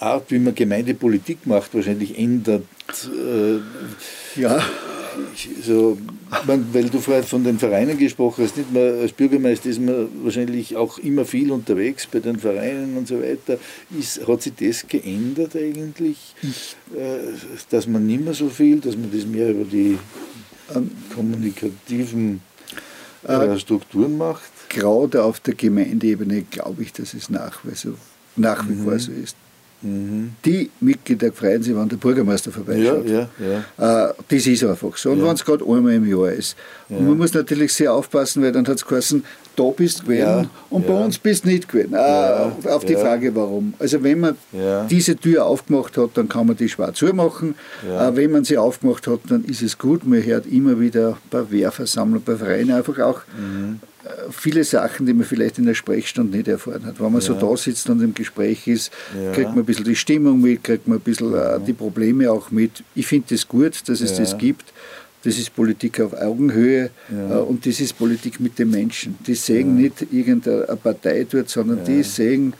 Art, 0.00 0.30
wie 0.30 0.38
man 0.38 0.54
Gemeindepolitik 0.54 1.46
macht, 1.46 1.74
wahrscheinlich 1.74 2.18
ändert. 2.18 2.64
Äh, 3.06 4.40
ja 4.40 4.64
so, 5.62 5.98
man, 6.46 6.66
weil 6.72 6.88
du 6.88 6.98
vorher 6.98 7.22
von 7.22 7.44
den 7.44 7.58
Vereinen 7.58 7.98
gesprochen 7.98 8.44
hast, 8.44 8.56
nicht 8.56 8.72
mehr 8.72 8.94
als 8.94 9.12
Bürgermeister 9.12 9.68
ist 9.68 9.80
man 9.80 10.08
wahrscheinlich 10.22 10.76
auch 10.76 10.98
immer 10.98 11.24
viel 11.24 11.50
unterwegs 11.50 12.06
bei 12.06 12.20
den 12.20 12.38
Vereinen 12.38 12.96
und 12.96 13.08
so 13.08 13.20
weiter. 13.20 13.58
Ist, 13.98 14.26
hat 14.26 14.42
sich 14.42 14.54
das 14.58 14.86
geändert 14.88 15.56
eigentlich, 15.56 16.34
äh, 16.94 17.18
dass 17.70 17.86
man 17.86 18.06
nicht 18.06 18.24
mehr 18.24 18.34
so 18.34 18.48
viel, 18.48 18.80
dass 18.80 18.96
man 18.96 19.10
das 19.12 19.26
mehr 19.26 19.50
über 19.50 19.64
die 19.64 19.98
kommunikativen 21.14 22.40
äh, 23.26 23.58
Strukturen 23.58 24.16
macht? 24.16 24.50
Gerade 24.68 25.24
auf 25.24 25.40
der 25.40 25.54
Gemeindeebene 25.54 26.42
glaube 26.42 26.82
ich, 26.82 26.92
dass 26.92 27.14
es 27.14 27.28
nach, 27.28 27.60
so, 27.74 27.94
nach 28.36 28.68
wie 28.68 28.74
mhm. 28.74 28.84
vor 28.84 28.98
so 28.98 29.12
ist. 29.12 29.36
Mhm. 29.82 30.32
Die 30.44 30.70
Mitglieder 30.80 31.32
freuen 31.32 31.62
sich, 31.62 31.74
wenn 31.74 31.88
der 31.88 31.96
Bürgermeister 31.96 32.50
vorbeischaut. 32.50 33.06
Ja, 33.08 33.28
ja, 33.38 33.64
ja. 33.78 34.08
Äh, 34.08 34.14
das 34.28 34.46
ist 34.46 34.64
einfach 34.64 34.96
so. 34.96 35.10
Und 35.10 35.18
ja. 35.18 35.26
wenn 35.26 35.34
es 35.34 35.44
gerade 35.44 35.64
einmal 35.64 35.92
im 35.92 36.08
Jahr 36.08 36.30
ist. 36.30 36.56
Und 36.88 37.06
man 37.08 37.16
muss 37.16 37.32
natürlich 37.32 37.72
sehr 37.72 37.92
aufpassen, 37.92 38.42
weil 38.42 38.52
dann 38.52 38.66
hat 38.66 38.76
es 38.76 38.86
geheißen, 38.86 39.24
da 39.56 39.64
bist 39.64 40.00
du 40.00 40.04
gewesen 40.04 40.48
und 40.70 40.86
bei 40.86 40.94
uns 40.94 41.18
bist 41.18 41.44
du 41.44 41.48
nicht 41.48 41.68
gewesen. 41.68 41.94
Äh, 41.94 42.68
auf 42.68 42.84
die 42.84 42.94
Frage, 42.94 43.34
warum. 43.34 43.74
Also 43.78 44.02
wenn 44.02 44.20
man 44.20 44.36
diese 44.88 45.16
Tür 45.16 45.46
aufgemacht 45.46 45.96
hat, 45.96 46.10
dann 46.14 46.28
kann 46.28 46.46
man 46.46 46.56
die 46.56 46.68
schwarz 46.68 46.98
zumachen. 46.98 47.54
Äh, 47.82 48.14
wenn 48.14 48.30
man 48.30 48.44
sie 48.44 48.58
aufgemacht 48.58 49.06
hat, 49.06 49.20
dann 49.28 49.44
ist 49.44 49.62
es 49.62 49.78
gut. 49.78 50.06
Man 50.06 50.24
hört 50.24 50.46
immer 50.46 50.78
wieder 50.80 51.18
bei 51.30 51.50
Wehrversammlungen, 51.50 52.24
bei 52.24 52.36
Vereinen 52.36 52.72
einfach 52.72 52.98
auch 52.98 53.20
mhm 53.36 53.80
viele 54.30 54.64
Sachen, 54.64 55.06
die 55.06 55.12
man 55.12 55.24
vielleicht 55.24 55.58
in 55.58 55.66
der 55.66 55.74
Sprechstunde 55.74 56.36
nicht 56.36 56.48
erfahren 56.48 56.84
hat. 56.84 56.98
Wenn 56.98 57.12
man 57.12 57.20
ja. 57.20 57.20
so 57.20 57.34
da 57.34 57.56
sitzt 57.56 57.88
und 57.88 58.02
im 58.02 58.14
Gespräch 58.14 58.66
ist, 58.66 58.92
ja. 59.14 59.32
kriegt 59.32 59.50
man 59.50 59.60
ein 59.60 59.64
bisschen 59.64 59.84
die 59.84 59.96
Stimmung 59.96 60.40
mit, 60.40 60.64
kriegt 60.64 60.88
man 60.88 60.98
ein 60.98 61.02
bisschen 61.02 61.32
ja. 61.32 61.56
Äh, 61.56 61.60
die 61.60 61.72
Probleme 61.72 62.30
auch 62.30 62.50
mit. 62.50 62.82
Ich 62.94 63.06
finde 63.06 63.34
es 63.34 63.42
das 63.42 63.48
gut, 63.48 63.88
dass 63.88 64.00
es 64.00 64.16
das 64.16 64.36
gibt. 64.38 64.72
Das 65.24 65.38
ist 65.38 65.54
Politik 65.54 66.00
auf 66.00 66.14
Augenhöhe 66.14 66.90
äh, 67.08 67.34
und 67.34 67.64
das 67.64 67.78
ist 67.78 67.96
Politik 67.96 68.40
mit 68.40 68.58
den 68.58 68.70
Menschen. 68.70 69.16
Die 69.24 69.36
sehen 69.36 69.76
nicht 69.76 70.04
irgendeine 70.10 70.76
Partei 70.82 71.24
dort, 71.30 71.48
sondern 71.48 71.84
die 71.84 72.02
sehen 72.02 72.54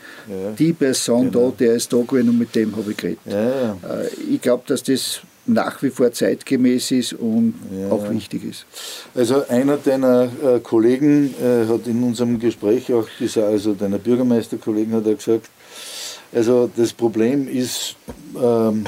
die 0.57 0.71
Person 0.71 1.29
genau. 1.29 1.49
da, 1.49 1.65
der 1.65 1.73
ist 1.75 1.91
da 1.91 1.97
gewesen 1.97 2.29
und 2.29 2.39
mit 2.39 2.55
dem 2.55 2.73
habe 2.73 2.91
ich 2.91 2.97
geredet. 2.97 3.19
Äh, 3.27 4.33
ich 4.33 4.39
glaube, 4.39 4.63
dass 4.65 4.81
das 4.81 5.21
nach 5.45 5.81
wie 5.83 5.89
vor 5.89 6.11
zeitgemäß 6.11 6.91
ist 6.91 7.13
und 7.13 7.55
ja. 7.77 7.89
auch 7.89 8.09
wichtig 8.09 8.45
ist. 8.45 8.65
Also 9.13 9.45
einer 9.47 9.77
deiner 9.77 10.23
äh, 10.23 10.59
Kollegen 10.59 11.33
äh, 11.41 11.67
hat 11.67 11.85
in 11.87 12.01
unserem 12.03 12.39
Gespräch 12.39 12.93
auch 12.93 13.07
gesagt, 13.19 13.47
also 13.47 13.73
deiner 13.73 13.97
Bürgermeisterkollegen 13.97 14.93
hat 14.93 15.05
er 15.05 15.15
gesagt, 15.15 15.49
also 16.33 16.69
das 16.75 16.93
Problem 16.93 17.47
ist 17.47 17.95
ähm, 18.41 18.85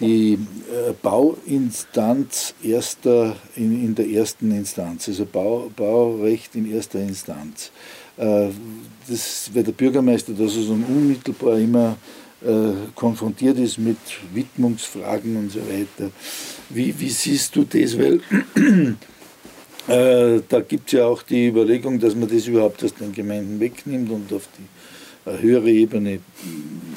die 0.00 0.32
äh, 0.34 0.92
Bauinstanz 1.02 2.54
erster, 2.62 3.36
in, 3.54 3.84
in, 3.84 3.94
der 3.94 4.08
ersten 4.08 4.50
Instanz, 4.50 5.06
also 5.08 5.26
Bau, 5.26 5.70
Baurecht 5.76 6.56
in 6.56 6.70
erster 6.72 7.00
Instanz. 7.00 7.70
Äh, 8.16 8.48
das, 9.08 9.50
weil 9.52 9.62
der 9.62 9.72
Bürgermeister 9.72 10.32
da 10.32 10.44
sozusagen 10.44 10.84
unmittelbar 10.84 11.58
immer 11.58 11.96
konfrontiert 12.94 13.58
ist 13.58 13.78
mit 13.78 13.98
Widmungsfragen 14.32 15.36
und 15.36 15.52
so 15.52 15.60
weiter. 15.60 16.10
Wie, 16.70 16.98
wie 16.98 17.10
siehst 17.10 17.54
du 17.54 17.64
das? 17.64 17.98
Weil 17.98 18.20
äh, 19.88 20.40
da 20.48 20.60
gibt 20.60 20.88
es 20.88 20.92
ja 20.92 21.06
auch 21.06 21.22
die 21.22 21.48
Überlegung, 21.48 21.98
dass 21.98 22.14
man 22.14 22.28
das 22.28 22.46
überhaupt 22.46 22.82
aus 22.84 22.94
den 22.94 23.12
Gemeinden 23.12 23.60
wegnimmt 23.60 24.10
und 24.10 24.32
auf 24.32 24.48
die 24.58 25.30
äh, 25.30 25.42
höhere 25.42 25.70
Ebene 25.70 26.20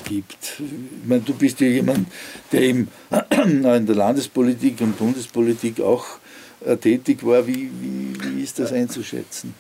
gibt. 0.06 0.62
Ich 0.62 1.08
meine, 1.08 1.22
du 1.22 1.34
bist 1.34 1.60
ja 1.60 1.68
jemand, 1.68 2.08
der 2.52 2.62
eben 2.62 2.88
in 3.46 3.64
der 3.64 3.96
Landespolitik 3.96 4.80
und 4.80 4.98
Bundespolitik 4.98 5.82
auch 5.82 6.06
äh, 6.66 6.78
tätig 6.78 7.26
war. 7.26 7.46
Wie, 7.46 7.70
wie, 7.82 8.16
wie 8.38 8.44
ist 8.44 8.60
das 8.60 8.72
einzuschätzen? 8.72 9.54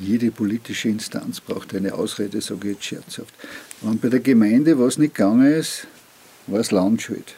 jede 0.00 0.30
politische 0.30 0.88
Instanz 0.88 1.40
braucht 1.40 1.74
eine 1.74 1.94
Ausrede, 1.94 2.40
sage 2.40 2.68
ich 2.68 2.74
jetzt 2.74 2.84
scherzhaft. 2.84 3.34
Wenn 3.82 3.98
bei 3.98 4.08
der 4.08 4.20
Gemeinde 4.20 4.78
was 4.78 4.98
nicht 4.98 5.14
gegangen 5.14 5.52
ist, 5.52 5.86
war 6.46 6.60
es 6.60 6.70
Land 6.70 7.02
schuld. 7.02 7.34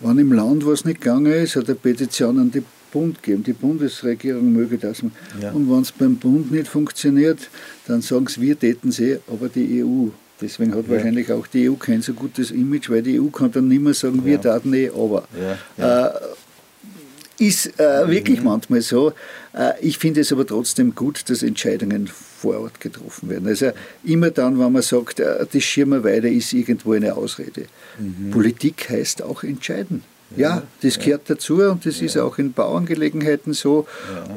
Wenn 0.00 0.18
im 0.18 0.32
Land 0.32 0.66
was 0.66 0.84
nicht 0.84 1.00
gegangen 1.00 1.32
ist, 1.32 1.56
hat 1.56 1.66
eine 1.66 1.76
Petition 1.76 2.38
an 2.38 2.50
den 2.50 2.64
Bund 2.92 3.22
gegeben. 3.22 3.42
Die 3.44 3.52
Bundesregierung 3.52 4.52
möge 4.52 4.76
das. 4.76 5.02
Ja. 5.40 5.52
Und 5.52 5.70
wenn 5.70 5.80
es 5.80 5.92
beim 5.92 6.16
Bund 6.16 6.52
nicht 6.52 6.68
funktioniert, 6.68 7.48
dann 7.86 8.02
sagen 8.02 8.26
sie, 8.26 8.40
wir 8.40 8.58
täten 8.58 8.92
sie, 8.92 9.18
aber 9.26 9.48
die 9.48 9.82
EU. 9.82 10.08
Deswegen 10.40 10.74
hat 10.74 10.86
ja. 10.86 10.94
wahrscheinlich 10.94 11.30
auch 11.32 11.46
die 11.46 11.70
EU 11.70 11.74
kein 11.74 12.02
so 12.02 12.12
gutes 12.12 12.50
Image, 12.50 12.90
weil 12.90 13.02
die 13.02 13.20
EU 13.20 13.26
kann 13.26 13.52
dann 13.52 13.68
nicht 13.68 13.80
mehr 13.80 13.94
sagen, 13.94 14.18
ja. 14.18 14.24
wir 14.24 14.40
taten 14.40 14.74
eh, 14.74 14.90
aber. 14.90 15.24
Äh, 15.78 16.10
ist 17.42 17.78
äh, 17.80 18.08
wirklich 18.08 18.38
mhm. 18.38 18.46
manchmal 18.46 18.82
so. 18.82 19.12
Äh, 19.52 19.72
ich 19.80 19.98
finde 19.98 20.20
es 20.20 20.32
aber 20.32 20.46
trotzdem 20.46 20.94
gut, 20.94 21.28
dass 21.28 21.42
Entscheidungen 21.42 22.06
vor 22.06 22.60
Ort 22.60 22.80
getroffen 22.80 23.28
werden. 23.28 23.48
Also 23.48 23.72
immer 24.04 24.30
dann, 24.30 24.58
wenn 24.58 24.72
man 24.72 24.82
sagt, 24.82 25.20
äh, 25.20 25.44
das 25.50 25.62
schirmen 25.62 26.04
weiter, 26.04 26.28
ist 26.28 26.52
irgendwo 26.52 26.92
eine 26.92 27.14
Ausrede. 27.14 27.66
Mhm. 27.98 28.30
Politik 28.30 28.88
heißt 28.88 29.22
auch 29.22 29.42
entscheiden. 29.42 30.04
Ja, 30.36 30.62
das 30.82 30.98
gehört 30.98 31.22
dazu 31.28 31.62
und 31.62 31.84
das 31.84 32.00
ist 32.00 32.16
auch 32.16 32.38
in 32.38 32.52
Bauangelegenheiten 32.52 33.52
so. 33.52 33.86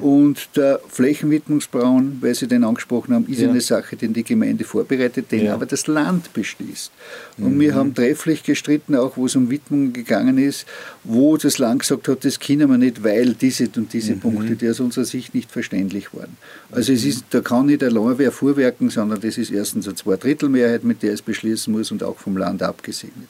Und 0.01 0.49
der 0.55 0.79
Flächenwidmungsbraun, 0.89 2.17
weil 2.21 2.35
Sie 2.35 2.47
den 2.47 2.63
angesprochen 2.63 3.13
haben, 3.13 3.27
ist 3.27 3.41
eine 3.41 3.61
Sache, 3.61 3.95
die 3.95 4.07
die 4.09 4.23
Gemeinde 4.23 4.63
vorbereitet, 4.63 5.31
den 5.31 5.49
aber 5.49 5.65
das 5.65 5.87
Land 5.87 6.33
beschließt. 6.33 6.91
Und 7.37 7.55
mhm. 7.55 7.59
wir 7.59 7.75
haben 7.75 7.93
trefflich 7.93 8.43
gestritten, 8.43 8.95
auch 8.95 9.17
wo 9.17 9.25
es 9.25 9.35
um 9.35 9.49
Widmungen 9.49 9.93
gegangen 9.93 10.37
ist, 10.37 10.65
wo 11.03 11.37
das 11.37 11.57
Land 11.57 11.81
gesagt 11.81 12.07
hat, 12.07 12.23
das 12.25 12.39
können 12.39 12.69
wir 12.69 12.77
nicht, 12.77 13.03
weil 13.03 13.33
diese 13.33 13.69
und 13.75 13.91
diese 13.93 14.15
mhm. 14.15 14.19
Punkte, 14.19 14.55
die 14.55 14.69
aus 14.69 14.79
unserer 14.79 15.05
Sicht 15.05 15.33
nicht 15.33 15.51
verständlich 15.51 16.13
waren. 16.13 16.37
Also 16.71 16.93
es 16.93 17.05
ist, 17.05 17.25
da 17.31 17.41
kann 17.41 17.67
nicht 17.67 17.83
allein 17.83 18.17
wer 18.17 18.31
vorwerken, 18.31 18.89
sondern 18.89 19.19
das 19.21 19.37
ist 19.37 19.51
erstens 19.51 19.87
eine 19.87 19.95
Zweidrittelmehrheit, 19.95 20.83
mit 20.83 21.03
der 21.03 21.13
es 21.13 21.21
beschließen 21.21 21.71
muss 21.71 21.91
und 21.91 22.03
auch 22.03 22.17
vom 22.17 22.37
Land 22.37 22.63
abgesegnet. 22.63 23.27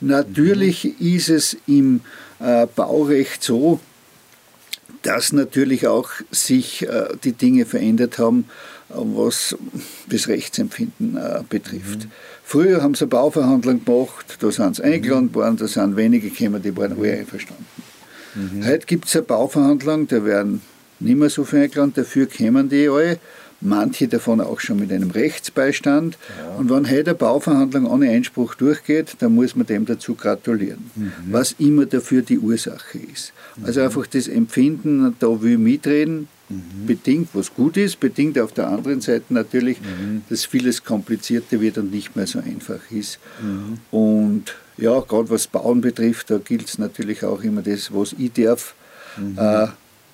Natürlich 0.00 1.00
ist 1.00 1.28
es 1.28 1.56
im 1.66 2.00
äh, 2.38 2.66
Baurecht 2.66 3.42
so, 3.42 3.80
dass 5.02 5.32
natürlich 5.32 5.86
auch 5.86 6.10
sich 6.30 6.86
äh, 6.86 7.08
die 7.24 7.32
Dinge 7.32 7.64
verändert 7.64 8.18
haben, 8.18 8.44
äh, 8.90 8.94
was 8.94 9.56
das 10.08 10.28
Rechtsempfinden 10.28 11.16
äh, 11.16 11.42
betrifft. 11.48 12.04
Mhm. 12.04 12.10
Früher 12.44 12.82
haben 12.82 12.94
sie 12.94 13.02
eine 13.02 13.10
Bauverhandlung 13.10 13.84
gemacht, 13.84 14.36
da 14.40 14.50
sind 14.50 14.76
sie 14.76 14.84
eingeladen 14.84 15.34
worden, 15.34 15.56
da 15.56 15.68
sind 15.68 15.96
wenige 15.96 16.30
gekommen, 16.30 16.62
die 16.62 16.76
waren 16.76 16.98
alle 16.98 17.18
einverstanden. 17.18 17.66
Mhm. 18.34 18.66
Heute 18.66 18.86
gibt 18.86 19.06
es 19.06 19.16
eine 19.16 19.24
Bauverhandlung, 19.24 20.06
da 20.06 20.24
werden 20.24 20.62
nicht 21.00 21.16
mehr 21.16 21.30
so 21.30 21.44
viele 21.44 21.62
eingeladen, 21.62 21.92
dafür 21.94 22.26
kämen 22.26 22.68
die 22.68 22.88
alle 22.88 23.18
manche 23.60 24.08
davon 24.08 24.40
auch 24.40 24.60
schon 24.60 24.78
mit 24.78 24.92
einem 24.92 25.10
Rechtsbeistand. 25.10 26.16
Ja. 26.38 26.56
Und 26.56 26.70
wenn 26.70 26.88
heute 26.88 27.10
eine 27.10 27.14
Bauverhandlung 27.14 27.86
ohne 27.86 28.10
Einspruch 28.10 28.54
durchgeht, 28.54 29.16
dann 29.18 29.34
muss 29.34 29.56
man 29.56 29.66
dem 29.66 29.84
dazu 29.84 30.14
gratulieren, 30.14 30.90
mhm. 30.94 31.12
was 31.30 31.52
immer 31.58 31.86
dafür 31.86 32.22
die 32.22 32.38
Ursache 32.38 32.98
ist. 32.98 33.32
Mhm. 33.56 33.64
Also 33.64 33.80
einfach 33.80 34.06
das 34.06 34.28
Empfinden, 34.28 35.16
da 35.18 35.42
will 35.42 35.52
ich 35.52 35.58
mitreden, 35.58 36.28
mhm. 36.48 36.86
bedingt, 36.86 37.30
was 37.32 37.52
gut 37.52 37.76
ist, 37.76 37.98
bedingt 38.00 38.38
auf 38.38 38.52
der 38.52 38.68
anderen 38.68 39.00
Seite 39.00 39.34
natürlich, 39.34 39.80
mhm. 39.80 40.22
dass 40.28 40.44
vieles 40.44 40.84
komplizierter 40.84 41.60
wird 41.60 41.78
und 41.78 41.90
nicht 41.90 42.16
mehr 42.16 42.26
so 42.26 42.38
einfach 42.38 42.90
ist. 42.90 43.18
Mhm. 43.42 43.78
Und 43.90 44.54
ja, 44.76 45.00
gerade 45.00 45.30
was 45.30 45.48
Bauen 45.48 45.80
betrifft, 45.80 46.30
da 46.30 46.38
gilt 46.38 46.68
es 46.68 46.78
natürlich 46.78 47.24
auch 47.24 47.42
immer 47.42 47.62
das, 47.62 47.92
was 47.92 48.14
ich 48.16 48.32
darf. 48.32 48.74
Mhm. 49.16 49.36
Äh, 49.36 49.66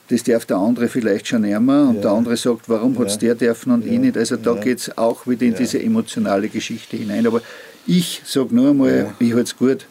das 0.09 0.23
darf 0.23 0.45
der 0.45 0.59
andere 0.59 0.89
vielleicht 0.89 1.29
schon 1.29 1.45
einmal 1.45 1.89
und 1.89 1.97
ja. 1.97 2.03
der 2.03 2.11
andere 2.13 2.37
sagt, 2.37 2.69
warum 2.69 2.99
hat 2.99 3.09
es 3.09 3.19
der 3.19 3.35
dürfen 3.35 3.73
und 3.73 3.87
ja. 3.87 3.93
ich 3.93 3.99
nicht. 3.99 4.17
Also 4.17 4.37
da 4.37 4.55
ja. 4.55 4.61
geht 4.61 4.79
es 4.79 4.99
auch 4.99 5.27
wieder 5.27 5.47
in 5.47 5.55
diese 5.55 5.83
emotionale 5.83 6.49
Geschichte 6.49 6.97
hinein. 6.97 7.27
Aber 7.27 7.41
ich 7.87 8.23
sage 8.25 8.55
nur 8.55 8.71
einmal, 8.71 9.15
ich 9.19 9.33
halte 9.33 9.43
es 9.45 9.57
gut, 9.57 9.87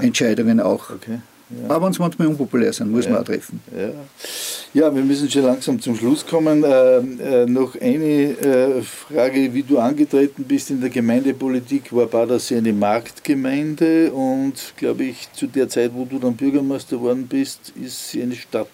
Entscheidungen 0.00 0.60
auch. 0.60 0.90
Okay. 0.90 1.18
Ja. 1.60 1.74
Aber 1.74 1.86
wenn 1.86 1.92
es 1.92 1.98
manchmal 1.98 2.28
unpopulär 2.28 2.72
sind, 2.72 2.90
muss 2.90 3.04
ja. 3.04 3.12
man 3.12 3.20
auch 3.20 3.24
treffen. 3.24 3.60
Ja. 3.76 3.90
ja, 4.72 4.94
wir 4.94 5.02
müssen 5.02 5.30
schon 5.30 5.42
langsam 5.42 5.80
zum 5.80 5.96
Schluss 5.96 6.26
kommen. 6.26 6.64
Äh, 6.64 6.96
äh, 6.96 7.46
noch 7.46 7.78
eine 7.80 8.38
äh, 8.38 8.82
Frage, 8.82 9.52
wie 9.52 9.62
du 9.62 9.78
angetreten 9.78 10.44
bist 10.44 10.70
in 10.70 10.80
der 10.80 10.90
Gemeindepolitik, 10.90 11.92
war 11.92 12.06
Badersee 12.06 12.56
eine 12.56 12.72
Marktgemeinde 12.72 14.12
und 14.12 14.54
glaube 14.76 15.04
ich, 15.04 15.28
zu 15.32 15.46
der 15.46 15.68
Zeit, 15.68 15.92
wo 15.94 16.04
du 16.04 16.18
dann 16.18 16.36
Bürgermeister 16.36 16.96
geworden 16.96 17.26
bist, 17.28 17.72
ist 17.82 18.10
sie 18.10 18.22
eine 18.22 18.34
Stadt. 18.34 18.68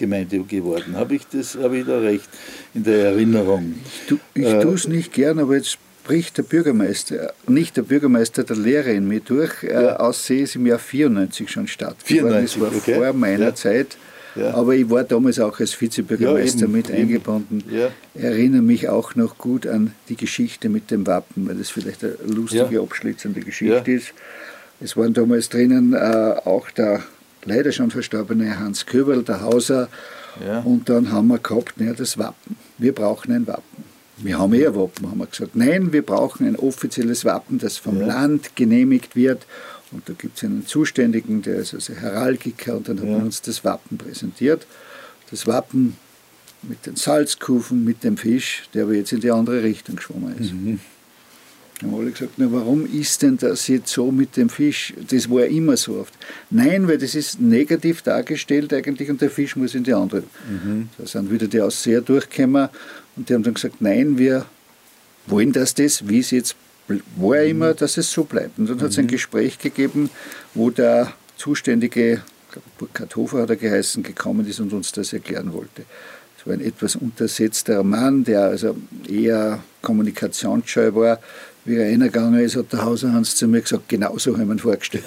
Gemeinde 0.00 0.40
geworden. 0.40 0.96
Habe 0.96 1.14
ich, 1.14 1.26
das, 1.28 1.56
habe 1.56 1.78
ich 1.78 1.86
da 1.86 1.98
recht 1.98 2.28
in 2.74 2.84
der 2.84 3.10
Erinnerung? 3.10 3.74
Ich, 4.34 4.44
äh, 4.44 4.60
tue 4.62 4.74
es 4.74 4.88
nicht 4.88 5.12
gern, 5.12 5.38
aber 5.38 5.56
jetzt 5.56 5.78
spricht 6.02 6.38
der 6.38 6.42
Bürgermeister, 6.42 7.34
nicht 7.46 7.76
der 7.76 7.82
Bürgermeister 7.82 8.42
der 8.42 8.56
Lehre 8.56 8.92
in 8.92 9.06
mir 9.06 9.20
durch. 9.20 9.62
Äh, 9.62 9.72
ja. 9.72 9.82
Äh, 9.82 9.96
Aussee 9.96 10.42
ist 10.42 10.56
im 10.56 10.66
Jahr 10.66 10.78
94 10.78 11.50
schon 11.50 11.68
stattgefunden. 11.68 12.42
Das 12.42 12.58
war 12.58 12.74
okay. 12.74 12.94
vor 12.94 13.12
meiner 13.12 13.46
ja. 13.46 13.54
Zeit. 13.54 13.96
Ja. 14.36 14.54
Aber 14.54 14.74
ich 14.74 14.88
war 14.88 15.04
damals 15.04 15.38
auch 15.40 15.58
als 15.60 15.78
Vizebürgermeister 15.78 16.62
ja, 16.62 16.68
mit 16.68 16.88
eben. 16.88 16.98
eingebunden. 16.98 17.64
Ja. 17.70 17.90
Erinnere 18.14 18.62
mich 18.62 18.88
auch 18.88 19.16
noch 19.16 19.38
gut 19.38 19.66
an 19.66 19.92
die 20.08 20.16
Geschichte 20.16 20.68
mit 20.68 20.90
dem 20.90 21.06
Wappen, 21.06 21.48
weil 21.48 21.56
das 21.56 21.70
vielleicht 21.70 22.04
eine 22.04 22.14
lustige, 22.26 22.80
abschließende 22.80 23.40
Geschichte 23.40 23.90
ist. 23.90 24.14
Es 24.80 24.96
waren 24.96 25.12
damals 25.12 25.48
drinnen 25.48 25.92
äh, 25.92 25.96
auch 26.44 26.70
der 26.70 27.02
leider 27.44 27.72
schon 27.72 27.90
verstorbene 27.90 28.58
Hans 28.58 28.86
Köberl, 28.86 29.22
der 29.22 29.40
Hauser. 29.40 29.88
Ja. 30.44 30.60
Und 30.60 30.88
dann 30.88 31.10
haben 31.10 31.28
wir 31.28 31.38
gehabt, 31.38 31.78
naja, 31.78 31.92
das 31.92 32.18
Wappen. 32.18 32.56
Wir 32.78 32.94
brauchen 32.94 33.32
ein 33.32 33.46
Wappen. 33.46 33.84
Wir 34.18 34.38
haben 34.38 34.52
eh 34.52 34.66
ein 34.66 34.74
Wappen, 34.74 35.10
haben 35.10 35.18
wir 35.18 35.26
gesagt. 35.26 35.56
Nein, 35.56 35.92
wir 35.92 36.02
brauchen 36.02 36.46
ein 36.46 36.56
offizielles 36.56 37.24
Wappen, 37.24 37.58
das 37.58 37.78
vom 37.78 38.00
ja. 38.00 38.06
Land 38.06 38.54
genehmigt 38.54 39.16
wird. 39.16 39.46
Und 39.92 40.08
da 40.08 40.12
gibt 40.12 40.36
es 40.36 40.44
einen 40.44 40.66
Zuständigen, 40.66 41.42
der 41.42 41.56
ist 41.56 41.74
also 41.74 41.94
Heraldiker, 41.94 42.76
und 42.76 42.88
dann 42.88 42.98
ja. 42.98 43.02
haben 43.02 43.10
wir 43.10 43.24
uns 43.24 43.42
das 43.42 43.64
Wappen 43.64 43.98
präsentiert. 43.98 44.66
Das 45.30 45.46
Wappen 45.46 45.96
mit 46.62 46.86
den 46.86 46.96
Salzkufen, 46.96 47.84
mit 47.84 48.04
dem 48.04 48.16
Fisch, 48.16 48.64
der 48.74 48.84
aber 48.84 48.94
jetzt 48.94 49.12
in 49.12 49.20
die 49.20 49.30
andere 49.30 49.62
Richtung 49.62 49.96
geschwommen 49.96 50.36
ist. 50.38 50.52
Mhm. 50.52 50.80
Dann 51.80 51.92
haben 51.92 52.00
alle 52.00 52.10
gesagt, 52.10 52.32
na, 52.36 52.46
warum 52.50 52.86
ist 52.92 53.22
denn 53.22 53.38
das 53.38 53.66
jetzt 53.68 53.90
so 53.92 54.12
mit 54.12 54.36
dem 54.36 54.48
Fisch? 54.50 54.92
Das 55.08 55.30
war 55.30 55.46
immer 55.46 55.76
so 55.76 55.96
oft. 55.96 56.12
Nein, 56.50 56.86
weil 56.88 56.98
das 56.98 57.14
ist 57.14 57.40
negativ 57.40 58.02
dargestellt 58.02 58.72
eigentlich 58.74 59.08
und 59.08 59.20
der 59.20 59.30
Fisch 59.30 59.56
muss 59.56 59.74
in 59.74 59.84
die 59.84 59.94
andere. 59.94 60.24
Mhm. 60.48 60.90
Da 60.98 61.06
sind 61.06 61.30
wieder 61.30 61.46
die 61.46 61.60
Ausseher 61.60 62.02
durchgekommen 62.02 62.68
und 63.16 63.28
die 63.28 63.34
haben 63.34 63.42
dann 63.42 63.54
gesagt, 63.54 63.80
nein, 63.80 64.18
wir 64.18 64.44
wollen, 65.26 65.52
dass 65.52 65.74
das, 65.74 66.06
wie 66.08 66.18
es 66.18 66.30
jetzt 66.30 66.56
war, 67.16 67.42
mhm. 67.42 67.50
immer, 67.50 67.74
dass 67.74 67.96
es 67.96 68.12
so 68.12 68.24
bleibt. 68.24 68.58
Und 68.58 68.68
dann 68.68 68.76
mhm. 68.76 68.82
hat 68.82 68.90
es 68.90 68.98
ein 68.98 69.06
Gespräch 69.06 69.58
gegeben, 69.58 70.10
wo 70.54 70.70
der 70.70 71.14
zuständige, 71.36 72.22
Burkhard 72.78 73.16
Hofer 73.16 73.42
hat 73.42 73.50
er 73.50 73.56
geheißen, 73.56 74.02
gekommen 74.02 74.46
ist 74.46 74.60
und 74.60 74.72
uns 74.72 74.92
das 74.92 75.12
erklären 75.12 75.52
wollte. 75.54 75.84
Es 76.38 76.46
war 76.46 76.54
ein 76.54 76.60
etwas 76.62 76.96
untersetzter 76.96 77.82
Mann, 77.82 78.24
der 78.24 78.44
also 78.44 78.76
eher 79.06 79.62
kommunikationsscheu 79.82 80.94
war 80.94 81.20
wie 81.64 81.76
er 81.76 81.90
reingegangen 81.90 82.40
ist, 82.40 82.56
hat 82.56 82.72
der 82.72 82.84
Hauserhans 82.84 83.36
zu 83.36 83.48
mir 83.48 83.60
gesagt, 83.60 83.88
genau 83.88 84.16
so 84.18 84.36
haben 84.36 84.48
wir 84.48 84.54
ihn 84.54 84.58
vorgestellt. 84.58 85.04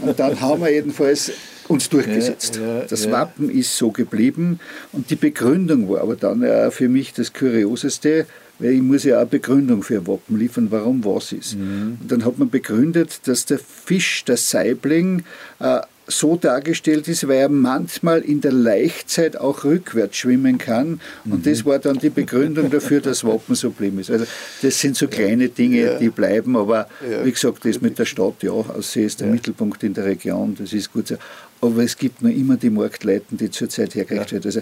Und 0.00 0.18
dann 0.18 0.40
haben 0.40 0.60
wir 0.60 0.72
jedenfalls 0.72 1.32
uns 1.68 1.88
durchgesetzt. 1.88 2.56
Ja, 2.56 2.78
ja, 2.78 2.84
das 2.84 3.04
ja. 3.04 3.12
Wappen 3.12 3.50
ist 3.50 3.76
so 3.76 3.90
geblieben 3.90 4.60
und 4.92 5.10
die 5.10 5.16
Begründung 5.16 5.88
war 5.88 6.00
aber 6.00 6.16
dann 6.16 6.70
für 6.70 6.88
mich 6.88 7.12
das 7.12 7.32
Kurioseste, 7.32 8.26
weil 8.58 8.72
ich 8.72 8.82
muss 8.82 9.04
ja 9.04 9.16
auch 9.16 9.20
eine 9.20 9.30
Begründung 9.30 9.82
für 9.82 9.98
ein 9.98 10.06
Wappen 10.06 10.38
liefern, 10.38 10.68
warum 10.70 11.04
was 11.04 11.32
ist. 11.32 11.56
Mhm. 11.56 11.98
Und 12.00 12.10
dann 12.10 12.24
hat 12.24 12.38
man 12.38 12.50
begründet, 12.50 13.20
dass 13.24 13.44
der 13.44 13.58
Fisch, 13.58 14.24
der 14.24 14.36
Saibling, 14.36 15.24
äh, 15.60 15.80
so 16.08 16.36
dargestellt 16.36 17.06
ist, 17.06 17.28
weil 17.28 17.36
er 17.36 17.48
manchmal 17.48 18.20
in 18.20 18.40
der 18.40 18.52
Laichzeit 18.52 19.36
auch 19.36 19.64
rückwärts 19.64 20.16
schwimmen 20.16 20.58
kann. 20.58 21.00
Und 21.24 21.46
mhm. 21.46 21.50
das 21.50 21.64
war 21.64 21.78
dann 21.78 21.98
die 21.98 22.10
Begründung 22.10 22.70
dafür, 22.70 23.00
dass 23.00 23.24
Wappen 23.24 23.54
so 23.54 23.70
blieb 23.70 24.00
ist. 24.00 24.10
Also 24.10 24.24
das 24.62 24.80
sind 24.80 24.96
so 24.96 25.06
kleine 25.06 25.48
Dinge, 25.48 25.80
ja. 25.80 25.98
die 25.98 26.08
bleiben, 26.08 26.56
aber 26.56 26.88
ja. 27.08 27.24
wie 27.24 27.32
gesagt, 27.32 27.64
das 27.64 27.80
mit 27.80 27.98
der 27.98 28.06
Stadt, 28.06 28.42
ja, 28.42 28.50
Aussee 28.50 29.04
ist 29.04 29.20
der 29.20 29.28
ja. 29.28 29.34
Mittelpunkt 29.34 29.82
in 29.82 29.94
der 29.94 30.06
Region, 30.06 30.56
das 30.58 30.72
ist 30.72 30.92
gut 30.92 31.08
so. 31.08 31.16
Aber 31.60 31.82
es 31.82 31.96
gibt 31.96 32.22
nur 32.22 32.32
immer 32.32 32.56
die 32.56 32.70
Marktleiten, 32.70 33.36
die 33.36 33.50
zurzeit 33.50 33.94
hergekriegt 33.94 34.32
werden. 34.32 34.46
Also 34.46 34.60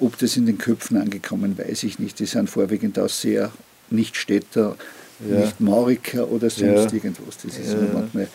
ob 0.00 0.18
das 0.18 0.36
in 0.36 0.46
den 0.46 0.58
Köpfen 0.58 0.96
angekommen, 0.96 1.56
weiß 1.56 1.84
ich 1.84 1.98
nicht. 2.00 2.18
Die 2.18 2.26
sind 2.26 2.50
vorwiegend 2.50 2.98
aus 2.98 3.20
sehr 3.20 3.52
Nicht-Städter 3.90 4.76
ja. 5.28 5.40
nicht 5.40 5.60
Mauriker 5.60 6.30
oder 6.30 6.50
sonst 6.50 6.62
ja. 6.62 6.92
irgendwas. 6.92 7.38
Das 7.42 7.58
ist 7.58 7.72
ja. 7.72 7.78
manchmal, 7.92 8.28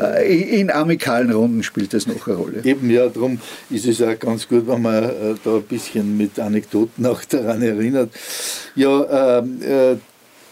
äh, 0.00 0.60
in 0.60 0.70
amikalen 0.70 1.30
Runden 1.30 1.62
spielt 1.62 1.92
das 1.92 2.06
noch 2.06 2.26
eine 2.26 2.36
Rolle. 2.36 2.64
Eben, 2.64 2.90
ja, 2.90 3.08
darum 3.08 3.40
ist 3.68 3.86
es 3.86 4.00
auch 4.02 4.18
ganz 4.18 4.48
gut, 4.48 4.66
wenn 4.66 4.82
man 4.82 5.04
äh, 5.04 5.10
da 5.42 5.56
ein 5.56 5.62
bisschen 5.62 6.16
mit 6.16 6.38
Anekdoten 6.38 7.04
auch 7.06 7.24
daran 7.24 7.62
erinnert. 7.62 8.10
Ja, 8.74 9.38
ähm, 9.38 9.62
äh, 9.62 9.96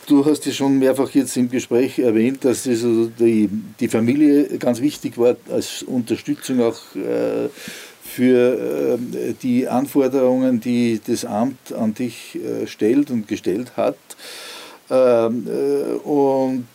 Du 0.09 0.24
hast 0.24 0.47
ja 0.47 0.53
schon 0.53 0.78
mehrfach 0.78 1.11
jetzt 1.11 1.36
im 1.36 1.51
Gespräch 1.51 1.99
erwähnt, 1.99 2.43
dass 2.43 2.66
also 2.66 3.11
die, 3.11 3.51
die 3.78 3.89
Familie 3.89 4.57
ganz 4.57 4.80
wichtig 4.80 5.18
war 5.18 5.36
als 5.51 5.82
Unterstützung 5.82 6.62
auch 6.62 6.80
äh, 6.97 7.51
für 8.03 8.99
äh, 8.99 9.34
die 9.43 9.68
Anforderungen, 9.68 10.61
die 10.61 10.99
das 11.07 11.26
Amt 11.26 11.74
an 11.74 11.93
dich 11.93 12.36
äh, 12.36 12.66
stellt 12.66 13.11
und 13.11 13.28
gestellt 13.28 13.76
hat. 13.76 13.99
Ähm, 14.91 15.47
äh, 15.47 16.09
und 16.09 16.66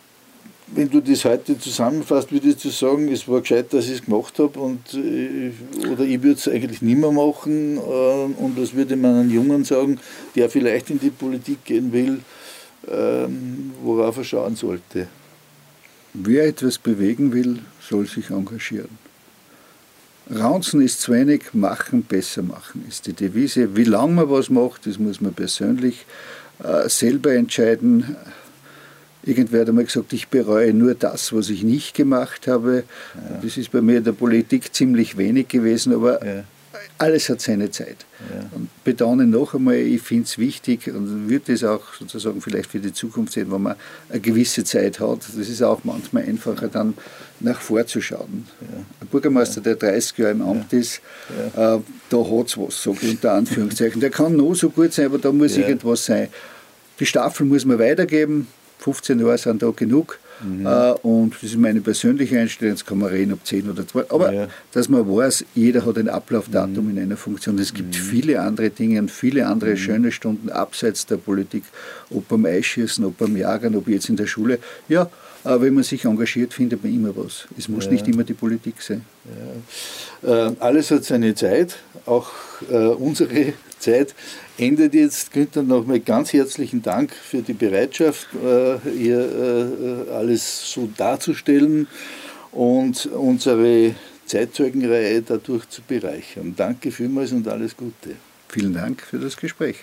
wenn 0.68 0.90
du 0.90 1.02
das 1.02 1.26
heute 1.26 1.58
zusammenfasst, 1.60 2.32
würdest 2.32 2.64
du 2.64 2.70
sagen, 2.70 3.12
es 3.12 3.28
war 3.28 3.42
gescheit, 3.42 3.74
dass 3.74 3.86
ich 3.86 3.94
es 3.94 4.06
gemacht 4.06 4.38
habe 4.40 4.60
und, 4.60 4.94
äh, 4.94 5.52
oder 5.92 6.04
ich 6.04 6.22
würde 6.22 6.40
es 6.40 6.48
eigentlich 6.48 6.82
nicht 6.82 6.98
mehr 6.98 7.12
machen 7.12 7.78
äh, 7.78 7.80
und 7.80 8.54
was 8.58 8.74
würde 8.74 8.96
man 8.96 9.16
einem 9.16 9.32
Jungen 9.32 9.64
sagen, 9.64 10.00
der 10.36 10.50
vielleicht 10.50 10.90
in 10.90 11.00
die 11.00 11.10
Politik 11.10 11.66
gehen 11.66 11.92
will, 11.92 12.20
ähm, 12.90 13.74
worauf 13.84 14.18
er 14.18 14.24
schauen 14.24 14.56
sollte? 14.56 15.08
Wer 16.14 16.46
etwas 16.46 16.78
bewegen 16.78 17.34
will, 17.34 17.60
soll 17.82 18.08
sich 18.08 18.30
engagieren. 18.30 18.98
Raunzen 20.34 20.82
ist 20.82 21.02
zu 21.02 21.12
wenig, 21.12 21.54
machen 21.54 22.04
besser 22.04 22.44
machen 22.44 22.86
ist 22.88 23.08
die 23.08 23.14
Devise. 23.14 23.76
Wie 23.76 23.84
lange 23.84 24.14
man 24.14 24.30
was 24.30 24.50
macht, 24.50 24.86
das 24.88 24.98
muss 24.98 25.20
man 25.20 25.34
persönlich 25.34 26.06
selber 26.88 27.34
entscheiden. 27.34 28.16
Irgendwer 29.26 29.62
hat 29.62 29.70
einmal 29.70 29.86
gesagt, 29.86 30.12
ich 30.12 30.28
bereue 30.28 30.74
nur 30.74 30.96
das, 30.96 31.32
was 31.32 31.50
ich 31.50 31.64
nicht 31.64 31.94
gemacht 31.94 32.48
habe. 32.48 32.84
Ja. 33.16 33.40
Das 33.42 33.56
ist 33.56 33.72
bei 33.72 33.82
mir 33.82 34.00
in 34.00 34.04
der 34.04 34.12
Politik 34.12 34.74
ziemlich 34.74 35.18
wenig 35.18 35.48
gewesen, 35.48 35.94
aber 35.94 36.26
ja. 36.26 36.44
alles 36.98 37.30
hat 37.30 37.40
seine 37.40 37.72
Zeit. 37.72 38.06
Ja. 38.34 38.46
Und 38.52 38.68
betone 38.84 39.26
noch 39.26 39.54
einmal, 39.54 39.76
ich 39.76 40.02
finde 40.02 40.26
es 40.26 40.38
wichtig 40.38 40.88
und 40.94 41.30
würde 41.30 41.54
es 41.54 41.64
auch 41.64 41.94
sozusagen 41.98 42.42
vielleicht 42.42 42.70
für 42.70 42.80
die 42.80 42.92
Zukunft 42.92 43.32
sehen, 43.32 43.50
wenn 43.50 43.62
man 43.62 43.76
eine 44.10 44.20
gewisse 44.20 44.66
Zeit 44.66 45.00
hat. 45.00 45.20
Das 45.20 45.48
ist 45.48 45.62
auch 45.62 45.86
manchmal 45.86 46.24
einfacher, 46.24 46.68
dann 46.68 46.94
nach 47.40 47.62
vorzuschauen. 47.62 48.46
Ein 49.00 49.08
Bürgermeister, 49.08 49.62
der 49.62 49.76
30 49.76 50.18
Jahre 50.18 50.32
im 50.32 50.42
Amt 50.42 50.74
ist, 50.74 50.98
äh, 51.56 51.78
da 52.10 52.18
hat 52.18 52.48
es 52.48 52.58
was, 52.58 52.86
ich 53.02 53.10
unter 53.10 53.34
Anführungszeichen. 53.34 54.02
Der 54.02 54.10
kann 54.10 54.36
noch 54.36 54.54
so 54.54 54.70
gut 54.70 54.92
sein, 54.92 55.06
aber 55.06 55.18
da 55.18 55.32
muss 55.32 55.56
irgendwas 55.56 56.06
sein. 56.06 56.28
Die 57.04 57.08
Staffel 57.08 57.46
muss 57.46 57.66
man 57.66 57.80
weitergeben. 57.80 58.48
15 58.80 59.20
Jahre 59.20 59.38
sind 59.38 59.62
da 59.62 59.72
genug. 59.72 60.20
Mhm. 60.42 60.66
Äh, 60.66 60.92
und 61.02 61.34
das 61.36 61.44
ist 61.44 61.58
meine 61.58 61.82
persönliche 61.82 62.40
Einstellung, 62.40 62.76
jetzt 62.76 62.88
kann 62.88 62.98
man 62.98 63.10
reden, 63.10 63.34
ob 63.34 63.46
10 63.46 63.70
oder 63.70 63.86
12. 63.86 64.10
Aber 64.10 64.32
ja. 64.32 64.48
dass 64.72 64.88
man 64.88 65.06
weiß, 65.06 65.44
jeder 65.54 65.86
hat 65.86 65.98
ein 65.98 66.08
Ablaufdatum 66.08 66.86
mhm. 66.86 66.92
in 66.92 67.04
einer 67.04 67.18
Funktion. 67.18 67.60
Es 67.60 67.74
gibt 67.74 67.90
mhm. 67.90 68.00
viele 68.00 68.40
andere 68.40 68.70
Dinge 68.70 69.02
und 69.02 69.12
viele 69.12 69.48
andere 69.48 69.72
mhm. 69.72 69.78
schöne 69.78 70.12
Stunden 70.14 70.50
abseits 70.50 71.06
der 71.06 71.18
Politik, 71.18 71.64
ob 72.10 72.30
beim 72.30 72.46
Eischießen, 72.46 73.04
ob 73.04 73.18
beim 73.18 73.36
Jagern, 73.36 73.76
ob 73.76 73.90
jetzt 73.90 74.08
in 74.08 74.16
der 74.16 74.28
Schule. 74.28 74.60
Ja, 74.88 75.10
aber 75.44 75.64
wenn 75.64 75.74
man 75.74 75.84
sich 75.84 76.06
engagiert, 76.06 76.54
findet 76.54 76.86
man 76.86 76.94
immer 76.94 77.14
was. 77.18 77.50
Es 77.58 77.68
muss 77.68 77.84
ja. 77.86 77.92
nicht 77.92 78.08
immer 78.08 78.24
die 78.24 78.34
Politik 78.34 78.82
sein. 78.82 79.04
Ja. 80.22 80.48
Äh, 80.48 80.56
alles 80.60 80.90
hat 80.90 81.04
seine 81.04 81.36
Zeit, 81.36 81.80
auch 82.06 82.32
äh, 82.72 82.76
unsere 82.76 83.52
Zeit 83.80 84.16
endet 84.58 84.94
jetzt. 84.94 85.32
Günther, 85.32 85.64
nochmal 85.64 86.00
ganz 86.00 86.34
herzlichen 86.34 86.82
Dank 86.82 87.14
für 87.14 87.42
die 87.42 87.54
Bereitschaft, 87.54 88.28
äh, 88.36 88.78
hier 88.98 90.08
äh, 90.10 90.12
alles 90.12 90.72
so 90.72 90.90
darzustellen 90.96 91.88
und 92.52 93.06
unsere 93.08 93.96
Zeitzeugenreihe 94.26 95.22
dadurch 95.22 95.68
zu 95.70 95.82
bereichern. 95.82 96.54
Danke 96.56 96.92
vielmals 96.92 97.32
und 97.32 97.48
alles 97.48 97.76
Gute. 97.76 98.16
Vielen 98.50 98.74
Dank 98.74 99.02
für 99.02 99.20
das 99.20 99.36
Gespräch. 99.36 99.78